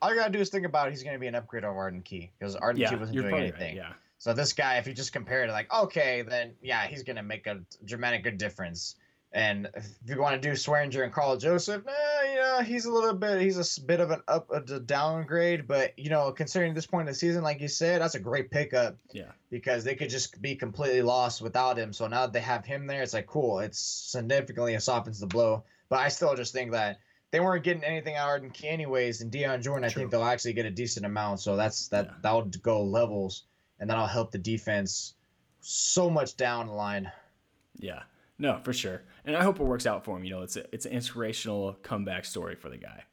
all 0.02 0.10
you 0.12 0.20
gotta 0.20 0.32
do 0.32 0.40
is 0.40 0.50
think 0.50 0.66
about 0.66 0.88
it, 0.88 0.92
he's 0.92 1.04
gonna 1.04 1.20
be 1.20 1.28
an 1.28 1.36
upgrade 1.36 1.64
over 1.64 1.78
Arden 1.78 2.02
Key 2.02 2.32
because 2.38 2.56
Arden 2.56 2.82
yeah, 2.82 2.90
Key 2.90 2.96
wasn't 2.96 3.18
doing 3.18 3.36
anything. 3.36 3.78
Right, 3.78 3.88
yeah. 3.88 3.94
So 4.18 4.34
this 4.34 4.54
guy, 4.54 4.78
if 4.78 4.88
you 4.88 4.94
just 4.94 5.14
compare 5.14 5.44
it, 5.44 5.50
like 5.50 5.72
okay, 5.74 6.22
then 6.22 6.54
yeah, 6.62 6.88
he's 6.88 7.04
gonna 7.04 7.24
make 7.24 7.48
a 7.48 7.62
dramatic 7.86 8.24
good 8.24 8.38
difference. 8.38 8.96
And 9.36 9.68
if 9.76 9.86
you 10.08 10.22
want 10.22 10.42
to 10.42 10.48
do 10.48 10.56
Swearinger 10.56 11.04
and 11.04 11.12
Karl 11.12 11.36
Joseph, 11.36 11.86
eh, 11.86 12.34
yeah, 12.36 12.64
he's 12.64 12.86
a 12.86 12.92
little 12.92 13.14
bit, 13.14 13.42
he's 13.42 13.78
a 13.78 13.82
bit 13.82 14.00
of 14.00 14.10
an 14.10 14.22
up, 14.30 14.50
a 14.50 14.62
downgrade. 14.80 15.68
But 15.68 16.00
you 16.00 16.10
know, 16.10 16.32
considering 16.32 16.74
this 16.74 16.88
point 16.88 17.02
in 17.02 17.12
the 17.12 17.14
season, 17.14 17.44
like 17.44 17.60
you 17.60 17.68
said, 17.68 18.02
that's 18.02 18.16
a 18.16 18.20
great 18.20 18.50
pickup. 18.50 18.98
Yeah. 19.12 19.32
Because 19.50 19.84
they 19.84 19.96
could 19.96 20.10
just 20.10 20.42
be 20.42 20.56
completely 20.56 21.02
lost 21.02 21.42
without 21.42 21.78
him. 21.78 21.92
So 21.92 22.08
now 22.08 22.22
that 22.22 22.32
they 22.34 22.40
have 22.40 22.66
him 22.66 22.88
there, 22.88 23.04
it's 23.04 23.14
like 23.14 23.28
cool. 23.28 23.60
It's 23.60 23.78
significantly 23.78 24.76
a 24.76 24.80
softens 24.80 25.20
the 25.20 25.28
blow. 25.28 25.66
But 25.90 26.00
I 26.00 26.08
still 26.08 26.34
just 26.36 26.54
think 26.54 26.72
that 26.72 27.00
they 27.36 27.42
weren't 27.42 27.66
getting 27.66 27.84
anything 27.84 28.16
out 28.16 28.46
of 28.46 28.54
Key 28.54 28.70
anyways, 28.70 29.20
and 29.20 29.30
Dion 29.30 29.62
Jordan, 29.62 29.84
I 29.84 29.90
think 29.90 30.10
they'll 30.10 30.24
actually 30.24 30.54
get 30.54 30.66
a 30.66 30.72
decent 30.72 31.06
amount. 31.06 31.42
So 31.42 31.58
that's 31.58 31.90
that 31.90 32.06
yeah. 32.06 32.12
that'll 32.22 32.44
go 32.44 32.82
levels, 32.82 33.44
and 33.78 33.90
that'll 33.90 34.08
help 34.08 34.32
the 34.32 34.38
defense 34.38 35.16
so 35.60 36.10
much 36.10 36.38
down 36.38 36.68
the 36.68 36.72
line. 36.72 37.12
Yeah, 37.78 38.04
no, 38.40 38.62
for 38.64 38.72
sure, 38.72 39.02
and 39.26 39.36
I 39.36 39.44
hope 39.44 39.60
it 39.60 39.64
works 39.64 39.86
out 39.86 40.06
for 40.06 40.16
him. 40.16 40.24
You 40.24 40.30
know, 40.30 40.42
it's 40.44 40.56
a, 40.56 40.64
it's 40.74 40.86
an 40.86 40.94
inspirational 40.94 41.74
comeback 41.84 42.24
story 42.24 42.56
for 42.56 42.70
the 42.70 42.78
guy. 42.78 43.04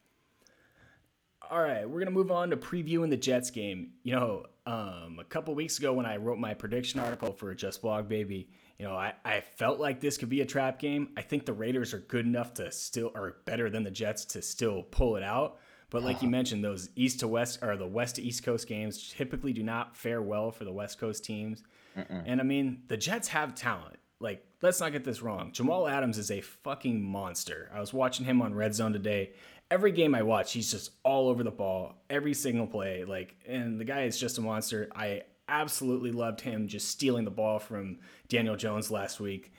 All 1.51 1.61
right, 1.61 1.91
we're 1.91 1.99
gonna 1.99 2.13
move 2.13 2.31
on 2.31 2.51
to 2.51 2.57
previewing 2.57 3.11
the 3.11 3.17
Jets 3.17 3.51
game. 3.51 3.95
You 4.05 4.15
know, 4.15 4.47
um, 4.67 5.19
a 5.21 5.25
couple 5.29 5.53
weeks 5.57 5.81
ago 5.81 5.95
when 5.95 6.07
I 6.07 6.17
wrote 6.19 6.39
my 6.39 6.55
prediction 6.55 7.01
article 7.01 7.33
for 7.33 7.53
Just 7.57 7.83
Blog 7.83 8.09
Baby, 8.09 8.49
you 8.79 8.87
know, 8.87 8.95
I, 8.95 9.15
I 9.25 9.41
felt 9.41 9.79
like 9.79 10.01
this 10.01 10.17
could 10.17 10.29
be 10.29 10.41
a 10.41 10.47
trap 10.47 10.79
game. 10.79 11.11
I 11.17 11.23
think 11.23 11.47
the 11.47 11.53
Raiders 11.53 11.95
are 11.95 12.01
good 12.01 12.27
enough 12.27 12.55
to 12.55 12.73
still, 12.73 13.13
or 13.15 13.37
better 13.45 13.71
than 13.71 13.85
the 13.85 13.91
Jets 13.91 14.25
to 14.27 14.43
still 14.43 14.83
pull 14.83 15.17
it 15.17 15.23
out. 15.23 15.59
But 15.91 16.03
like 16.03 16.17
uh-huh. 16.17 16.27
you 16.27 16.31
mentioned, 16.31 16.65
those 16.65 16.89
east 16.97 17.21
to 17.21 17.29
west 17.29 17.59
or 17.63 17.77
the 17.77 17.87
west 17.87 18.17
to 18.17 18.23
east 18.23 18.45
coast 18.45 18.67
games 18.67 19.13
typically 19.13 19.53
do 19.53 19.63
not 19.63 19.97
fare 19.97 20.23
well 20.23 20.51
for 20.51 20.65
the 20.65 20.73
west 20.73 20.99
coast 20.99 21.25
teams. 21.25 21.63
And 21.95 22.41
I 22.41 22.45
mean, 22.45 22.83
the 22.89 22.97
Jets 22.97 23.29
have 23.29 23.55
talent. 23.55 23.99
Like, 24.19 24.45
let's 24.63 24.81
not 24.81 24.93
get 24.93 25.05
this 25.05 25.21
wrong. 25.21 25.53
Jamal 25.53 25.87
Adams 25.87 26.17
is 26.17 26.31
a 26.31 26.41
fucking 26.41 27.03
monster. 27.03 27.71
I 27.75 27.81
was 27.81 27.93
watching 27.93 28.25
him 28.25 28.41
on 28.41 28.55
Red 28.55 28.75
Zone 28.75 28.93
today. 28.93 29.33
Every 29.71 29.93
game 29.93 30.15
I 30.15 30.23
watch, 30.23 30.53
he's 30.53 30.71
just 30.71 30.93
all 31.03 31.29
over 31.29 31.43
the 31.43 31.51
ball, 31.51 31.97
every 32.09 32.33
single 32.33 32.67
play. 32.67 33.05
Like, 33.05 33.35
and 33.47 33.81
the 33.81 33.85
guy 33.85 34.05
is 34.05 34.19
just 34.19 34.39
a 34.39 34.41
monster. 34.41 34.89
I 34.95 35.23
absolutely 35.53 36.11
loved 36.11 36.41
him 36.41 36.67
just 36.67 36.89
stealing 36.89 37.25
the 37.25 37.31
ball 37.31 37.59
from 37.59 37.99
Daniel 38.29 38.57
Jones 38.57 38.91
last 38.91 39.21
week. 39.21 39.53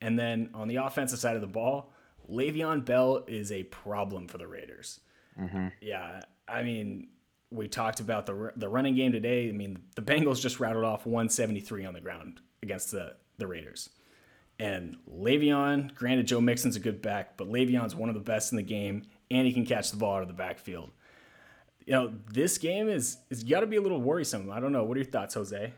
And 0.00 0.18
then 0.18 0.50
on 0.54 0.68
the 0.68 0.76
offensive 0.76 1.18
side 1.18 1.34
of 1.34 1.40
the 1.40 1.48
ball, 1.48 1.92
Le'Veon 2.30 2.84
Bell 2.84 3.24
is 3.26 3.50
a 3.50 3.64
problem 3.64 4.28
for 4.28 4.38
the 4.38 4.46
Raiders. 4.46 5.00
Mm-hmm. 5.40 5.68
Yeah, 5.80 6.20
I 6.46 6.62
mean, 6.62 7.08
we 7.50 7.66
talked 7.66 8.00
about 8.00 8.26
the 8.26 8.52
the 8.56 8.68
running 8.68 8.94
game 8.94 9.12
today. 9.12 9.48
I 9.48 9.52
mean, 9.52 9.78
the 9.96 10.02
Bengals 10.02 10.40
just 10.40 10.60
rattled 10.60 10.84
off 10.84 11.06
173 11.06 11.86
on 11.86 11.94
the 11.94 12.00
ground 12.00 12.40
against 12.62 12.90
the 12.90 13.16
the 13.38 13.46
Raiders. 13.46 13.88
And 14.60 14.96
Le'Veon, 15.08 15.94
granted, 15.94 16.26
Joe 16.26 16.40
Mixon's 16.40 16.76
a 16.76 16.80
good 16.80 17.00
back, 17.00 17.36
but 17.36 17.48
Le'Veon's 17.48 17.94
one 17.94 18.08
of 18.08 18.16
the 18.16 18.20
best 18.20 18.52
in 18.52 18.56
the 18.56 18.62
game, 18.62 19.04
and 19.30 19.46
he 19.46 19.52
can 19.52 19.64
catch 19.64 19.90
the 19.92 19.96
ball 19.96 20.16
out 20.16 20.22
of 20.22 20.28
the 20.28 20.34
backfield 20.34 20.90
you 21.88 21.94
know, 21.94 22.12
this 22.30 22.58
game 22.58 22.90
is 22.90 23.16
is 23.30 23.42
got 23.42 23.60
to 23.60 23.66
be 23.66 23.76
a 23.76 23.80
little 23.80 24.02
worrisome. 24.02 24.50
I 24.50 24.60
don't 24.60 24.72
know. 24.72 24.84
What 24.84 24.98
are 24.98 25.00
your 25.00 25.10
thoughts, 25.10 25.32
Jose? 25.32 25.72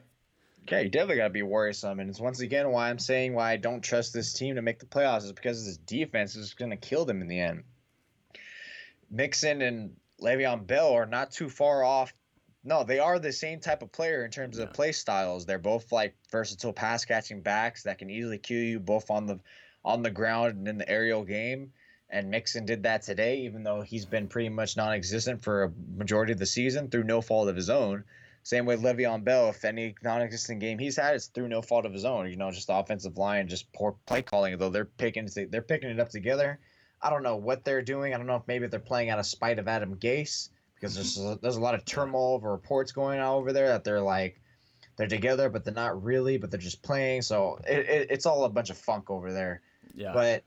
Okay, 0.62 0.82
you 0.82 0.88
definitely 0.88 1.18
got 1.18 1.28
to 1.28 1.30
be 1.30 1.42
worrisome, 1.42 2.00
and 2.00 2.10
it's 2.10 2.18
once 2.18 2.40
again 2.40 2.68
why 2.70 2.90
I'm 2.90 2.98
saying 2.98 3.32
why 3.32 3.52
I 3.52 3.56
don't 3.56 3.80
trust 3.80 4.12
this 4.12 4.32
team 4.32 4.56
to 4.56 4.62
make 4.62 4.80
the 4.80 4.86
playoffs 4.86 5.22
is 5.22 5.32
because 5.32 5.64
this 5.64 5.76
defense 5.76 6.34
is 6.34 6.52
going 6.54 6.72
to 6.72 6.76
kill 6.76 7.04
them 7.04 7.22
in 7.22 7.28
the 7.28 7.38
end. 7.38 7.62
Mixon 9.08 9.62
and 9.62 9.94
Le'Veon 10.20 10.66
Bell 10.66 10.92
are 10.92 11.06
not 11.06 11.30
too 11.30 11.48
far 11.48 11.84
off. 11.84 12.12
No, 12.64 12.82
they 12.82 12.98
are 12.98 13.20
the 13.20 13.32
same 13.32 13.60
type 13.60 13.82
of 13.82 13.92
player 13.92 14.24
in 14.24 14.32
terms 14.32 14.58
yeah. 14.58 14.64
of 14.64 14.72
play 14.72 14.90
styles. 14.90 15.46
They're 15.46 15.60
both 15.60 15.92
like 15.92 16.16
versatile 16.32 16.72
pass 16.72 17.04
catching 17.04 17.40
backs 17.40 17.84
that 17.84 17.98
can 17.98 18.10
easily 18.10 18.38
kill 18.38 18.58
you 18.58 18.80
both 18.80 19.12
on 19.12 19.26
the 19.26 19.38
on 19.84 20.02
the 20.02 20.10
ground 20.10 20.56
and 20.56 20.66
in 20.66 20.78
the 20.78 20.90
aerial 20.90 21.22
game 21.22 21.72
and 22.10 22.30
Mixon 22.30 22.64
did 22.66 22.82
that 22.82 23.02
today, 23.02 23.38
even 23.40 23.62
though 23.62 23.82
he's 23.82 24.04
been 24.04 24.28
pretty 24.28 24.48
much 24.48 24.76
non-existent 24.76 25.42
for 25.42 25.64
a 25.64 25.72
majority 25.96 26.32
of 26.32 26.38
the 26.38 26.46
season 26.46 26.88
through 26.88 27.04
no 27.04 27.20
fault 27.20 27.48
of 27.48 27.56
his 27.56 27.70
own. 27.70 28.04
Same 28.42 28.64
with 28.64 28.82
Le'Veon 28.82 29.22
Bell. 29.22 29.50
If 29.50 29.64
any 29.64 29.94
non-existent 30.02 30.60
game 30.60 30.78
he's 30.78 30.96
had, 30.96 31.14
it's 31.14 31.26
through 31.26 31.48
no 31.48 31.62
fault 31.62 31.86
of 31.86 31.92
his 31.92 32.04
own. 32.04 32.28
You 32.30 32.36
know, 32.36 32.50
just 32.50 32.68
the 32.68 32.74
offensive 32.74 33.18
line, 33.18 33.48
just 33.48 33.72
poor 33.72 33.96
play 34.06 34.22
calling. 34.22 34.56
Though 34.56 34.70
they're 34.70 34.86
picking, 34.86 35.28
they're 35.50 35.62
picking 35.62 35.90
it 35.90 36.00
up 36.00 36.08
together. 36.08 36.58
I 37.02 37.10
don't 37.10 37.22
know 37.22 37.36
what 37.36 37.64
they're 37.64 37.82
doing. 37.82 38.14
I 38.14 38.16
don't 38.16 38.26
know 38.26 38.36
if 38.36 38.46
maybe 38.46 38.66
they're 38.66 38.80
playing 38.80 39.10
out 39.10 39.18
of 39.18 39.26
spite 39.26 39.58
of 39.58 39.68
Adam 39.68 39.96
Gase 39.96 40.48
because 40.74 40.94
there's 40.94 41.18
a, 41.18 41.38
there's 41.40 41.56
a 41.56 41.60
lot 41.60 41.74
of 41.74 41.84
turmoil 41.84 42.36
of 42.36 42.44
reports 42.44 42.92
going 42.92 43.20
on 43.20 43.26
over 43.26 43.52
there 43.52 43.68
that 43.68 43.84
they're 43.84 44.00
like 44.00 44.40
they're 44.96 45.06
together, 45.06 45.48
but 45.48 45.64
they're 45.64 45.74
not 45.74 46.02
really, 46.02 46.36
but 46.38 46.50
they're 46.50 46.60
just 46.60 46.82
playing. 46.82 47.22
So 47.22 47.60
it, 47.66 47.88
it, 47.88 48.06
it's 48.10 48.26
all 48.26 48.44
a 48.44 48.48
bunch 48.48 48.70
of 48.70 48.78
funk 48.78 49.10
over 49.10 49.32
there. 49.32 49.60
Yeah. 49.94 50.12
But 50.12 50.44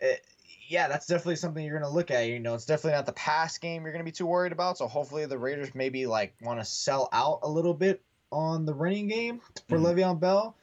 it, 0.00 0.24
yeah, 0.70 0.86
that's 0.86 1.06
definitely 1.06 1.36
something 1.36 1.64
you're 1.64 1.78
going 1.78 1.90
to 1.90 1.94
look 1.94 2.12
at. 2.12 2.28
You 2.28 2.38
know, 2.38 2.54
it's 2.54 2.64
definitely 2.64 2.96
not 2.96 3.06
the 3.06 3.12
pass 3.12 3.58
game 3.58 3.82
you're 3.82 3.92
going 3.92 4.04
to 4.04 4.08
be 4.08 4.14
too 4.14 4.26
worried 4.26 4.52
about. 4.52 4.78
So 4.78 4.86
hopefully 4.86 5.26
the 5.26 5.36
Raiders 5.36 5.74
maybe 5.74 6.06
like 6.06 6.34
want 6.40 6.60
to 6.60 6.64
sell 6.64 7.08
out 7.12 7.40
a 7.42 7.48
little 7.48 7.74
bit 7.74 8.00
on 8.30 8.66
the 8.66 8.72
running 8.72 9.08
game 9.08 9.40
for 9.68 9.78
mm-hmm. 9.78 9.86
Le'Veon 9.86 10.20
Bell. 10.20 10.56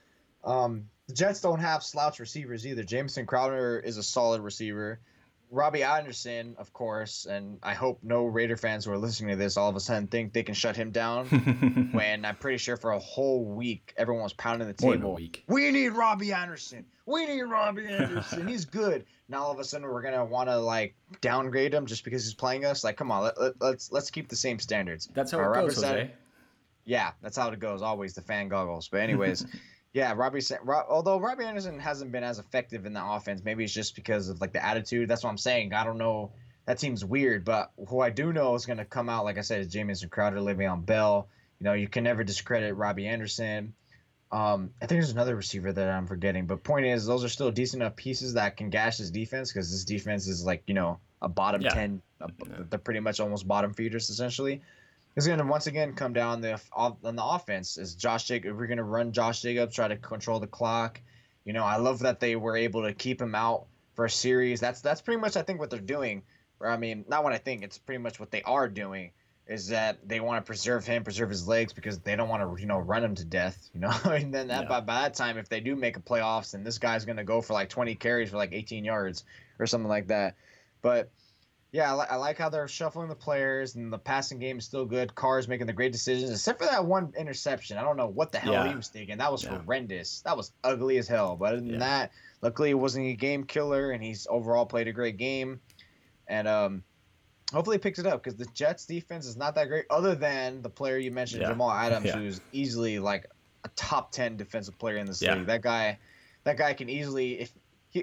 Um, 0.46 0.86
the 1.08 1.14
Jets 1.14 1.42
don't 1.42 1.60
have 1.60 1.84
slouch 1.84 2.20
receivers 2.20 2.66
either. 2.66 2.84
Jamison 2.84 3.26
Crowder 3.26 3.80
is 3.80 3.98
a 3.98 4.04
solid 4.04 4.42
receiver. 4.42 5.02
Robbie 5.50 5.84
Anderson, 5.84 6.56
of 6.58 6.74
course, 6.74 7.26
and 7.26 7.58
I 7.64 7.74
hope 7.74 8.00
no 8.04 8.26
Raider 8.26 8.58
fans 8.58 8.86
who 8.86 8.92
are 8.92 8.98
listening 8.98 9.30
to 9.30 9.36
this 9.38 9.56
all 9.56 9.70
of 9.70 9.76
a 9.76 9.80
sudden 9.80 10.08
think 10.08 10.34
they 10.34 10.44
can 10.44 10.54
shut 10.54 10.76
him 10.76 10.92
down. 10.92 11.28
when 11.94 12.26
I'm 12.26 12.36
pretty 12.36 12.58
sure 12.58 12.76
for 12.76 12.92
a 12.92 13.00
whole 13.00 13.46
week 13.46 13.94
everyone 13.98 14.24
was 14.24 14.34
pounding 14.34 14.68
the 14.68 14.74
table. 14.74 15.18
We 15.48 15.72
need 15.72 15.90
Robbie 15.90 16.34
Anderson. 16.34 16.86
We 17.06 17.26
need 17.26 17.42
Robbie 17.44 17.88
Anderson. 17.88 18.48
He's 18.48 18.66
good. 18.66 19.06
Now 19.30 19.44
all 19.44 19.52
of 19.52 19.60
a 19.60 19.64
sudden 19.64 19.88
we're 19.88 20.02
gonna 20.02 20.26
want 20.26 20.50
to 20.50 20.58
like 20.58 20.96
downgrade 21.22 21.74
him 21.74 21.86
just 21.86 22.04
because 22.04 22.26
he's 22.26 22.34
playing 22.34 22.66
us. 22.66 22.84
Like, 22.84 22.98
come 22.98 23.12
on, 23.12 23.24
let, 23.24 23.40
let, 23.40 23.54
let's 23.62 23.92
let's 23.92 24.12
keep 24.12 24.28
the 24.28 24.36
same 24.36 24.60
standards. 24.60 25.10
That's 25.14 25.32
how 25.32 25.40
it 25.40 25.54
goes, 25.54 25.76
Jose. 25.76 26.12
Yeah, 26.84 27.12
that's 27.22 27.38
how 27.38 27.50
it 27.50 27.60
goes. 27.60 27.82
Always 27.82 28.14
the 28.14 28.22
fan 28.22 28.50
goggles. 28.50 28.90
But 28.90 29.02
anyways. 29.02 29.46
Yeah, 29.94 30.14
Robbie. 30.16 30.42
Although 30.90 31.20
Robbie 31.20 31.46
Anderson 31.46 31.80
hasn't 31.80 32.12
been 32.12 32.24
as 32.24 32.40
effective 32.40 32.86
in 32.86 32.94
the 32.94 33.04
offense, 33.04 33.42
maybe 33.44 33.64
it's 33.64 33.74
just 33.74 33.96
because 33.96 34.30
of 34.30 34.42
like 34.42 34.54
the 34.54 34.64
attitude. 34.64 35.10
That's 35.10 35.24
what 35.24 35.30
I'm 35.30 35.38
saying. 35.38 35.74
I 35.74 35.84
don't 35.84 35.98
know. 35.98 36.32
That 36.66 36.80
seems 36.80 37.06
weird, 37.06 37.46
but 37.46 37.72
who 37.88 38.02
I 38.02 38.10
do 38.10 38.34
know 38.34 38.54
is 38.56 38.66
going 38.66 38.78
to 38.78 38.86
come 38.86 39.08
out, 39.08 39.24
like 39.24 39.38
I 39.38 39.42
said, 39.42 39.62
is 39.62 39.68
Jamison 39.68 40.10
Crowder, 40.10 40.38
Le'Veon 40.38 40.86
Bell. 40.86 41.30
You 41.60 41.64
know, 41.64 41.74
you 41.74 41.88
can 41.88 42.04
never 42.04 42.24
discredit 42.26 42.76
Robbie 42.76 43.08
Anderson. 43.08 43.74
Um, 44.32 44.72
I 44.82 44.86
think 44.86 45.00
there's 45.00 45.12
another 45.12 45.38
receiver 45.38 45.72
that 45.72 45.90
I'm 45.90 46.06
forgetting, 46.06 46.46
but 46.46 46.62
point 46.62 46.86
is, 46.86 47.06
those 47.06 47.24
are 47.24 47.30
still 47.30 47.50
decent 47.50 47.82
enough 47.82 47.96
pieces 47.96 48.34
that 48.34 48.58
can 48.58 48.70
gash 48.70 48.98
this 48.98 49.10
defense 49.10 49.54
because 49.54 49.72
this 49.72 49.86
defense 49.86 50.28
is 50.28 50.46
like 50.46 50.64
you 50.68 50.74
know 50.74 51.00
a 51.22 51.30
bottom 51.30 51.62
yeah. 51.62 51.70
ten. 51.70 52.02
A, 52.20 52.28
they're 52.70 52.78
pretty 52.78 53.00
much 53.00 53.22
almost 53.22 53.48
bottom 53.48 53.74
feeders 53.74 54.10
essentially 54.10 54.62
it's 55.18 55.26
going 55.26 55.40
to 55.40 55.46
once 55.46 55.66
again 55.66 55.94
come 55.94 56.14
down 56.14 56.42
the 56.42 56.62
on 56.72 56.96
the 57.02 57.24
offense. 57.24 57.78
Is 57.78 57.96
Josh 57.96 58.26
Jacobs? 58.26 58.56
We're 58.56 58.68
going 58.68 58.78
to 58.78 58.84
run 58.84 59.12
Josh 59.12 59.42
Jacobs, 59.42 59.76
try 59.76 59.88
to 59.88 59.98
control 59.98 60.40
the 60.40 60.48
clock. 60.48 61.02
You 61.44 61.54
know, 61.54 61.64
I 61.64 61.78
love 61.78 62.00
that 62.00 62.20
they 62.20 62.36
were 62.36 62.56
able 62.56 62.84
to 62.84 62.94
keep 62.94 63.20
him 63.22 63.34
out 63.34 63.66
for 63.96 64.06
a 64.06 64.10
series. 64.10 64.60
That's 64.60 64.82
that's 64.82 65.02
pretty 65.02 65.20
much 65.20 65.36
I 65.36 65.42
think 65.42 65.60
what 65.60 65.72
they're 65.72 65.80
doing. 65.80 66.22
Or 66.60 66.70
I 66.70 66.78
mean, 66.78 67.04
not 67.08 67.24
what 67.24 67.34
I 67.34 67.40
think. 67.40 67.64
It's 67.64 67.80
pretty 67.80 67.98
much 68.02 68.20
what 68.20 68.30
they 68.32 68.44
are 68.44 68.70
doing. 68.70 69.12
is 69.48 69.70
that 69.70 69.98
they 70.08 70.20
want 70.20 70.44
to 70.44 70.48
preserve 70.48 70.86
him, 70.86 71.04
preserve 71.04 71.30
his 71.30 71.48
legs 71.48 71.74
because 71.74 72.00
they 72.00 72.16
don't 72.16 72.30
want 72.30 72.44
to, 72.44 72.62
you 72.62 72.68
know, 72.68 72.78
run 72.78 73.04
him 73.04 73.16
to 73.16 73.26
death, 73.26 73.58
you 73.74 73.80
know. 73.80 73.90
and 74.06 74.34
then 74.34 74.50
that, 74.50 74.64
Yeah. 74.64 74.68
by, 74.70 74.82
by 74.82 75.02
that 75.04 75.16
time, 75.16 75.38
if 75.38 75.50
they 75.50 75.62
do 75.62 75.76
make 75.76 75.98
a 75.98 76.02
playoffs, 76.02 76.52
then 76.52 76.64
this 76.64 76.78
guy's 76.78 77.06
gonna 77.06 77.24
go 77.24 77.42
for 77.42 77.54
like 77.54 77.70
20 77.70 77.96
carries 77.96 78.30
for 78.30 78.38
like 78.38 78.54
18 78.54 78.86
yards 78.86 79.24
or 79.58 79.66
something 79.66 79.90
like 79.90 80.08
that. 80.08 80.36
But 80.84 81.10
yeah, 81.78 81.94
I, 81.94 81.96
li- 81.96 82.08
I 82.10 82.16
like 82.16 82.40
how 82.40 82.50
they're 82.50 82.68
shuffling 82.68 83.08
the 83.08 83.14
players 83.16 83.76
and 83.76 83.94
the 83.94 84.00
passing 84.00 84.40
game 84.40 84.58
is 84.58 84.66
still 84.66 84.84
good. 84.84 85.14
Carr's 85.14 85.48
making 85.48 85.68
the 85.68 85.74
great 85.74 85.92
decisions, 85.92 86.32
except 86.32 86.58
for 86.60 86.66
that 86.68 86.84
one 86.84 87.14
interception. 87.16 87.78
I 87.78 87.84
don't 87.84 87.98
know 87.98 88.08
what 88.08 88.32
the 88.32 88.40
hell 88.40 88.54
Yeah. 88.54 88.68
he 88.70 88.76
was 88.76 88.88
thinking. 88.88 89.20
That 89.20 89.32
was 89.32 89.44
Yeah. 89.44 89.60
horrendous. 89.60 90.22
That 90.22 90.36
was 90.36 90.52
ugly 90.64 90.98
as 90.98 91.08
hell. 91.08 91.36
But 91.36 91.50
other 91.54 91.58
than 91.58 91.74
Yeah. 91.74 91.78
that, 91.80 92.12
luckily 92.42 92.72
it 92.72 92.74
wasn't 92.74 93.06
a 93.06 93.14
game 93.14 93.44
killer, 93.44 93.92
and 93.92 94.04
he's 94.04 94.26
overall 94.28 94.66
played 94.66 94.88
a 94.88 94.92
great 94.92 95.18
game. 95.18 95.62
And 96.28 96.48
um, 96.48 96.84
hopefully 97.54 97.76
he 97.76 97.80
picks 97.80 98.00
it 98.00 98.08
up 98.08 98.24
because 98.24 98.38
the 98.38 98.48
Jets 98.56 98.88
defense 98.88 99.28
is 99.28 99.38
not 99.38 99.54
that 99.54 99.68
great, 99.68 99.86
other 99.92 100.16
than 100.16 100.64
the 100.64 100.72
player 100.72 100.98
you 100.98 101.12
mentioned. 101.12 101.44
Jamal 101.46 101.70
Adams, 101.72 102.10
who's 102.10 102.42
easily 102.52 102.98
like 102.98 103.28
a 103.64 103.70
top 103.76 104.12
ten 104.12 104.36
defensive 104.36 104.80
player 104.80 104.98
in 104.98 105.06
this 105.06 105.22
league. 105.22 105.46
That 105.46 105.62
guy, 105.62 106.00
that 106.44 106.58
guy 106.58 106.74
can 106.74 106.90
easily 106.90 107.40
if 107.40 107.52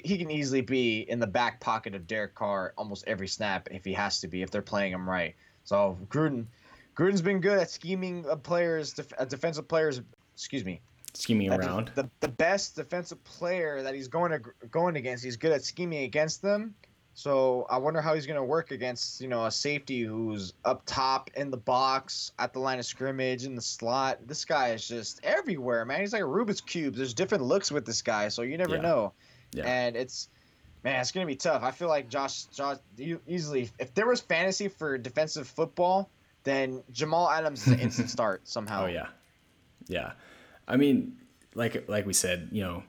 he, 0.03 0.09
he 0.09 0.19
can 0.19 0.31
easily 0.31 0.61
be 0.61 1.01
in 1.01 1.21
the 1.21 1.27
back 1.27 1.61
pocket 1.61 1.95
of 1.95 2.07
Derek 2.07 2.35
Carr 2.35 2.75
almost 2.77 3.05
every 3.07 3.29
snap 3.29 3.69
if 3.71 3.85
he 3.85 3.93
has 3.93 4.21
to 4.21 4.29
be 4.29 4.43
if 4.43 4.51
they're 4.51 4.63
playing 4.63 4.93
him 4.93 5.09
right. 5.09 5.35
So 5.65 5.97
Gruden, 6.09 6.47
Gruden's 6.97 7.23
been 7.23 7.41
good 7.41 7.59
at 7.59 7.71
scheming 7.71 8.25
players, 8.43 8.93
def, 8.93 9.13
uh, 9.19 9.25
defensive 9.25 9.69
players. 9.69 10.01
Excuse 10.35 10.65
me, 10.65 10.81
Scheming 11.15 11.53
around. 11.53 11.93
The, 11.95 12.11
the 12.21 12.29
best 12.29 12.75
defensive 12.77 13.23
player 13.25 13.83
that 13.83 13.95
he's 13.95 14.09
going 14.09 14.33
to 14.33 14.41
going 14.71 14.97
against, 14.97 15.25
he's 15.25 15.37
good 15.37 15.53
at 15.53 15.65
scheming 15.65 16.03
against 16.05 16.43
them. 16.43 16.75
So 17.17 17.65
I 17.71 17.79
wonder 17.79 18.01
how 18.01 18.15
he's 18.15 18.27
going 18.27 18.39
to 18.39 18.45
work 18.45 18.73
against 18.73 19.21
you 19.21 19.29
know 19.29 19.47
a 19.47 19.51
safety 19.51 20.03
who's 20.03 20.53
up 20.65 20.83
top 20.85 21.31
in 21.37 21.53
the 21.53 21.57
box 21.57 22.33
at 22.41 22.53
the 22.53 22.59
line 22.59 22.81
of 22.81 22.85
scrimmage 22.85 23.45
in 23.45 23.55
the 23.55 23.63
slot. 23.63 24.19
This 24.27 24.45
guy 24.45 24.71
is 24.71 24.87
just 24.89 25.21
everywhere, 25.23 25.85
man. 25.85 26.01
He's 26.01 26.13
like 26.13 26.23
a 26.23 26.27
Rubik's 26.27 26.61
cube. 26.61 26.97
There's 26.97 27.15
different 27.15 27.45
looks 27.45 27.71
with 27.71 27.87
this 27.87 28.03
guy, 28.03 28.27
so 28.29 28.43
you 28.43 28.59
never 28.59 28.75
Yeah. 28.75 28.83
know. 28.83 29.13
Yeah. 29.55 29.64
And 29.67 29.97
it's 29.97 30.29
man, 30.83 31.01
it's 31.01 31.11
gonna 31.12 31.27
be 31.27 31.37
tough. 31.37 31.62
I 31.62 31.71
feel 31.71 31.88
like 31.88 32.09
Josh, 32.09 32.45
Josh, 32.45 32.79
you 32.97 33.21
easily. 33.27 33.71
If 33.79 33.95
there 33.95 34.07
was 34.07 34.21
fantasy 34.21 34.69
for 34.69 34.99
defensive 34.99 35.49
football, 35.49 36.11
then 36.43 36.83
Jamal 36.93 37.31
Adams 37.31 37.67
is 37.67 37.73
an 37.73 37.81
instant 37.81 38.11
start 38.11 38.47
somehow. 38.47 38.85
Oh 38.85 38.87
yeah, 38.88 39.09
yeah. 39.87 40.12
I 40.69 40.77
mean, 40.77 41.17
like 41.55 41.88
like 41.88 42.07
we 42.07 42.12
said, 42.12 42.49
you 42.53 42.62
know, 42.62 42.83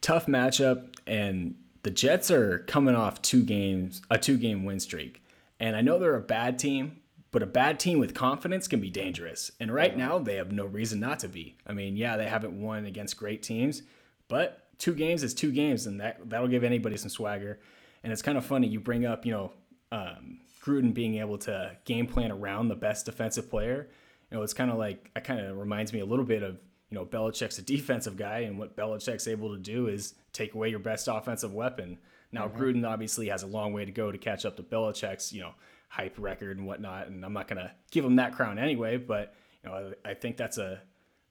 tough 0.00 0.26
matchup, 0.26 0.94
and 1.06 1.54
the 1.82 1.90
Jets 1.90 2.30
are 2.30 2.58
coming 2.60 2.94
off 2.94 3.22
two 3.22 3.42
games, 3.42 4.02
a 4.10 4.18
two 4.18 4.36
game 4.36 4.64
win 4.64 4.80
streak, 4.80 5.22
and 5.58 5.76
I 5.76 5.80
know 5.80 5.98
they're 5.98 6.16
a 6.16 6.20
bad 6.20 6.58
team, 6.58 7.00
but 7.30 7.42
a 7.42 7.46
bad 7.46 7.80
team 7.80 7.98
with 7.98 8.14
confidence 8.14 8.68
can 8.68 8.80
be 8.80 8.90
dangerous. 8.90 9.50
And 9.60 9.72
right 9.72 9.96
now, 9.96 10.18
they 10.18 10.36
have 10.36 10.52
no 10.52 10.66
reason 10.66 11.00
not 11.00 11.20
to 11.20 11.28
be. 11.28 11.56
I 11.66 11.72
mean, 11.72 11.96
yeah, 11.96 12.16
they 12.16 12.26
haven't 12.26 12.60
won 12.60 12.84
against 12.86 13.16
great 13.16 13.42
teams, 13.42 13.82
but 14.28 14.66
two 14.80 14.94
games 14.94 15.22
is 15.22 15.32
two 15.32 15.52
games, 15.52 15.86
and 15.86 16.00
that 16.00 16.28
that'll 16.28 16.48
give 16.48 16.64
anybody 16.64 16.96
some 16.96 17.10
swagger. 17.10 17.60
And 18.02 18.12
it's 18.12 18.22
kind 18.22 18.36
of 18.36 18.44
funny 18.44 18.66
you 18.66 18.80
bring 18.80 19.04
up, 19.04 19.24
you 19.24 19.32
know, 19.32 19.52
um, 19.92 20.40
Gruden 20.64 20.92
being 20.92 21.18
able 21.18 21.38
to 21.38 21.76
game 21.84 22.06
plan 22.06 22.32
around 22.32 22.68
the 22.68 22.74
best 22.74 23.06
defensive 23.06 23.48
player. 23.48 23.88
You 24.30 24.38
know, 24.38 24.42
it's 24.42 24.54
kind 24.54 24.70
of 24.70 24.78
like 24.78 25.10
it 25.14 25.22
kind 25.22 25.40
of 25.40 25.56
reminds 25.56 25.92
me 25.92 26.00
a 26.00 26.04
little 26.04 26.24
bit 26.24 26.42
of 26.42 26.58
you 26.88 26.96
know 26.96 27.04
Belichick's 27.04 27.58
a 27.58 27.62
defensive 27.62 28.16
guy, 28.16 28.40
and 28.40 28.58
what 28.58 28.76
Belichick's 28.76 29.28
able 29.28 29.54
to 29.54 29.60
do 29.60 29.86
is 29.86 30.14
take 30.32 30.54
away 30.54 30.70
your 30.70 30.80
best 30.80 31.06
offensive 31.08 31.52
weapon. 31.52 31.98
Now 32.32 32.48
Gruden 32.48 32.88
obviously 32.88 33.28
has 33.28 33.42
a 33.42 33.46
long 33.46 33.72
way 33.72 33.84
to 33.84 33.92
go 33.92 34.10
to 34.10 34.18
catch 34.18 34.44
up 34.44 34.56
to 34.56 34.62
Belichick's 34.62 35.32
you 35.32 35.42
know 35.42 35.52
hype 35.88 36.16
record 36.18 36.56
and 36.56 36.66
whatnot, 36.66 37.08
and 37.08 37.24
I'm 37.24 37.32
not 37.32 37.48
gonna 37.48 37.72
give 37.90 38.04
him 38.04 38.16
that 38.16 38.34
crown 38.34 38.58
anyway. 38.58 38.96
But 38.96 39.34
you 39.62 39.70
know, 39.70 39.92
I, 40.04 40.10
I 40.10 40.14
think 40.14 40.36
that's 40.36 40.58
a 40.58 40.80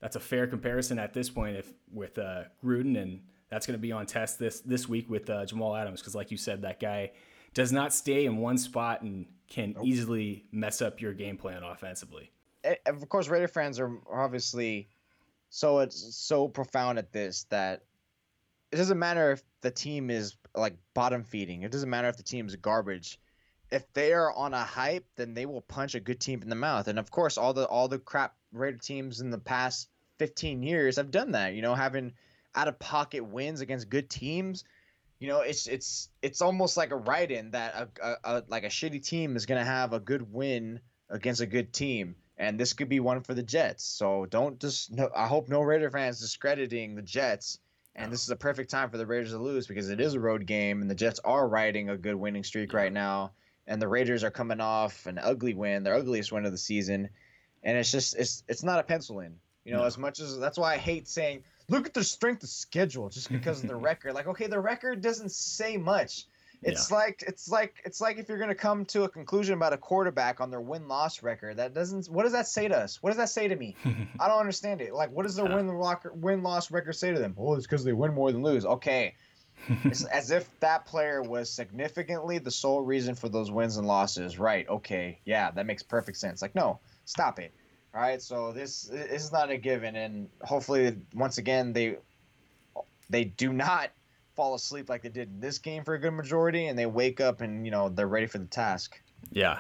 that's 0.01 0.15
a 0.15 0.19
fair 0.19 0.47
comparison 0.47 0.99
at 0.99 1.13
this 1.13 1.29
point 1.29 1.57
if 1.57 1.71
with 1.91 2.17
uh, 2.17 2.43
Gruden, 2.63 3.01
and 3.01 3.21
that's 3.49 3.65
going 3.65 3.77
to 3.77 3.81
be 3.81 3.91
on 3.91 4.05
test 4.05 4.39
this 4.39 4.61
this 4.61 4.87
week 4.87 5.09
with 5.09 5.29
uh, 5.29 5.45
Jamal 5.45 5.75
Adams 5.75 6.01
because, 6.01 6.15
like 6.15 6.31
you 6.31 6.37
said, 6.37 6.61
that 6.61 6.79
guy 6.79 7.11
does 7.53 7.71
not 7.71 7.93
stay 7.93 8.25
in 8.25 8.37
one 8.37 8.57
spot 8.57 9.01
and 9.01 9.25
can 9.49 9.75
easily 9.83 10.45
mess 10.51 10.81
up 10.81 11.01
your 11.01 11.13
game 11.13 11.37
plan 11.37 11.63
offensively. 11.63 12.31
eh, 12.63 12.75
of 12.85 13.07
course, 13.09 13.27
Raider 13.27 13.47
fans 13.47 13.79
are 13.79 13.91
are 14.09 14.21
obviously 14.23 14.87
so 15.49 15.79
it's 15.79 16.15
so 16.15 16.47
profound 16.47 16.99
at 16.99 17.11
this 17.11 17.45
that 17.49 17.83
it 18.71 18.75
doesn't 18.75 18.99
matter 18.99 19.31
if 19.31 19.43
the 19.61 19.71
team 19.71 20.09
is 20.09 20.35
like 20.55 20.75
bottom 20.93 21.23
feeding. 21.23 21.63
It 21.63 21.71
doesn't 21.71 21.89
matter 21.89 22.07
if 22.07 22.17
the 22.17 22.23
team 22.23 22.47
is 22.47 22.55
garbage. 22.55 23.19
If 23.71 23.91
they 23.93 24.13
are 24.13 24.33
on 24.33 24.53
a 24.53 24.63
hype, 24.63 25.05
then 25.15 25.33
they 25.33 25.45
will 25.45 25.61
punch 25.61 25.95
a 25.95 25.99
good 25.99 26.19
team 26.19 26.41
in 26.41 26.49
the 26.49 26.55
mouth. 26.55 26.87
And 26.87 26.97
of 26.99 27.11
course, 27.11 27.37
all 27.37 27.53
the 27.53 27.67
all 27.67 27.87
the 27.87 27.99
crap 27.99 28.35
Raider 28.51 28.77
teams 28.77 29.21
in 29.21 29.29
the 29.31 29.37
past 29.39 29.89
15 30.19 30.63
years 30.63 30.97
have 30.97 31.11
done 31.11 31.31
that. 31.31 31.53
You 31.53 31.61
know, 31.61 31.75
having 31.75 32.13
out 32.55 32.67
of 32.67 32.79
pocket 32.79 33.23
wins 33.25 33.61
against 33.61 33.89
good 33.89 34.09
teams. 34.09 34.63
You 35.19 35.27
know, 35.27 35.41
it's 35.41 35.67
it's 35.67 36.09
it's 36.21 36.41
almost 36.41 36.77
like 36.77 36.91
a 36.91 36.95
write-in 36.95 37.51
that 37.51 37.75
a, 37.75 37.89
a, 38.01 38.15
a 38.23 38.43
like 38.47 38.63
a 38.63 38.69
shitty 38.69 39.05
team 39.05 39.35
is 39.35 39.45
gonna 39.45 39.65
have 39.65 39.93
a 39.93 39.99
good 39.99 40.31
win 40.33 40.79
against 41.09 41.41
a 41.41 41.45
good 41.45 41.73
team, 41.73 42.15
and 42.37 42.59
this 42.59 42.73
could 42.73 42.87
be 42.89 42.99
one 43.01 43.21
for 43.21 43.33
the 43.33 43.43
Jets. 43.43 43.83
So 43.83 44.25
don't 44.25 44.59
just. 44.59 44.91
No, 44.91 45.09
I 45.15 45.27
hope 45.27 45.49
no 45.49 45.61
Raider 45.61 45.89
fans 45.91 46.19
discrediting 46.19 46.95
the 46.95 47.01
Jets. 47.01 47.59
And 47.95 48.13
this 48.13 48.23
is 48.23 48.29
a 48.29 48.35
perfect 48.37 48.69
time 48.71 48.89
for 48.91 48.97
the 48.97 49.05
Raiders 49.05 49.31
to 49.31 49.39
lose 49.39 49.67
because 49.67 49.89
it 49.89 49.99
is 49.99 50.13
a 50.13 50.19
road 50.21 50.45
game, 50.45 50.81
and 50.81 50.89
the 50.89 50.95
Jets 50.95 51.19
are 51.25 51.45
riding 51.45 51.89
a 51.89 51.97
good 51.97 52.15
winning 52.15 52.45
streak 52.45 52.71
right 52.71 52.93
now, 52.93 53.31
and 53.67 53.81
the 53.81 53.89
Raiders 53.89 54.23
are 54.23 54.31
coming 54.31 54.61
off 54.61 55.05
an 55.05 55.17
ugly 55.17 55.53
win, 55.53 55.83
their 55.83 55.95
ugliest 55.95 56.31
win 56.31 56.45
of 56.45 56.53
the 56.53 56.57
season, 56.57 57.09
and 57.61 57.77
it's 57.77 57.91
just 57.91 58.15
it's 58.15 58.43
it's 58.47 58.63
not 58.63 58.79
a 58.79 58.83
pencil 58.83 59.19
in. 59.19 59.35
You 59.65 59.73
know, 59.73 59.79
No. 59.79 59.85
as 59.85 59.97
much 59.97 60.21
as 60.21 60.37
that's 60.39 60.57
why 60.57 60.75
I 60.75 60.77
hate 60.77 61.09
saying 61.09 61.43
look 61.69 61.85
at 61.87 61.93
their 61.93 62.03
strength 62.03 62.43
of 62.43 62.49
schedule 62.49 63.09
just 63.09 63.31
because 63.31 63.61
of 63.61 63.69
the 63.69 63.75
record. 63.89 64.13
Like, 64.13 64.27
okay, 64.27 64.47
the 64.47 64.59
record 64.59 65.01
doesn't 65.01 65.31
say 65.31 65.77
much. 65.77 66.25
It's 66.61 66.91
like 66.91 67.23
it's 67.25 67.47
like 67.47 67.75
it's 67.85 68.01
like 68.01 68.17
if 68.17 68.27
you're 68.27 68.37
gonna 68.37 68.53
come 68.53 68.83
to 68.87 69.03
a 69.03 69.09
conclusion 69.09 69.53
about 69.53 69.71
a 69.71 69.77
quarterback 69.77 70.41
on 70.41 70.51
their 70.51 70.59
win 70.59 70.89
loss 70.89 71.23
record. 71.23 71.55
That 71.55 71.73
doesn't. 71.73 72.07
What 72.07 72.23
does 72.23 72.33
that 72.33 72.47
say 72.47 72.67
to 72.67 72.77
us? 72.77 73.01
What 73.01 73.11
does 73.11 73.17
that 73.17 73.29
say 73.29 73.47
to 73.47 73.55
me? 73.55 73.77
I 74.19 74.27
don't 74.27 74.39
understand 74.41 74.81
it. 74.81 74.93
Like, 74.93 75.09
what 75.11 75.23
does 75.23 75.37
their 75.37 75.47
Yeah. 75.47 75.55
win 75.55 76.21
win 76.21 76.43
loss 76.43 76.69
record 76.69 76.97
say 76.97 77.13
to 77.13 77.19
them? 77.19 77.33
Oh, 77.37 77.53
it's 77.53 77.65
because 77.65 77.85
they 77.85 77.93
win 77.93 78.13
more 78.13 78.33
than 78.33 78.43
lose. 78.43 78.65
Okay, 78.65 79.15
it's 79.85 80.03
as 80.11 80.31
if 80.31 80.49
that 80.59 80.85
player 80.85 81.21
was 81.21 81.49
significantly 81.49 82.39
the 82.39 82.51
sole 82.51 82.81
reason 82.81 83.15
for 83.15 83.29
those 83.29 83.49
wins 83.49 83.77
and 83.77 83.87
losses. 83.87 84.37
Right? 84.37 84.67
Okay, 84.67 85.21
yeah, 85.23 85.51
that 85.51 85.65
makes 85.65 85.81
perfect 85.81 86.17
sense. 86.17 86.41
Like, 86.41 86.55
no, 86.55 86.81
stop 87.05 87.39
it. 87.39 87.53
All 87.93 88.01
right, 88.01 88.21
so 88.21 88.51
this, 88.51 88.83
this 88.83 89.23
is 89.23 89.31
not 89.31 89.49
a 89.49 89.57
given, 89.57 89.95
and 89.95 90.29
hopefully, 90.41 90.95
once 91.15 91.39
again, 91.39 91.73
they 91.73 91.97
they 93.09 93.23
do 93.23 93.51
not 93.51 93.89
fall 94.35 94.55
asleep 94.55 94.89
like 94.89 95.01
they 95.01 95.09
did 95.09 95.27
in 95.27 95.39
this 95.39 95.57
game 95.57 95.83
for 95.83 95.95
a 95.95 95.99
good 95.99 96.11
majority, 96.11 96.67
and 96.67 96.77
they 96.77 96.85
wake 96.85 97.19
up 97.19 97.41
and 97.41 97.65
you 97.65 97.71
know 97.71 97.89
they're 97.89 98.07
ready 98.07 98.27
for 98.27 98.37
the 98.37 98.45
task. 98.45 99.01
Yeah. 99.31 99.59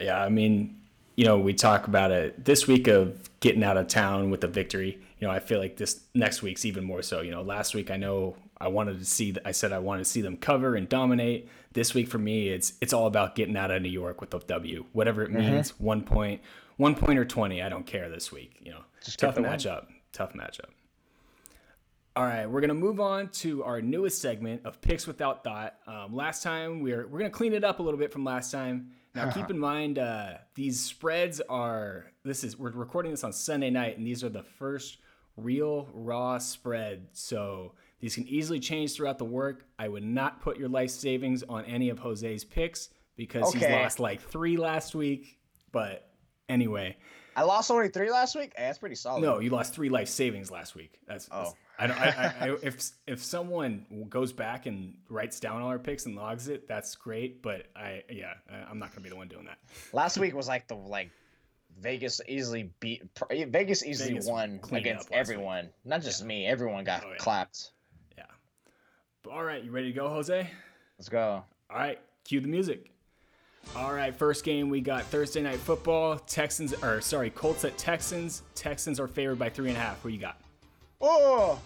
Yeah. 0.00 0.22
I 0.22 0.28
mean, 0.28 0.80
you 1.16 1.24
know, 1.24 1.38
we 1.38 1.52
talk 1.52 1.88
about 1.88 2.10
it 2.10 2.44
this 2.44 2.66
week 2.66 2.88
of 2.88 3.28
getting 3.40 3.62
out 3.62 3.76
of 3.76 3.88
town 3.88 4.30
with 4.30 4.44
a 4.44 4.48
victory. 4.48 4.98
You 5.18 5.26
know, 5.26 5.32
I 5.32 5.40
feel 5.40 5.58
like 5.58 5.76
this 5.76 6.00
next 6.14 6.42
week's 6.42 6.64
even 6.64 6.84
more 6.84 7.02
so. 7.02 7.20
You 7.20 7.32
know, 7.32 7.42
last 7.42 7.74
week 7.74 7.90
I 7.90 7.96
know 7.96 8.36
I 8.60 8.68
wanted 8.68 8.98
to 8.98 9.04
see, 9.04 9.34
I 9.44 9.52
said 9.52 9.72
I 9.72 9.78
wanted 9.78 10.04
to 10.04 10.10
see 10.10 10.20
them 10.20 10.36
cover 10.36 10.74
and 10.74 10.88
dominate. 10.88 11.48
This 11.72 11.92
week 11.92 12.08
for 12.08 12.18
me, 12.18 12.48
it's 12.48 12.72
it's 12.80 12.92
all 12.92 13.06
about 13.06 13.34
getting 13.34 13.56
out 13.56 13.70
of 13.70 13.82
New 13.82 13.88
York 13.90 14.20
with 14.20 14.32
a 14.32 14.38
W, 14.38 14.84
whatever 14.92 15.22
it 15.22 15.30
mm-hmm. 15.30 15.54
means. 15.54 15.78
One 15.78 16.02
point, 16.02 16.40
one 16.78 16.94
point 16.94 17.18
or 17.18 17.24
twenty, 17.24 17.62
I 17.62 17.68
don't 17.68 17.86
care 17.86 18.08
this 18.08 18.32
week. 18.32 18.56
You 18.60 18.72
know, 18.72 18.80
Just 19.04 19.18
tough 19.18 19.36
matchup. 19.36 19.86
Tough 20.12 20.32
matchup. 20.32 20.70
All 22.16 22.24
right, 22.24 22.50
we're 22.50 22.60
gonna 22.60 22.74
move 22.74 22.98
on 22.98 23.28
to 23.28 23.62
our 23.62 23.80
newest 23.80 24.20
segment 24.20 24.62
of 24.64 24.80
picks 24.80 25.06
without 25.06 25.44
thought. 25.44 25.74
Um, 25.86 26.16
last 26.16 26.42
time 26.42 26.80
we're 26.80 27.06
we're 27.06 27.18
gonna 27.18 27.30
clean 27.30 27.52
it 27.52 27.62
up 27.62 27.78
a 27.78 27.82
little 27.82 28.00
bit 28.00 28.12
from 28.12 28.24
last 28.24 28.50
time. 28.50 28.92
Now 29.14 29.30
keep 29.34 29.50
in 29.50 29.58
mind 29.58 29.98
uh, 29.98 30.34
these 30.54 30.80
spreads 30.80 31.40
are 31.48 32.06
this 32.24 32.42
is 32.42 32.58
we're 32.58 32.70
recording 32.70 33.10
this 33.10 33.22
on 33.22 33.32
Sunday 33.32 33.70
night, 33.70 33.98
and 33.98 34.06
these 34.06 34.24
are 34.24 34.28
the 34.28 34.42
first 34.42 34.98
real 35.36 35.88
raw 35.92 36.38
spread. 36.38 37.06
So 37.12 37.74
these 38.00 38.14
can 38.14 38.26
easily 38.26 38.60
change 38.60 38.94
throughout 38.94 39.18
the 39.18 39.24
work. 39.24 39.64
I 39.78 39.88
would 39.88 40.04
not 40.04 40.40
put 40.40 40.58
your 40.58 40.68
life 40.68 40.90
savings 40.90 41.42
on 41.48 41.64
any 41.66 41.88
of 41.88 41.98
Jose's 41.98 42.44
picks 42.44 42.90
because 43.16 43.52
he's 43.52 43.62
lost 43.68 44.00
like 44.00 44.20
three 44.20 44.56
last 44.56 44.94
week. 44.94 45.38
But 45.70 46.07
anyway, 46.48 46.96
I 47.36 47.42
lost 47.42 47.70
only 47.70 47.88
three 47.88 48.10
last 48.10 48.34
week. 48.36 48.52
Hey, 48.56 48.64
that's 48.64 48.78
pretty 48.78 48.94
solid. 48.96 49.22
no, 49.22 49.38
you 49.38 49.50
lost 49.50 49.74
three 49.74 49.88
life 49.88 50.08
savings 50.08 50.50
last 50.50 50.74
week. 50.74 50.98
That's, 51.06 51.26
that's- 51.26 51.52
Oh. 51.52 51.56
I 51.80 51.86
don't. 51.86 51.96
I, 52.00 52.06
I, 52.40 52.48
I, 52.48 52.56
if 52.64 52.80
if 53.06 53.22
someone 53.22 53.86
goes 54.08 54.32
back 54.32 54.66
and 54.66 54.96
writes 55.08 55.38
down 55.38 55.62
all 55.62 55.68
our 55.68 55.78
picks 55.78 56.06
and 56.06 56.16
logs 56.16 56.48
it, 56.48 56.66
that's 56.66 56.96
great. 56.96 57.40
But 57.40 57.66
I, 57.76 58.02
yeah, 58.10 58.32
I- 58.50 58.68
I'm 58.68 58.80
not 58.80 58.90
gonna 58.90 59.02
be 59.02 59.10
the 59.10 59.14
one 59.16 59.28
doing 59.28 59.44
that. 59.44 59.58
Last 59.92 60.18
week 60.18 60.34
was 60.34 60.48
like 60.48 60.66
the 60.66 60.74
like 60.74 61.10
Vegas 61.80 62.20
easily 62.26 62.72
beat 62.80 63.04
eh, 63.30 63.44
Vegas 63.48 63.84
easily 63.84 64.14
Vegas 64.14 64.26
won 64.26 64.58
against 64.72 65.12
everyone. 65.12 65.68
Not 65.84 66.02
just 66.02 66.24
me. 66.24 66.46
Everyone 66.46 66.82
got 66.82 67.04
Oh, 67.04 67.10
yeah. 67.10 67.16
clapped. 67.18 67.70
Yeah. 68.16 68.24
But 69.22 69.30
all 69.30 69.44
right, 69.44 69.62
you 69.62 69.70
ready 69.70 69.92
to 69.92 69.96
go, 69.96 70.08
Jose? 70.08 70.50
Let's 70.98 71.08
go. 71.08 71.44
All 71.70 71.76
right, 71.76 72.00
cue 72.24 72.40
the 72.40 72.48
music. 72.48 72.90
All 73.76 73.92
right, 73.92 74.14
first 74.14 74.44
game 74.44 74.70
we 74.70 74.80
got 74.80 75.04
Thursday 75.04 75.42
night 75.42 75.58
football. 75.58 76.18
Texans, 76.18 76.72
or 76.82 77.00
sorry, 77.00 77.30
Colts 77.30 77.64
at 77.64 77.76
Texans. 77.78 78.42
Texans 78.54 78.98
are 78.98 79.06
favored 79.08 79.38
by 79.38 79.48
three 79.48 79.68
and 79.68 79.76
a 79.76 79.80
half. 79.80 80.02
Who 80.02 80.08
you 80.08 80.18
got? 80.18 80.40
Oh, 81.00 81.60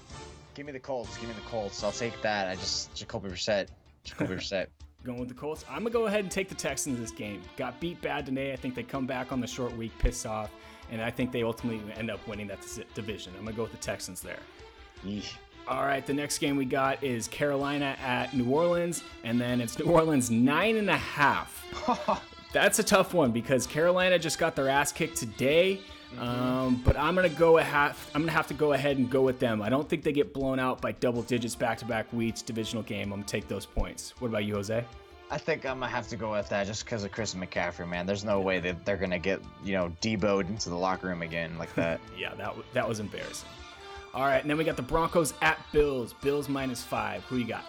give 0.55 0.67
me 0.67 0.73
the 0.73 0.81
Colts. 0.81 1.17
Give 1.19 1.29
me 1.29 1.35
the 1.35 1.49
Colts. 1.49 1.83
I'll 1.83 1.93
take 1.93 2.21
that. 2.23 2.49
I 2.49 2.57
just 2.57 2.95
Jacoby 2.95 3.29
Brissett. 3.31 3.69
Jacoby 4.05 4.35
Brissett. 4.37 4.67
Going 5.05 5.19
with 5.21 5.29
the 5.29 5.35
Colts. 5.35 5.65
I'm 5.69 5.79
gonna 5.79 5.91
go 5.91 6.07
ahead 6.07 6.21
and 6.21 6.31
take 6.31 6.49
the 6.49 6.55
Texans 6.55 6.99
this 6.99 7.11
game. 7.11 7.41
Got 7.57 7.81
beat 7.81 8.01
bad 8.03 8.27
today. 8.27 8.53
I 8.53 8.57
think 8.57 8.75
they 8.75 8.83
come 8.83 9.07
back 9.07 9.33
on 9.33 9.41
the 9.41 9.47
short 9.47 9.77
week, 9.77 9.93
pissed 9.99 10.27
off, 10.27 10.51
and 10.91 11.01
I 11.01 11.11
think 11.11 11.33
they 11.33 11.43
ultimately 11.43 11.81
end 11.95 12.11
up 12.11 12.27
winning 12.29 12.47
that 12.49 12.61
division. 12.95 13.33
I'm 13.39 13.45
gonna 13.45 13.57
go 13.57 13.63
with 13.63 13.73
the 13.73 13.79
Texans 13.79 14.21
there. 14.21 14.39
Yeesh. 15.05 15.33
All 15.69 15.85
right, 15.85 16.05
the 16.05 16.13
next 16.13 16.39
game 16.39 16.57
we 16.57 16.65
got 16.65 17.03
is 17.03 17.29
Carolina 17.29 17.97
at 18.03 18.35
New 18.35 18.51
Orleans, 18.51 19.05
and 19.23 19.41
then 19.41 19.61
it's 19.61 19.79
New 19.79 19.87
Orleans 19.87 20.31
nine 20.31 20.77
and 20.77 20.91
a 20.91 20.97
half. 20.97 21.61
That's 22.53 22.79
a 22.79 22.83
tough 22.83 23.15
one 23.15 23.31
because 23.31 23.67
Carolina 23.67 24.19
just 24.19 24.39
got 24.39 24.57
their 24.57 24.69
ass 24.69 24.93
kicked 24.93 25.17
today. 25.17 25.81
Um, 26.19 26.83
but 26.85 26.97
I'm 26.99 27.15
gonna 27.15 27.29
go 27.31 27.57
have 27.57 27.99
I'm 28.15 28.23
gonna 28.23 28.33
have 28.33 28.47
to 28.49 28.55
go 28.55 28.75
ahead 28.75 28.99
and 28.99 29.09
go 29.11 29.23
with 29.23 29.39
them. 29.39 29.63
I 29.63 29.71
don't 29.71 29.89
think 29.89 30.03
they 30.03 30.13
get 30.13 30.35
blown 30.35 30.59
out 30.59 30.81
by 30.81 30.93
double 30.93 31.23
digits 31.23 31.55
back-to-back 31.55 32.13
weeks 32.13 32.43
divisional 32.43 32.83
game. 32.83 33.13
I'm 33.13 33.21
gonna 33.21 33.25
take 33.25 33.49
those 33.49 33.65
points. 33.65 34.13
What 34.19 34.29
about 34.29 34.45
you, 34.45 34.57
Jose? 34.57 34.85
I 35.31 35.39
think 35.39 35.65
I'm 35.65 35.81
gonna 35.81 35.91
have 35.91 36.09
to 36.09 36.17
go 36.17 36.33
with 36.33 36.51
that 36.51 36.67
just 36.67 36.85
because 36.85 37.05
of 37.05 37.13
Chris 37.13 37.35
McCaffrey, 37.35 37.89
man. 37.89 38.05
There's 38.05 38.25
no 38.25 38.41
way 38.41 38.61
that 38.61 38.85
they're 38.85 38.99
gonna 38.99 39.19
get 39.19 39.41
you 39.65 39.73
know 39.73 39.91
deboed 40.03 40.49
into 40.49 40.69
the 40.69 40.77
locker 40.77 41.07
room 41.07 41.23
again 41.23 41.57
like 41.57 41.75
that. 41.77 42.01
yeah, 42.19 42.35
that 42.35 42.55
that 42.75 42.87
was 42.87 43.01
embarrassing. 43.01 43.49
All 44.15 44.25
right, 44.25 44.41
and 44.43 44.51
then 44.51 44.59
we 44.59 44.65
got 44.65 44.77
the 44.77 44.83
Broncos 44.83 45.33
at 45.41 45.59
Bills. 45.73 46.13
Bills 46.21 46.49
minus 46.49 46.83
five. 46.83 47.23
Who 47.25 47.37
you 47.39 47.47
got? 47.47 47.65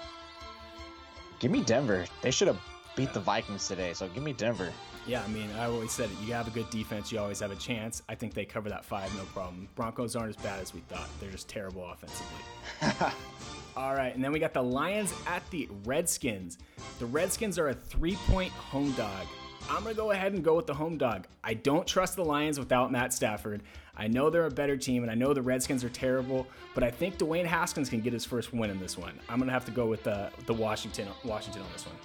Give 1.39 1.51
me 1.51 1.61
Denver. 1.61 2.05
They 2.21 2.31
should 2.31 2.47
have 2.47 2.59
beat 2.95 3.13
the 3.13 3.19
Vikings 3.19 3.67
today, 3.67 3.93
so 3.93 4.07
give 4.09 4.23
me 4.23 4.33
Denver. 4.33 4.71
Yeah, 5.05 5.21
I 5.23 5.27
mean, 5.27 5.49
I 5.57 5.65
always 5.65 5.91
said 5.91 6.09
it. 6.09 6.25
You 6.25 6.33
have 6.33 6.47
a 6.47 6.51
good 6.51 6.69
defense, 6.69 7.11
you 7.11 7.19
always 7.19 7.39
have 7.39 7.51
a 7.51 7.55
chance. 7.55 8.03
I 8.07 8.15
think 8.15 8.33
they 8.33 8.45
cover 8.45 8.69
that 8.69 8.85
five, 8.85 9.13
no 9.17 9.23
problem. 9.25 9.67
Broncos 9.75 10.15
aren't 10.15 10.29
as 10.29 10.41
bad 10.41 10.61
as 10.61 10.73
we 10.73 10.79
thought. 10.81 11.09
They're 11.19 11.31
just 11.31 11.49
terrible 11.49 11.85
offensively. 11.85 13.11
All 13.75 13.93
right, 13.95 14.13
and 14.13 14.23
then 14.23 14.31
we 14.31 14.39
got 14.39 14.53
the 14.53 14.63
Lions 14.63 15.13
at 15.27 15.49
the 15.49 15.67
Redskins. 15.83 16.59
The 16.99 17.05
Redskins 17.05 17.57
are 17.57 17.69
a 17.69 17.73
three 17.73 18.15
point 18.27 18.51
home 18.51 18.91
dog. 18.93 19.27
I'm 19.69 19.83
going 19.83 19.95
to 19.95 19.99
go 19.99 20.11
ahead 20.11 20.33
and 20.33 20.43
go 20.43 20.55
with 20.55 20.67
the 20.67 20.73
home 20.73 20.97
dog. 20.97 21.27
I 21.43 21.53
don't 21.53 21.87
trust 21.87 22.15
the 22.15 22.23
Lions 22.25 22.59
without 22.59 22.91
Matt 22.91 23.13
Stafford. 23.13 23.63
I 23.95 24.07
know 24.07 24.29
they're 24.29 24.45
a 24.45 24.51
better 24.51 24.75
team, 24.75 25.03
and 25.03 25.11
I 25.11 25.15
know 25.15 25.33
the 25.33 25.41
Redskins 25.41 25.83
are 25.83 25.89
terrible, 25.89 26.47
but 26.73 26.83
I 26.83 26.89
think 26.89 27.17
Dwayne 27.19 27.45
Haskins 27.45 27.89
can 27.89 28.01
get 28.01 28.11
his 28.11 28.25
first 28.25 28.51
win 28.53 28.69
in 28.71 28.79
this 28.79 28.97
one. 28.97 29.13
I'm 29.29 29.37
going 29.37 29.47
to 29.47 29.53
have 29.53 29.65
to 29.65 29.71
go 29.71 29.85
with 29.85 30.03
the, 30.03 30.29
the 30.47 30.53
Washington 30.53 31.07
Washington 31.23 31.61
on 31.61 31.67
this 31.73 31.85
one. 31.85 31.95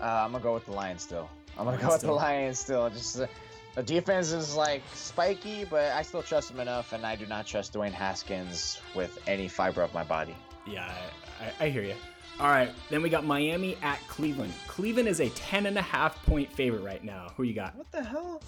Uh, 0.00 0.24
I'm 0.24 0.30
going 0.30 0.42
to 0.42 0.46
go 0.48 0.54
with 0.54 0.64
the 0.64 0.72
Lions 0.72 1.02
still. 1.02 1.28
I'm 1.58 1.64
going 1.64 1.78
to 1.78 1.84
go 1.84 1.92
with 1.92 2.00
the 2.00 2.12
Lions 2.12 2.58
still. 2.58 2.88
Just 2.88 3.20
uh, 3.20 3.26
The 3.74 3.82
defense 3.82 4.32
is 4.32 4.56
like 4.56 4.82
spiky, 4.94 5.64
but 5.64 5.92
I 5.92 6.02
still 6.02 6.22
trust 6.22 6.48
them 6.50 6.60
enough, 6.60 6.92
and 6.94 7.04
I 7.04 7.14
do 7.14 7.26
not 7.26 7.46
trust 7.46 7.74
Dwayne 7.74 7.92
Haskins 7.92 8.80
with 8.94 9.18
any 9.26 9.48
fiber 9.48 9.82
of 9.82 9.92
my 9.92 10.04
body. 10.04 10.34
Yeah, 10.66 10.90
I, 11.40 11.44
I, 11.44 11.66
I 11.66 11.68
hear 11.70 11.82
you. 11.82 11.94
All 12.40 12.48
right, 12.48 12.70
then 12.88 13.02
we 13.02 13.10
got 13.10 13.24
Miami 13.26 13.76
at 13.82 14.00
Cleveland. 14.08 14.54
Cleveland 14.66 15.08
is 15.08 15.20
a 15.20 15.28
10 15.30 15.66
and 15.66 15.76
a 15.76 15.82
half 15.82 16.24
point 16.24 16.50
favorite 16.50 16.82
right 16.82 17.04
now. 17.04 17.32
Who 17.36 17.42
you 17.42 17.52
got? 17.52 17.76
What 17.76 17.92
the 17.92 18.02
hell? 18.02 18.40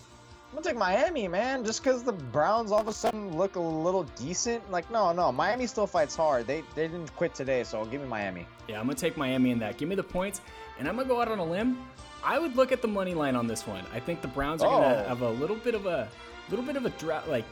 I'm 0.55 0.62
gonna 0.62 0.72
take 0.72 0.78
Miami, 0.78 1.26
man. 1.26 1.64
Just 1.64 1.82
because 1.82 2.05
the 2.05 2.12
Browns 2.12 2.70
all 2.70 2.78
of 2.78 2.86
a 2.86 2.92
sudden 2.92 3.36
look 3.36 3.57
a 3.57 3.61
little 3.61 4.05
decent. 4.14 4.70
Like, 4.70 4.88
no, 4.88 5.12
no, 5.12 5.32
Miami 5.32 5.66
still 5.66 5.88
fights 5.88 6.14
hard. 6.14 6.46
They 6.46 6.62
they 6.76 6.86
didn't 6.86 7.12
quit 7.16 7.34
today, 7.34 7.64
so 7.64 7.84
give 7.86 8.00
me 8.00 8.07
Miami. 8.07 8.46
Yeah, 8.68 8.78
I'm 8.78 8.86
gonna 8.86 8.94
take 8.94 9.16
Miami 9.16 9.50
in 9.50 9.59
that. 9.59 9.78
Give 9.78 9.88
me 9.88 9.96
the 9.96 10.05
points, 10.05 10.42
and 10.78 10.86
I'm 10.86 10.94
gonna 10.94 11.09
go 11.09 11.20
out 11.20 11.26
on 11.26 11.40
a 11.40 11.44
limb. 11.44 11.84
I 12.22 12.38
would 12.38 12.55
look 12.55 12.70
at 12.70 12.82
the 12.82 12.86
money 12.86 13.14
line 13.14 13.34
on 13.34 13.48
this 13.48 13.66
one. 13.66 13.84
I 13.92 13.98
think 13.98 14.22
the 14.22 14.28
Browns 14.28 14.62
are 14.62 14.68
oh. 14.68 14.80
gonna 14.80 15.09
have 15.09 15.22
a 15.22 15.30
little 15.30 15.57
bit 15.57 15.74
of 15.74 15.86
a 15.86 16.09
little 16.50 16.64
bit 16.64 16.76
of 16.76 16.86
a 16.86 16.90
drought, 16.90 17.28
like 17.28 17.44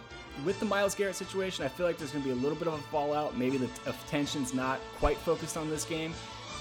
with 0.45 0.61
the 0.61 0.67
Myles 0.67 0.95
Garrett 0.95 1.17
situation. 1.17 1.65
I 1.65 1.69
feel 1.69 1.87
like 1.87 1.99
there's 1.99 2.13
gonna 2.13 2.25
be 2.25 2.31
a 2.31 2.37
little 2.37 2.57
bit 2.57 2.69
of 2.69 2.75
a 2.75 2.83
fallout. 2.85 3.37
Maybe 3.37 3.57
the 3.57 3.69
attention's 3.85 4.55
not 4.55 4.79
quite 5.01 5.17
focused 5.17 5.57
on 5.57 5.69
this 5.69 5.85
game. 5.85 6.15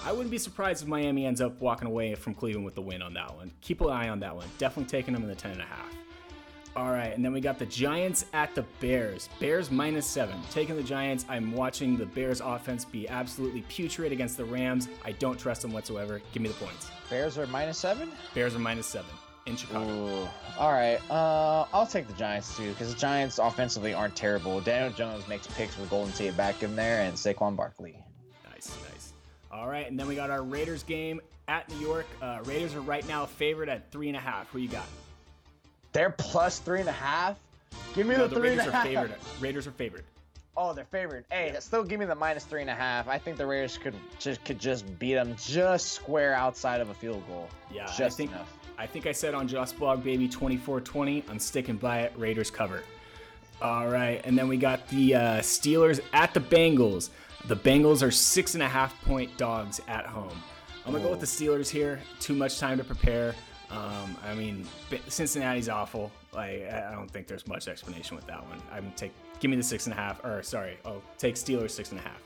I 0.04 0.12
wouldn't 0.12 0.32
be 0.32 0.40
surprised 0.40 0.82
if 0.82 0.88
Miami 0.88 1.28
ends 1.28 1.40
up 1.40 1.62
walking 1.62 1.88
away 1.88 2.16
from 2.16 2.34
Cleveland 2.34 2.66
with 2.66 2.74
the 2.74 2.82
win 2.82 3.04
on 3.04 3.14
that 3.14 3.36
one. 3.36 3.52
Keep 3.62 3.82
an 3.82 3.92
eye 3.92 4.10
on 4.10 4.20
that 4.22 4.36
one. 4.36 4.48
Definitely 4.58 4.90
taking 4.90 5.14
them 5.14 5.22
in 5.22 5.30
the 5.30 5.36
10 5.36 5.52
and 5.52 5.62
a 5.62 5.66
half. 5.66 5.96
All 6.76 6.92
right, 6.92 7.14
and 7.14 7.24
then 7.24 7.34
we 7.34 7.42
got 7.42 7.60
the 7.60 7.66
Giants 7.66 8.26
at 8.32 8.56
the 8.56 8.64
Bears. 8.80 9.28
Bears 9.40 9.70
minus 9.70 10.06
seven. 10.06 10.40
Taking 10.52 10.78
the 10.78 10.84
Giants. 10.84 11.26
I'm 11.28 11.52
watching 11.52 11.98
the 11.98 12.06
Bears 12.06 12.40
offense 12.40 12.86
be 12.86 13.10
absolutely 13.10 13.62
putrid 13.64 14.14
against 14.14 14.38
the 14.38 14.46
Rams. 14.46 14.88
I 15.04 15.12
don't 15.12 15.38
trust 15.38 15.64
them 15.64 15.74
whatsoever. 15.74 16.22
Give 16.32 16.42
me 16.42 16.48
the 16.48 16.56
points. 16.56 16.90
Bears 17.10 17.38
are 17.38 17.46
minus 17.48 17.78
seven? 17.78 18.10
Bears 18.34 18.56
are 18.56 18.60
minus 18.60 18.88
seven 18.88 19.12
in 19.48 19.58
Chicago. 19.58 19.92
Ooh. 19.92 20.28
All 20.58 20.72
right, 20.72 21.00
uh, 21.10 21.66
I'll 21.74 21.88
take 21.88 22.08
the 22.08 22.14
Giants 22.14 22.56
too 22.56 22.70
because 22.70 22.94
the 22.94 23.00
Giants 23.00 23.38
offensively 23.38 23.94
aren't 23.94 24.16
terrible. 24.16 24.62
Daniel 24.62 24.92
Jones 24.94 25.28
makes 25.28 25.48
picks 25.48 25.78
with 25.78 25.90
Golden 25.90 26.14
Tate 26.14 26.38
back 26.38 26.64
in 26.64 26.76
there 26.76 27.02
and 27.02 27.16
Saquon 27.16 27.56
Barkley. 27.56 27.98
Nice, 28.50 28.78
nice. 28.90 29.14
All 29.52 29.68
right, 29.68 29.90
and 29.90 30.00
then 30.00 30.08
we 30.08 30.16
got 30.16 30.30
our 30.30 30.44
Raiders 30.44 30.84
game 30.84 31.20
at 31.50 31.68
New 31.70 31.80
York. 31.80 32.06
Uh, 32.22 32.40
Raiders 32.46 32.76
are 32.76 32.82
right 32.82 33.06
now 33.10 33.26
favored 33.26 33.68
at 33.68 33.92
three 33.92 34.08
and 34.08 34.16
a 34.16 34.22
half. 34.22 34.50
Who 34.52 34.60
you 34.60 34.70
got? 34.70 34.86
They're 35.94 36.12
plus 36.12 36.60
three 36.60 36.80
and 36.80 36.90
a 36.90 36.94
half. 36.94 37.38
Give 37.94 38.08
me 38.08 38.16
no, 38.16 38.24
the, 38.24 38.36
the 38.36 38.36
three 38.42 38.50
Raiders 38.50 38.66
and 38.66 38.70
a 38.70 38.72
half. 38.72 38.86
Are 38.86 38.90
favored. 38.90 39.16
Raiders 39.40 39.68
are 39.68 39.72
favored. 39.72 40.04
Oh, 40.58 40.74
they're 40.74 40.86
favored. 40.86 41.26
Hey, 41.32 41.56
still 41.60 41.84
give 41.84 42.00
me 42.00 42.06
the 42.06 42.16
minus 42.16 42.44
three 42.44 42.62
and 42.62 42.70
a 42.70 42.76
half. 42.76 43.08
I 43.08 43.18
think 43.18 43.38
the 43.38 43.46
Raiders 43.46 43.78
could 43.78 43.96
just 44.20 44.44
could 44.44 44.60
just 44.60 45.00
beat 45.00 45.14
them 45.14 45.36
just 45.38 45.94
square 45.94 46.34
outside 46.34 46.82
of 46.82 46.90
a 46.90 46.94
field 46.94 47.26
goal. 47.28 47.50
Yeah, 47.74 47.86
just 47.86 48.02
I 48.02 48.10
think 48.10 48.32
enough. 48.32 48.58
I 48.78 48.86
think 48.86 49.06
I 49.06 49.12
said 49.12 49.34
on 49.34 49.48
Just 49.48 49.78
Blog 49.78 50.04
Baby 50.04 50.28
24-20. 50.28 51.30
I'm 51.30 51.40
sticking 51.40 51.78
by 51.78 52.00
it. 52.00 52.14
Raiders 52.18 52.50
cover. 52.50 52.82
All 53.62 53.88
right, 53.88 54.20
and 54.24 54.36
then 54.36 54.48
we 54.48 54.58
got 54.58 54.88
the 54.88 55.14
uh, 55.14 55.22
Steelers 55.40 56.00
at 56.14 56.34
the 56.34 56.40
Bengals. 56.40 57.12
The 57.46 57.56
Bengals 57.56 58.02
are 58.02 58.10
six 58.10 58.56
and 58.56 58.64
a 58.64 58.68
half 58.68 59.00
point 59.04 59.36
dogs 59.38 59.82
at 59.88 60.06
home. 60.06 60.42
I'm 60.86 60.94
gonna 60.94 61.04
go 61.04 61.12
with 61.12 61.20
the 61.20 61.28
Steelers 61.28 61.70
here. 61.70 62.00
Too 62.20 62.34
much 62.34 62.60
time 62.60 62.78
to 62.80 62.84
prepare. 62.84 63.36
Um, 63.72 64.18
I 64.26 64.34
mean, 64.34 64.66
Cincinnati's 65.08 65.70
awful. 65.70 66.12
Like, 66.34 66.70
I 66.70 66.92
don't 66.92 67.10
think 67.10 67.28
there's 67.28 67.48
much 67.48 67.68
explanation 67.68 68.16
with 68.16 68.28
that 68.28 68.46
one. 68.48 68.62
I'm 68.72 68.92
take 68.96 69.12
give 69.40 69.50
me 69.50 69.58
the 69.58 69.64
six 69.64 69.86
and 69.86 69.94
a 69.94 69.98
half, 69.98 70.24
or 70.24 70.44
sorry, 70.44 70.78
I'll 70.86 71.02
take 71.18 71.36
Steelers 71.36 71.72
six 71.72 71.92
and 71.92 72.00
a 72.00 72.04
half. 72.04 72.22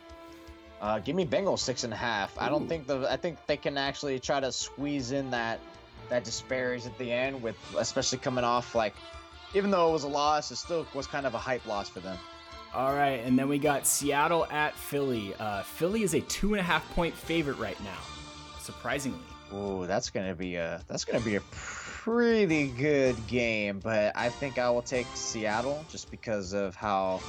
Uh, 0.81 0.99
give 0.99 1.15
me 1.15 1.25
Bengals 1.25 1.59
six 1.59 1.83
and 1.83 1.93
a 1.93 1.95
half. 1.95 2.35
Ooh. 2.35 2.41
I 2.41 2.49
don't 2.49 2.67
think 2.67 2.87
the 2.87 3.07
I 3.09 3.17
think 3.17 3.37
they 3.45 3.57
can 3.57 3.77
actually 3.77 4.19
try 4.19 4.39
to 4.39 4.51
squeeze 4.51 5.11
in 5.11 5.29
that 5.31 5.59
that 6.09 6.23
disparity 6.23 6.85
at 6.85 6.97
the 6.97 7.11
end 7.11 7.41
with 7.41 7.55
especially 7.77 8.19
coming 8.19 8.43
off 8.43 8.75
like 8.75 8.93
even 9.55 9.71
though 9.71 9.89
it 9.89 9.93
was 9.93 10.03
a 10.03 10.07
loss, 10.07 10.51
it 10.51 10.57
still 10.57 10.85
was 10.93 11.07
kind 11.07 11.25
of 11.25 11.33
a 11.33 11.37
hype 11.37 11.65
loss 11.65 11.87
for 11.89 12.01
them. 12.01 12.17
All 12.73 12.93
right, 12.93 13.21
and 13.23 13.39
then 13.39 13.47
we 13.47 13.57
got 13.57 13.87
Seattle 13.87 14.45
at 14.47 14.75
Philly. 14.75 15.33
Uh, 15.39 15.63
Philly 15.63 16.03
is 16.03 16.13
a 16.13 16.21
two 16.21 16.53
and 16.53 16.59
a 16.59 16.63
half 16.63 16.87
point 16.93 17.15
favorite 17.15 17.57
right 17.57 17.81
now, 17.83 17.99
surprisingly. 18.59 19.19
Ooh, 19.55 19.85
that's 19.87 20.09
gonna 20.09 20.35
be 20.35 20.55
a 20.55 20.81
that's 20.87 21.05
gonna 21.05 21.23
be 21.23 21.35
a 21.35 21.41
pretty 21.51 22.67
good 22.67 23.15
game, 23.27 23.79
but 23.79 24.15
I 24.15 24.29
think 24.29 24.59
I 24.59 24.69
will 24.69 24.81
take 24.81 25.07
Seattle 25.15 25.85
just 25.89 26.11
because 26.11 26.53
of 26.53 26.75
how 26.75 27.21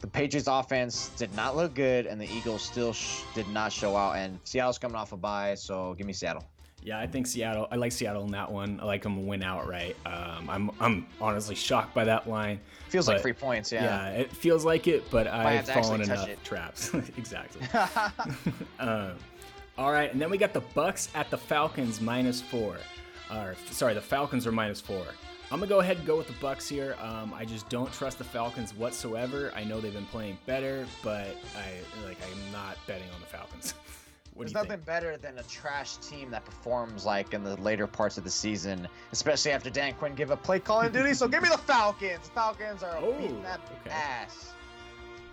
the 0.00 0.06
Patriots 0.06 0.48
offense 0.48 1.10
did 1.16 1.34
not 1.34 1.56
look 1.56 1.74
good 1.74 2.06
and 2.06 2.20
the 2.20 2.28
Eagles 2.32 2.62
still 2.62 2.92
sh- 2.92 3.22
did 3.34 3.46
not 3.48 3.72
show 3.72 3.96
out. 3.96 4.16
And 4.16 4.38
Seattle's 4.44 4.78
coming 4.78 4.96
off 4.96 5.12
a 5.12 5.16
bye, 5.16 5.54
so 5.54 5.94
give 5.94 6.06
me 6.06 6.12
Seattle. 6.12 6.44
Yeah, 6.82 6.98
I 6.98 7.06
think 7.06 7.26
Seattle. 7.26 7.68
I 7.70 7.76
like 7.76 7.92
Seattle 7.92 8.24
in 8.24 8.30
that 8.30 8.50
one. 8.50 8.80
I 8.80 8.86
like 8.86 9.02
them 9.02 9.16
to 9.16 9.20
win 9.20 9.42
outright. 9.42 9.96
Um, 10.06 10.48
I'm 10.48 10.70
I'm 10.80 11.06
honestly 11.20 11.54
shocked 11.54 11.94
by 11.94 12.04
that 12.04 12.28
line. 12.28 12.58
Feels 12.88 13.06
like 13.06 13.20
three 13.20 13.34
points. 13.34 13.70
Yeah. 13.70 13.84
Yeah, 13.84 14.08
it 14.20 14.32
feels 14.34 14.64
like 14.64 14.88
it, 14.88 15.08
but 15.10 15.26
I've 15.26 15.68
fallen 15.68 16.00
enough 16.00 16.28
traps. 16.42 16.92
exactly. 17.18 17.66
um, 18.78 19.12
all 19.78 19.92
right, 19.92 20.12
and 20.12 20.20
then 20.20 20.30
we 20.30 20.38
got 20.38 20.52
the 20.52 20.60
Bucks 20.60 21.08
at 21.14 21.30
the 21.30 21.38
Falcons 21.38 22.00
minus 22.00 22.40
four. 22.40 22.76
Or 23.32 23.54
sorry, 23.70 23.94
the 23.94 24.00
Falcons 24.00 24.46
are 24.46 24.52
minus 24.52 24.80
four. 24.80 25.04
I'm 25.52 25.58
gonna 25.58 25.68
go 25.68 25.80
ahead 25.80 25.96
and 25.98 26.06
go 26.06 26.16
with 26.16 26.28
the 26.28 26.34
Bucks 26.34 26.68
here. 26.68 26.96
Um, 27.00 27.34
I 27.34 27.44
just 27.44 27.68
don't 27.68 27.92
trust 27.92 28.18
the 28.18 28.24
Falcons 28.24 28.72
whatsoever. 28.74 29.52
I 29.54 29.64
know 29.64 29.80
they've 29.80 29.92
been 29.92 30.06
playing 30.06 30.38
better, 30.46 30.86
but 31.02 31.36
I 31.56 32.06
like 32.06 32.18
I'm 32.22 32.52
not 32.52 32.76
betting 32.86 33.08
on 33.14 33.20
the 33.20 33.26
Falcons. 33.26 33.74
There's 34.38 34.54
nothing 34.54 34.70
think? 34.70 34.86
better 34.86 35.16
than 35.16 35.38
a 35.38 35.42
trash 35.42 35.96
team 35.96 36.30
that 36.30 36.44
performs 36.44 37.04
like 37.04 37.34
in 37.34 37.44
the 37.44 37.56
later 37.60 37.86
parts 37.86 38.16
of 38.16 38.24
the 38.24 38.30
season, 38.30 38.88
especially 39.12 39.50
after 39.50 39.68
Dan 39.70 39.92
Quinn 39.94 40.14
give 40.14 40.30
up 40.30 40.42
play 40.42 40.60
calling 40.60 40.92
duty. 40.92 41.14
So 41.14 41.28
give 41.28 41.42
me 41.42 41.48
the 41.48 41.58
Falcons. 41.58 42.30
Falcons 42.34 42.82
are 42.82 42.96
oh, 43.02 43.12
beating 43.12 43.42
that 43.42 43.60
okay. 43.80 43.90
ass. 43.90 44.54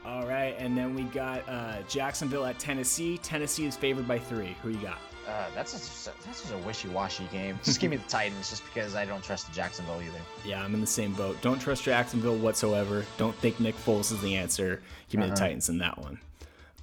All 0.07 0.25
right, 0.25 0.55
and 0.57 0.77
then 0.77 0.95
we 0.95 1.03
got 1.03 1.43
uh, 1.49 1.81
Jacksonville 1.89 2.45
at 2.45 2.57
Tennessee. 2.57 3.17
Tennessee 3.17 3.65
is 3.65 3.75
favored 3.75 4.07
by 4.07 4.17
three. 4.17 4.55
Who 4.63 4.69
you 4.69 4.77
got? 4.77 4.99
Uh, 5.27 5.47
that's 5.53 5.73
a, 5.73 6.11
that's 6.25 6.41
just 6.41 6.53
a 6.53 6.57
wishy-washy 6.59 7.27
game. 7.29 7.59
Just 7.61 7.81
give 7.81 7.91
me 7.91 7.97
the 7.97 8.03
Titans, 8.07 8.49
just 8.49 8.63
because 8.65 8.95
I 8.95 9.03
don't 9.03 9.21
trust 9.21 9.47
the 9.47 9.53
Jacksonville 9.53 10.01
either. 10.01 10.21
Yeah, 10.45 10.63
I'm 10.63 10.73
in 10.73 10.79
the 10.79 10.87
same 10.87 11.11
boat. 11.11 11.41
Don't 11.41 11.59
trust 11.59 11.83
Jacksonville 11.83 12.37
whatsoever. 12.37 13.05
Don't 13.17 13.35
think 13.35 13.59
Nick 13.59 13.75
Foles 13.75 14.13
is 14.13 14.21
the 14.21 14.37
answer. 14.37 14.81
Give 15.09 15.19
me 15.19 15.25
uh-huh. 15.25 15.35
the 15.35 15.41
Titans 15.41 15.67
in 15.67 15.77
that 15.79 15.97
one. 15.97 16.17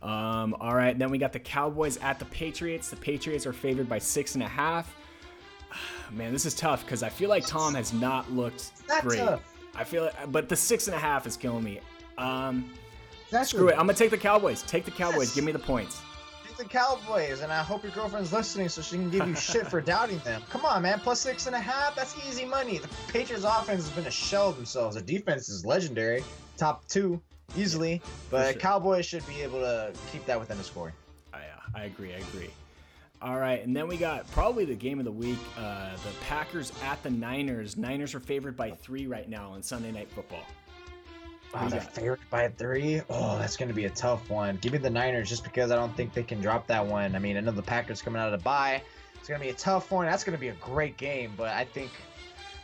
Um, 0.02 0.54
all 0.60 0.74
right, 0.74 0.98
then 0.98 1.10
we 1.10 1.16
got 1.16 1.32
the 1.32 1.40
Cowboys 1.40 1.96
at 1.98 2.18
the 2.18 2.26
Patriots. 2.26 2.90
The 2.90 2.96
Patriots 2.96 3.46
are 3.46 3.54
favored 3.54 3.88
by 3.88 4.00
six 4.00 4.34
and 4.34 4.44
a 4.44 4.48
half. 4.48 4.94
Man, 6.12 6.30
this 6.30 6.44
is 6.44 6.52
tough 6.52 6.84
because 6.84 7.02
I 7.02 7.08
feel 7.08 7.30
like 7.30 7.46
Tom 7.46 7.74
has 7.74 7.94
not 7.94 8.30
looked 8.30 8.72
not 8.86 9.02
great. 9.02 9.20
tough. 9.20 9.40
I 9.74 9.84
feel, 9.84 10.04
like, 10.04 10.30
but 10.30 10.50
the 10.50 10.56
six 10.56 10.88
and 10.88 10.94
a 10.94 10.98
half 10.98 11.26
is 11.26 11.38
killing 11.38 11.64
me. 11.64 11.80
Um, 12.18 12.70
That's 13.34 13.50
screw 13.50 13.68
it. 13.68 13.72
I'm 13.72 13.78
gonna 13.86 13.94
take 13.94 14.10
the 14.10 14.18
Cowboys. 14.18 14.62
Take 14.62 14.84
the 14.84 14.92
Cowboys. 14.92 15.26
Yes. 15.26 15.34
Give 15.34 15.44
me 15.44 15.50
the 15.50 15.58
points. 15.58 16.00
Take 16.46 16.56
the 16.56 16.64
Cowboys, 16.64 17.40
and 17.40 17.52
I 17.52 17.64
hope 17.64 17.82
your 17.82 17.90
girlfriend's 17.90 18.32
listening 18.32 18.68
so 18.68 18.80
she 18.80 18.94
can 18.94 19.10
give 19.10 19.26
you 19.26 19.34
shit 19.34 19.66
for 19.66 19.80
doubting 19.92 20.18
them. 20.20 20.40
Come 20.50 20.64
on, 20.64 20.82
man. 20.82 21.00
Plus 21.00 21.20
six 21.20 21.48
and 21.48 21.56
a 21.56 21.60
half. 21.60 21.96
That's 21.96 22.14
easy 22.28 22.44
money. 22.44 22.78
The 22.78 22.88
Patriots' 23.08 23.44
offense 23.44 23.86
has 23.86 23.90
been 23.90 24.06
a 24.06 24.10
shell 24.10 24.50
of 24.50 24.56
themselves. 24.56 24.94
Their 24.94 25.04
defense 25.04 25.48
is 25.48 25.66
legendary, 25.66 26.22
top 26.56 26.86
two 26.86 27.20
easily. 27.56 28.00
But 28.30 28.52
sure. 28.52 28.60
Cowboys 28.60 29.04
should 29.04 29.26
be 29.26 29.42
able 29.42 29.58
to 29.58 29.92
keep 30.12 30.24
that 30.26 30.38
within 30.38 30.56
the 30.56 30.64
score. 30.64 30.92
I, 31.32 31.38
uh, 31.38 31.40
I 31.74 31.84
agree. 31.86 32.14
I 32.14 32.18
agree. 32.18 32.50
All 33.20 33.40
right, 33.40 33.64
and 33.64 33.74
then 33.74 33.88
we 33.88 33.96
got 33.96 34.30
probably 34.30 34.64
the 34.64 34.76
game 34.76 35.00
of 35.00 35.06
the 35.06 35.12
week: 35.12 35.38
uh, 35.58 35.90
the 35.96 36.12
Packers 36.20 36.72
at 36.84 37.02
the 37.02 37.10
Niners. 37.10 37.76
Niners 37.76 38.14
are 38.14 38.20
favored 38.20 38.56
by 38.56 38.70
three 38.70 39.08
right 39.08 39.28
now 39.28 39.50
on 39.50 39.62
Sunday 39.62 39.90
Night 39.90 40.08
Football. 40.10 40.44
Oh, 41.56 41.68
they're 41.68 41.80
favored 41.80 42.20
by 42.30 42.48
three. 42.48 43.00
Oh, 43.08 43.38
that's 43.38 43.56
going 43.56 43.68
to 43.68 43.74
be 43.74 43.84
a 43.84 43.90
tough 43.90 44.28
one. 44.28 44.58
Give 44.60 44.72
me 44.72 44.78
the 44.78 44.90
Niners 44.90 45.28
just 45.28 45.44
because 45.44 45.70
I 45.70 45.76
don't 45.76 45.96
think 45.96 46.12
they 46.12 46.24
can 46.24 46.40
drop 46.40 46.66
that 46.66 46.84
one. 46.84 47.14
I 47.14 47.18
mean, 47.18 47.36
I 47.36 47.40
know 47.40 47.52
the 47.52 47.62
Packers 47.62 48.02
coming 48.02 48.20
out 48.20 48.32
of 48.32 48.38
the 48.38 48.44
bye. 48.44 48.82
It's 49.14 49.28
going 49.28 49.40
to 49.40 49.46
be 49.46 49.50
a 49.50 49.56
tough 49.56 49.90
one. 49.90 50.06
That's 50.06 50.24
going 50.24 50.36
to 50.36 50.40
be 50.40 50.48
a 50.48 50.54
great 50.54 50.96
game, 50.96 51.32
but 51.36 51.48
I 51.48 51.64
think 51.64 51.90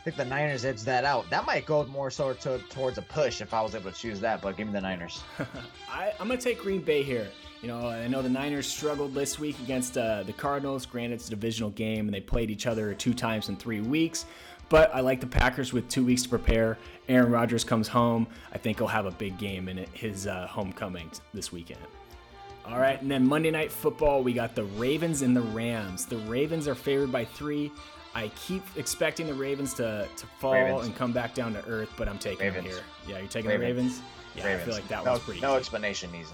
I 0.01 0.03
think 0.03 0.17
the 0.17 0.25
Niners 0.25 0.65
edge 0.65 0.81
that 0.81 1.05
out. 1.05 1.29
That 1.29 1.45
might 1.45 1.67
go 1.67 1.85
more 1.85 2.09
so 2.09 2.33
to, 2.33 2.57
towards 2.69 2.97
a 2.97 3.03
push 3.03 3.39
if 3.39 3.53
I 3.53 3.61
was 3.61 3.75
able 3.75 3.91
to 3.91 3.97
choose 3.97 4.19
that, 4.21 4.41
but 4.41 4.57
give 4.57 4.65
me 4.65 4.73
the 4.73 4.81
Niners. 4.81 5.21
I, 5.89 6.11
I'm 6.19 6.27
gonna 6.27 6.41
take 6.41 6.59
Green 6.59 6.81
Bay 6.81 7.03
here. 7.03 7.27
You 7.61 7.67
know, 7.67 7.87
I 7.87 8.07
know 8.07 8.23
the 8.23 8.29
Niners 8.29 8.65
struggled 8.65 9.13
this 9.13 9.37
week 9.37 9.59
against 9.59 9.95
uh, 9.99 10.23
the 10.23 10.33
Cardinals. 10.33 10.87
Granted, 10.87 11.15
it's 11.15 11.27
a 11.27 11.29
divisional 11.29 11.69
game, 11.69 12.07
and 12.07 12.13
they 12.13 12.19
played 12.19 12.49
each 12.49 12.65
other 12.65 12.95
two 12.95 13.13
times 13.13 13.49
in 13.49 13.55
three 13.55 13.81
weeks. 13.81 14.25
But 14.71 14.95
I 14.95 15.01
like 15.01 15.19
the 15.19 15.27
Packers 15.27 15.73
with 15.73 15.89
two 15.89 16.05
weeks 16.05 16.23
to 16.23 16.29
prepare. 16.29 16.77
Aaron 17.09 17.29
Rodgers 17.29 17.65
comes 17.65 17.89
home. 17.89 18.25
I 18.53 18.57
think 18.57 18.77
he'll 18.77 18.87
have 18.87 19.05
a 19.05 19.11
big 19.11 19.37
game 19.37 19.67
in 19.67 19.85
his 19.93 20.27
uh, 20.27 20.47
homecoming 20.47 21.11
this 21.33 21.51
weekend. 21.51 21.81
All 22.65 22.79
right, 22.79 23.01
and 23.01 23.11
then 23.11 23.27
Monday 23.27 23.51
Night 23.51 23.69
Football, 23.69 24.23
we 24.23 24.31
got 24.31 24.55
the 24.55 24.63
Ravens 24.63 25.23
and 25.23 25.35
the 25.35 25.41
Rams. 25.41 26.05
The 26.05 26.19
Ravens 26.19 26.69
are 26.69 26.75
favored 26.75 27.11
by 27.11 27.25
three. 27.25 27.69
I 28.15 28.29
keep 28.29 28.63
expecting 28.77 29.27
the 29.27 29.33
Ravens 29.33 29.73
to, 29.73 30.07
to 30.15 30.25
fall 30.39 30.53
Ravens. 30.53 30.85
and 30.87 30.95
come 30.95 31.11
back 31.11 31.33
down 31.33 31.51
to 31.53 31.65
earth, 31.67 31.89
but 31.97 32.07
I'm 32.07 32.17
taking 32.19 32.53
them 32.53 32.63
here. 32.63 32.79
Yeah, 33.09 33.19
you're 33.19 33.27
taking 33.27 33.49
Ravens. 33.49 33.65
the 33.65 33.73
Ravens? 33.73 34.01
Yeah, 34.37 34.55
I 34.55 34.57
feel 34.59 34.73
like 34.73 34.87
that 34.87 35.03
no, 35.03 35.11
was 35.13 35.21
pretty 35.21 35.41
No 35.41 35.49
easy. 35.51 35.59
explanation 35.59 36.11
needed. 36.13 36.27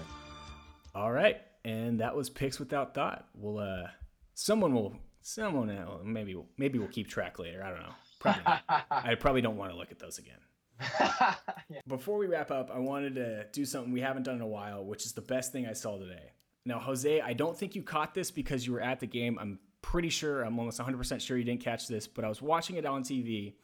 All 0.94 1.10
right, 1.10 1.38
and 1.64 1.98
that 1.98 2.14
was 2.14 2.30
picks 2.30 2.60
without 2.60 2.94
thought. 2.94 3.26
We'll 3.34 3.58
uh, 3.58 3.88
someone 4.34 4.74
will, 4.74 4.96
someone 5.22 5.76
maybe 6.04 6.36
maybe 6.56 6.78
we'll 6.78 6.88
keep 6.88 7.08
track 7.08 7.40
later. 7.40 7.64
I 7.64 7.70
don't 7.70 7.82
know. 7.82 7.94
Probably 8.18 8.42
not. 8.44 8.62
I 8.90 9.14
probably 9.14 9.40
don't 9.40 9.56
want 9.56 9.72
to 9.72 9.76
look 9.76 9.90
at 9.90 9.98
those 9.98 10.18
again. 10.18 10.38
Before 11.88 12.18
we 12.18 12.26
wrap 12.26 12.50
up, 12.50 12.70
I 12.72 12.78
wanted 12.78 13.14
to 13.16 13.46
do 13.52 13.64
something 13.64 13.92
we 13.92 14.00
haven't 14.00 14.22
done 14.24 14.36
in 14.36 14.40
a 14.40 14.46
while, 14.46 14.84
which 14.84 15.04
is 15.04 15.12
the 15.12 15.20
best 15.20 15.52
thing 15.52 15.66
I 15.66 15.72
saw 15.72 15.98
today. 15.98 16.32
Now, 16.64 16.78
Jose, 16.78 17.20
I 17.20 17.32
don't 17.32 17.56
think 17.56 17.74
you 17.74 17.82
caught 17.82 18.14
this 18.14 18.30
because 18.30 18.66
you 18.66 18.72
were 18.72 18.80
at 18.80 19.00
the 19.00 19.06
game. 19.06 19.38
I'm 19.40 19.58
pretty 19.82 20.08
sure, 20.10 20.42
I'm 20.42 20.58
almost 20.58 20.78
100% 20.78 21.20
sure 21.20 21.36
you 21.36 21.44
didn't 21.44 21.62
catch 21.62 21.88
this, 21.88 22.06
but 22.06 22.24
I 22.24 22.28
was 22.28 22.42
watching 22.42 22.76
it 22.76 22.84
on 22.84 23.02
TV. 23.02 23.54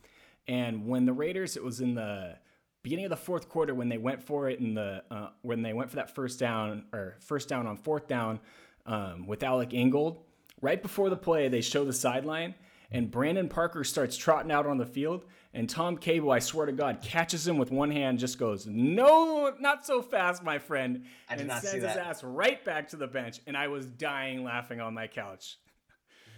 And 0.49 0.87
when 0.87 1.05
the 1.05 1.13
Raiders, 1.13 1.57
it 1.57 1.63
was 1.63 1.81
in 1.81 1.95
the 1.95 2.37
beginning 2.83 3.07
of 3.07 3.11
the 3.11 3.17
fourth 3.17 3.49
quarter 3.49 3.75
when 3.75 3.89
they 3.89 3.99
went 3.99 4.23
for 4.23 4.49
it 4.49 4.61
in 4.61 4.75
the 4.75 5.03
uh, 5.11 5.29
when 5.43 5.63
they 5.63 5.73
went 5.73 5.91
for 5.91 5.97
that 5.97 6.15
first 6.15 6.39
down 6.39 6.85
or 6.93 7.17
first 7.21 7.49
down 7.49 7.67
on 7.67 7.77
fourth 7.77 8.07
down 8.07 8.39
um, 8.87 9.27
with 9.27 9.43
Alec 9.43 9.73
Ingold. 9.73 10.23
Right 10.61 10.81
before 10.81 11.11
the 11.11 11.17
play, 11.17 11.49
they 11.49 11.61
show 11.61 11.85
the 11.85 11.93
sideline, 11.93 12.55
and 12.95 13.11
Brandon 13.11 13.49
Parker 13.49 13.83
starts 13.83 14.17
trotting 14.17 14.53
out 14.53 14.67
on 14.67 14.79
the 14.79 14.87
field, 14.87 15.25
and 15.53 15.69
Tom 15.69 15.99
Cable, 15.99 16.31
I 16.31 16.39
swear 16.39 16.67
to 16.67 16.73
God, 16.73 17.03
catches 17.03 17.47
him 17.47 17.59
with 17.59 17.73
one 17.73 17.91
hand, 17.91 18.21
just 18.21 18.39
goes, 18.39 18.69
"No, 18.69 19.53
not 19.59 19.85
so 19.85 20.01
fast, 20.01 20.45
my 20.45 20.61
friend," 20.61 21.05
I 21.29 21.35
and 21.35 21.51
sends 21.51 21.73
his 21.73 21.85
ass 21.85 22.23
right 22.23 22.65
back 22.65 22.89
to 22.91 22.97
the 22.97 23.09
bench. 23.09 23.41
And 23.49 23.57
I 23.57 23.67
was 23.67 23.87
dying 23.87 24.45
laughing 24.45 24.81
on 24.81 24.95
my 24.95 25.09
couch. 25.09 25.59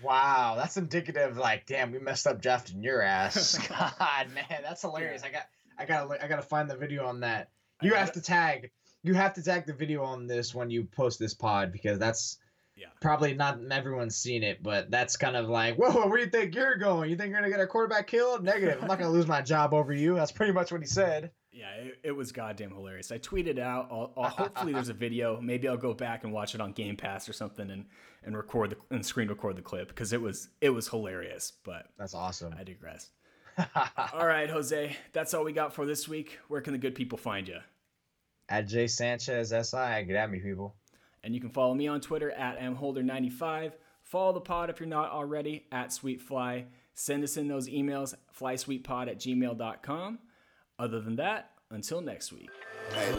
Wow, 0.03 0.55
that's 0.57 0.79
indicative. 0.79 1.37
Like, 1.37 1.67
damn, 1.67 1.93
we 1.93 1.99
messed 1.99 2.27
up 2.27 2.41
drafting 2.41 2.83
your 2.83 3.03
ass. 3.03 3.59
God, 3.69 4.29
man, 4.35 4.63
that's 4.63 4.81
hilarious. 4.81 5.23
I 5.23 5.31
got, 5.31 5.47
I 5.79 5.85
gotta, 5.85 6.25
I 6.25 6.27
gotta 6.27 6.43
find 6.43 6.71
the 6.71 6.77
video 6.77 7.05
on 7.05 7.21
that. 7.21 7.51
You 7.83 7.95
I 7.95 7.99
have 7.99 8.13
to 8.13 8.23
tag, 8.23 8.71
you 9.03 9.13
have 9.13 9.35
to 9.35 9.43
tag 9.43 9.67
the 9.67 9.75
video 9.75 10.03
on 10.03 10.27
this 10.27 10.55
when 10.55 10.71
you 10.71 10.85
post 10.85 11.19
this 11.19 11.35
pod 11.35 11.71
because 11.71 11.99
that's 11.99 12.39
Yeah. 12.77 12.89
probably 13.01 13.33
not 13.35 13.59
everyone's 13.71 14.17
seen 14.17 14.43
it, 14.43 14.63
but 14.63 14.91
that's 14.91 15.17
kind 15.17 15.35
of 15.35 15.49
like, 15.49 15.77
whoa, 15.77 16.07
where 16.09 16.19
do 16.19 16.25
you 16.25 16.31
think 16.31 16.55
you're 16.55 16.77
going? 16.77 17.11
You 17.11 17.17
think 17.17 17.31
you're 17.31 17.41
gonna 17.41 17.51
get 17.51 17.61
a 17.61 17.67
quarterback 17.67 18.07
killed? 18.07 18.45
Negative. 18.45 18.79
I'm 18.81 18.89
not 18.89 18.99
gonna 18.99 19.11
lose 19.11 19.27
my 19.27 19.41
job 19.41 19.73
over 19.73 19.93
you. 19.93 20.15
That's 20.15 20.33
pretty 20.33 20.53
much 20.53 20.73
what 20.73 20.83
he 20.83 20.87
said. 20.87 21.31
Yeah, 21.53 21.71
it, 21.71 21.99
it 22.05 22.13
was 22.13 22.33
goddamn 22.33 22.73
hilarious. 22.73 23.11
I 23.11 23.19
tweeted 23.19 23.59
out. 23.59 23.89
I'll, 23.91 24.13
I'll, 24.15 24.29
hopefully, 24.29 24.75
there's 24.75 24.91
a 24.91 24.95
video. 24.95 25.41
Maybe 25.41 25.67
I'll 25.67 25.79
go 25.79 25.95
back 25.95 26.23
and 26.23 26.33
watch 26.33 26.55
it 26.55 26.61
on 26.61 26.73
Game 26.73 26.97
Pass 26.97 27.31
or 27.31 27.33
something, 27.33 27.71
and 27.71 27.87
and 28.25 28.37
record 28.37 28.71
the 28.71 28.95
and 28.95 29.05
screen 29.05 29.29
record 29.29 29.57
the 29.57 29.63
clip 29.63 29.89
because 29.89 30.13
it 30.13 30.21
was 30.21 30.51
it 30.61 30.69
was 30.69 30.87
hilarious. 30.87 31.55
But 31.65 31.87
That's 31.99 32.15
awesome. 32.15 32.55
I 32.59 32.63
digress. 32.63 33.11
all 34.13 34.27
right, 34.27 34.51
Jose, 34.51 34.95
that's 35.15 35.33
all 35.33 35.45
we 35.45 35.53
got 35.53 35.73
for 35.73 35.87
this 35.87 36.07
week. 36.07 36.39
Where 36.49 36.61
can 36.61 36.75
the 36.75 36.79
good 36.79 36.95
people 36.95 37.17
find 37.17 37.49
you? 37.49 37.59
At 38.51 38.69
Jay 38.69 38.87
Sanchez 38.87 39.49
SI, 39.49 40.05
get 40.05 40.11
at 40.11 40.31
me, 40.31 40.41
people. 40.41 40.75
And 41.27 41.35
you 41.35 41.41
can 41.41 41.51
follow 41.51 41.75
me 41.75 41.89
on 41.89 42.01
Twitter 42.01 42.31
at 42.31 42.61
mholder95. 42.61 43.73
Follow 44.05 44.33
the 44.33 44.41
pod 44.41 44.71
if 44.71 44.79
you're 44.79 44.89
not 44.89 45.11
already 45.11 45.67
at 45.73 45.89
sweetfly. 45.89 46.63
Send 46.95 47.25
us 47.25 47.37
in 47.37 47.49
those 47.49 47.69
emails, 47.69 48.15
flysweetpod 48.41 49.09
at 49.09 49.19
gmail.com. 49.19 50.21
Other 50.79 51.01
than 51.01 51.17
that, 51.17 51.51
until 51.69 52.01
next 52.01 52.33
week. 52.33 52.51
Hey. 52.95 53.13